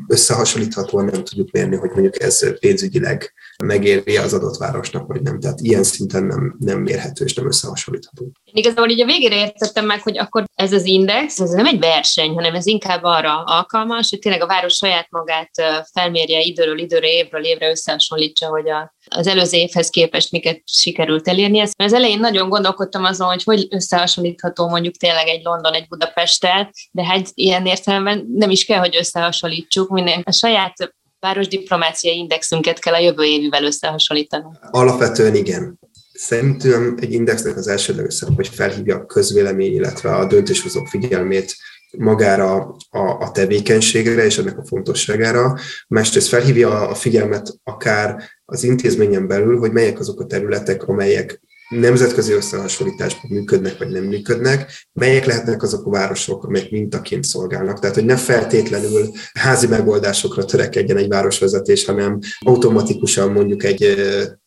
összehasonlíthatóan 0.09 1.05
nem 1.05 1.25
tudjuk 1.25 1.51
mérni, 1.51 1.77
hogy 1.77 1.91
mondjuk 1.91 2.23
ez 2.23 2.59
pénzügyileg 2.59 3.35
megéri 3.65 4.17
az 4.17 4.33
adott 4.33 4.57
városnak, 4.57 5.07
vagy 5.07 5.23
nem. 5.23 5.41
Tehát 5.41 5.61
ilyen 5.61 5.83
szinten 5.83 6.25
nem, 6.25 6.57
nem 6.59 6.79
mérhető 6.81 7.25
és 7.25 7.35
nem 7.35 7.47
összehasonlítható. 7.47 8.25
Én 8.25 8.55
igazából 8.55 8.91
így 8.91 9.01
a 9.01 9.07
végére 9.07 9.37
értettem 9.37 9.87
meg, 9.87 10.03
hogy 10.03 10.19
akkor 10.19 10.45
ez 10.55 10.73
az 10.73 10.85
index, 10.85 11.41
ez 11.41 11.51
nem 11.51 11.67
egy 11.67 11.79
verseny, 11.79 12.35
hanem 12.35 12.55
ez 12.55 12.67
inkább 12.67 13.03
arra 13.03 13.43
alkalmas, 13.43 14.11
hogy 14.11 14.19
tényleg 14.19 14.43
a 14.43 14.47
város 14.47 14.75
saját 14.75 15.07
magát 15.11 15.51
felmérje 15.93 16.41
időről 16.41 16.79
időre, 16.79 17.07
évről 17.07 17.45
évre 17.45 17.71
összehasonlítsa, 17.71 18.47
hogy 18.47 18.69
a, 18.69 18.95
az 19.17 19.27
előző 19.27 19.57
évhez 19.57 19.89
képest 19.89 20.31
miket 20.31 20.63
sikerült 20.65 21.29
elérni. 21.29 21.59
Ezt 21.59 21.75
az 21.77 21.93
elején 21.93 22.21
nagyon 22.21 22.49
gondolkodtam 22.49 23.05
azon, 23.05 23.27
hogy 23.27 23.43
hogy 23.43 23.67
összehasonlítható 23.71 24.69
mondjuk 24.69 24.95
tényleg 24.95 25.27
egy 25.27 25.43
London, 25.43 25.73
egy 25.73 25.89
Budapesttel, 25.89 26.71
de 26.91 27.05
hát 27.05 27.31
ilyen 27.35 27.67
értelemben 27.67 28.27
nem 28.35 28.51
is 28.51 28.65
kell, 28.65 28.79
hogy 28.79 28.97
összehasonlítsuk, 28.97 29.91
minden 29.91 30.23
a 30.25 30.33
saját 30.33 30.95
városdiplomáciai 31.21 32.17
indexünket 32.17 32.79
kell 32.79 32.95
a 32.95 32.99
jövő 32.99 33.23
évivel 33.23 33.65
összehasonlítani. 33.65 34.45
Alapvetően 34.71 35.35
igen. 35.35 35.79
Szerintem 36.13 36.97
egy 37.01 37.13
indexnek 37.13 37.57
az 37.57 37.69
elsődleges 37.69 38.15
szerep, 38.15 38.35
hogy 38.35 38.49
felhívja 38.49 38.97
a 38.97 39.07
közvélemény, 39.07 39.73
illetve 39.73 40.15
a 40.15 40.27
döntéshozók 40.27 40.89
figyelmét 40.89 41.57
magára 41.97 42.77
a, 42.91 42.99
a 42.99 43.31
tevékenységre 43.31 44.25
és 44.25 44.39
ennek 44.39 44.59
a 44.59 44.65
fontosságára. 44.65 45.59
Másrészt 45.89 46.29
felhívja 46.29 46.89
a 46.89 46.95
figyelmet 46.95 47.55
akár 47.63 48.23
az 48.45 48.65
intézményen 48.65 49.27
belül, 49.27 49.59
hogy 49.59 49.73
melyek 49.73 49.99
azok 49.99 50.21
a 50.21 50.27
területek, 50.27 50.89
amelyek 50.89 51.41
nemzetközi 51.69 52.33
összehasonlításban 52.33 53.31
működnek, 53.31 53.79
vagy 53.79 53.89
nem 53.89 54.05
működnek, 54.05 54.87
melyek 54.93 55.25
lehetnek 55.25 55.63
azok 55.63 55.87
a 55.87 55.91
városok, 55.91 56.45
amelyek 56.45 56.71
mintaként 56.71 57.25
szolgálnak. 57.25 57.79
Tehát, 57.79 57.95
hogy 57.95 58.05
ne 58.05 58.17
feltétlenül 58.17 59.11
házi 59.33 59.67
megoldásokra 59.67 60.45
törekedjen 60.45 60.97
egy 60.97 61.09
városvezetés, 61.09 61.85
hanem 61.85 62.19
automatikusan 62.39 63.33
mondjuk 63.33 63.65
egy 63.65 63.95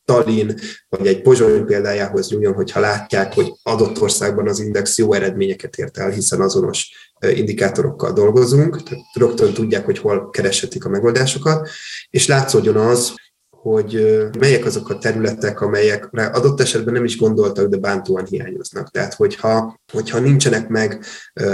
Tallinn 0.06 0.56
vagy 0.90 1.08
egy 1.08 1.22
Pozsony 1.22 1.66
példájához 1.66 2.30
nyúljon, 2.30 2.54
hogyha 2.54 2.80
látják, 2.80 3.34
hogy 3.34 3.54
adott 3.64 4.02
országban 4.02 4.48
az 4.48 4.60
index 4.60 4.98
jó 4.98 5.14
eredményeket 5.14 5.76
ért 5.76 5.98
el, 5.98 6.10
hiszen 6.10 6.42
azonos 6.42 7.07
indikátorokkal 7.20 8.14
dolgozunk, 8.14 8.84
tehát 8.84 9.04
rögtön 9.14 9.54
tudják, 9.54 9.86
hogy 9.86 9.98
hol 9.98 10.30
kereshetik 10.30 10.86
a 10.86 10.90
megoldásokat, 10.90 11.70
és 12.10 12.28
látszódjon 12.28 12.76
az, 12.76 13.14
hogy 13.72 14.18
melyek 14.40 14.66
azok 14.66 14.90
a 14.90 14.98
területek, 14.98 15.62
amelyekre 15.62 16.26
adott 16.26 16.62
esetben 16.62 16.94
nem 16.94 17.04
is 17.04 17.18
gondoltak, 17.18 17.68
de 17.68 17.78
bántóan 17.78 18.26
hiányoznak. 18.26 18.92
Tehát, 18.92 19.14
hogyha, 19.14 19.80
hogyha 19.94 20.20
nincsenek 20.20 20.68
meg 20.68 21.06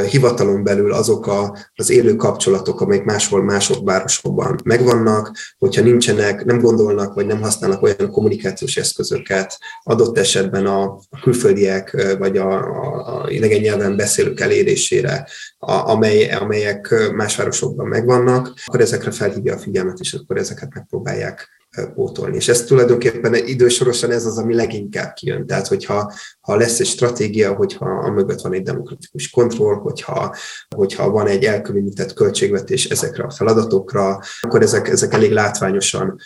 hivatalon 0.10 0.64
belül 0.64 0.94
azok 0.94 1.28
a, 1.28 1.58
az 1.76 1.90
élő 1.90 2.16
kapcsolatok, 2.16 2.82
amelyek 2.82 3.06
máshol, 3.06 3.44
mások 3.44 3.86
városokban 3.86 4.60
megvannak, 4.64 5.32
hogyha 5.58 5.82
nincsenek, 5.82 6.46
nem 6.46 6.60
gondolnak, 6.60 7.14
vagy 7.14 7.26
nem 7.26 7.42
használnak 7.42 7.82
olyan 7.82 8.12
kommunikációs 8.12 8.78
eszközöket, 8.78 9.58
adott 9.84 10.18
esetben 10.18 10.66
a, 10.66 10.84
a 11.10 11.20
külföldiek, 11.22 12.16
vagy 12.20 12.38
a, 12.38 12.52
a, 12.52 13.24
a 13.24 13.30
idegen 13.30 13.62
nyelven 13.62 13.96
beszélők 13.96 14.40
elérésére, 14.40 15.28
a, 15.58 15.72
amely, 15.72 16.32
amelyek 16.32 17.12
más 17.16 17.36
városokban 17.36 17.88
megvannak, 17.88 18.54
akkor 18.66 18.82
ezekre 18.82 19.12
felhívja 19.12 19.54
a 19.54 19.60
figyelmet, 19.60 20.00
és 20.00 20.14
akkor 20.14 20.38
ezeket 20.38 20.74
megpróbálják 20.74 21.62
pótolni. 21.94 22.36
És 22.36 22.48
ez 22.48 22.64
tulajdonképpen 22.64 23.34
idősorosan 23.34 24.12
ez 24.12 24.26
az, 24.26 24.38
ami 24.38 24.54
leginkább 24.54 25.14
kijön. 25.14 25.46
Tehát, 25.46 25.68
hogyha 25.68 26.14
ha 26.42 26.56
lesz 26.56 26.80
egy 26.80 26.86
stratégia, 26.86 27.54
hogyha 27.54 27.86
a 27.86 28.12
mögött 28.12 28.42
van 28.42 28.54
egy 28.54 28.62
demokratikus 28.62 29.30
kontroll, 29.30 29.76
hogyha, 29.76 30.36
hogyha 30.76 31.10
van 31.10 31.28
egy 31.28 31.44
elkülönített 31.44 32.14
költségvetés 32.14 32.86
ezekre 32.86 33.24
a 33.24 33.32
feladatokra, 33.32 34.20
akkor 34.42 34.62
ezek, 34.62 34.88
ezek 34.88 35.14
elég 35.14 35.32
látványosan 35.32 36.20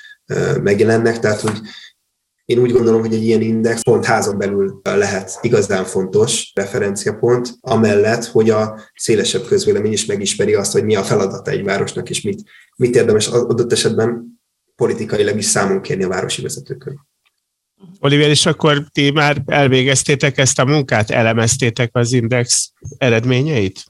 megjelennek. 0.62 1.20
Tehát, 1.20 1.42
hogy 1.42 1.60
én 2.46 2.60
úgy 2.60 2.72
gondolom, 2.72 3.02
hogy 3.02 3.14
egy 3.14 3.24
ilyen 3.24 3.42
index 3.42 3.82
pont 3.82 4.06
házon 4.06 4.38
belül 4.38 4.82
lehet 4.84 5.40
igazán 5.42 5.84
fontos 5.84 6.52
referenciapont, 6.56 7.50
amellett, 7.60 8.26
hogy 8.26 8.50
a 8.50 8.80
szélesebb 8.96 9.46
közvélemény 9.46 9.92
is 9.92 10.06
megismeri 10.06 10.54
azt, 10.54 10.72
hogy 10.72 10.84
mi 10.84 10.96
a 10.96 11.04
feladata 11.04 11.52
egy 11.52 11.64
városnak, 11.64 12.10
és 12.10 12.22
mit, 12.22 12.42
mit 12.76 12.96
érdemes 12.96 13.28
adott 13.28 13.72
esetben 13.72 14.37
politikailag 14.78 15.38
is 15.38 15.46
számon 15.46 15.82
kérni 15.82 16.04
a 16.04 16.08
városi 16.08 16.42
vezetőkön. 16.42 17.08
Oliver, 18.00 18.30
és 18.30 18.46
akkor 18.46 18.84
ti 18.92 19.12
már 19.12 19.42
elvégeztétek 19.46 20.38
ezt 20.38 20.60
a 20.60 20.66
munkát, 20.66 21.10
elemeztétek 21.10 21.90
az 21.94 22.12
index 22.12 22.72
eredményeit? 22.98 23.86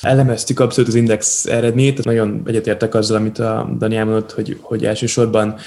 Elemeztük 0.00 0.60
abszolút 0.60 0.88
az 0.88 0.94
index 0.94 1.46
eredményét, 1.46 2.04
nagyon 2.04 2.42
egyetértek 2.46 2.94
azzal, 2.94 3.16
amit 3.16 3.38
a 3.38 3.74
Dani 3.78 3.96
elmondott, 3.96 4.32
hogy, 4.32 4.58
hogy 4.60 4.84
elsősorban 4.84 5.58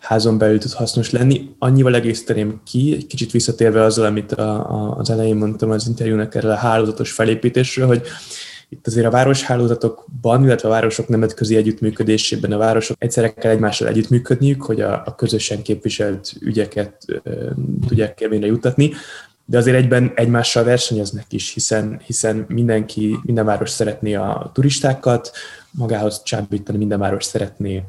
házon 0.00 0.38
belül 0.38 0.58
tud 0.58 0.72
hasznos 0.72 1.10
lenni. 1.10 1.48
Annyival 1.58 1.94
egészíteném 1.94 2.60
ki, 2.64 2.94
egy 2.94 3.06
kicsit 3.06 3.30
visszatérve 3.30 3.82
azzal, 3.82 4.04
amit 4.04 4.32
a, 4.32 4.70
a, 4.70 4.96
az 4.96 5.10
elején 5.10 5.36
mondtam 5.36 5.70
az 5.70 5.86
interjúnak 5.86 6.34
erről 6.34 6.50
a 6.50 6.56
hálózatos 6.56 7.12
felépítésről, 7.12 7.86
hogy 7.86 8.02
itt 8.68 8.86
azért 8.86 9.06
a 9.06 9.10
városhálózatokban, 9.10 10.44
illetve 10.44 10.68
a 10.68 10.70
városok 10.70 11.08
nemzetközi 11.08 11.56
együttműködésében 11.56 12.52
a 12.52 12.58
városok 12.58 12.96
egyszerre 12.98 13.34
kell 13.34 13.50
egymással 13.50 13.88
együttműködniük, 13.88 14.62
hogy 14.62 14.80
a, 14.80 15.02
a 15.06 15.14
közösen 15.14 15.62
képviselt 15.62 16.32
ügyeket 16.40 17.04
ö, 17.06 17.50
tudják 17.86 18.20
érvényre 18.20 18.46
jutatni, 18.46 18.92
de 19.44 19.58
azért 19.58 19.76
egyben 19.76 20.12
egymással 20.14 20.64
versenyeznek 20.64 21.32
is, 21.32 21.52
hiszen, 21.52 22.00
hiszen 22.06 22.44
mindenki, 22.48 23.18
minden 23.22 23.44
város 23.44 23.70
szeretné 23.70 24.14
a 24.14 24.50
turistákat, 24.54 25.30
magához 25.70 26.22
csábítani, 26.22 26.78
minden 26.78 26.98
város 26.98 27.24
szeretné 27.24 27.82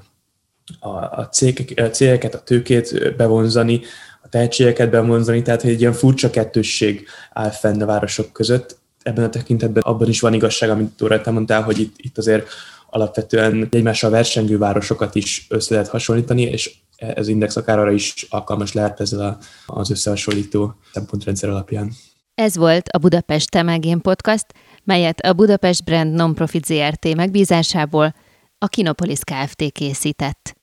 a, 0.80 0.90
a, 0.90 1.30
cégek, 1.32 1.80
a 1.80 1.90
cégeket, 1.90 2.36
a 2.36 2.44
tőkét 2.44 3.16
bevonzani, 3.16 3.82
a 4.22 4.30
tehetségeket 4.30 4.90
bevonzani, 4.90 5.42
tehát 5.42 5.62
hogy 5.62 5.72
egy 5.72 5.80
ilyen 5.80 5.94
furcsa 5.94 6.30
kettősség 6.30 7.08
áll 7.34 7.50
fenn 7.50 7.82
a 7.82 7.86
városok 7.86 8.32
között, 8.32 8.79
ebben 9.04 9.24
a 9.24 9.30
tekintetben 9.30 9.84
abban 9.84 10.08
is 10.08 10.20
van 10.20 10.34
igazság, 10.34 10.70
amit 10.70 10.90
Tóra, 10.98 11.22
te 11.22 11.32
mondtál, 11.32 11.62
hogy 11.62 11.80
itt, 11.80 11.94
itt 11.98 12.18
azért 12.18 12.48
alapvetően 12.90 13.68
egymással 13.72 14.10
versengő 14.10 14.58
városokat 14.58 15.16
is 15.16 15.46
össze 15.50 15.74
lehet 15.74 15.90
hasonlítani, 15.90 16.42
és 16.42 16.76
ez 16.96 17.28
index 17.28 17.56
akár 17.56 17.80
arra 17.80 17.92
is 17.92 18.26
alkalmas 18.30 18.74
lehet 18.74 19.00
ezzel 19.00 19.38
az 19.66 19.92
összehasonlító 19.92 20.76
szempontrendszer 20.94 21.50
alapján. 21.50 21.92
Ez 22.36 22.58
volt 22.58 22.90
a 22.90 22.98
Budapest 22.98 23.50
Temegén 23.50 24.02
Podcast, 24.02 24.46
melyet 24.84 25.20
a 25.20 25.34
Budapest 25.34 25.84
Brand 25.84 26.14
Nonprofit 26.14 26.66
ZRT 26.66 27.16
megbízásából 27.16 28.16
a 28.58 28.68
Kinopolis 28.68 29.20
Kft. 29.20 29.72
készített. 29.72 30.58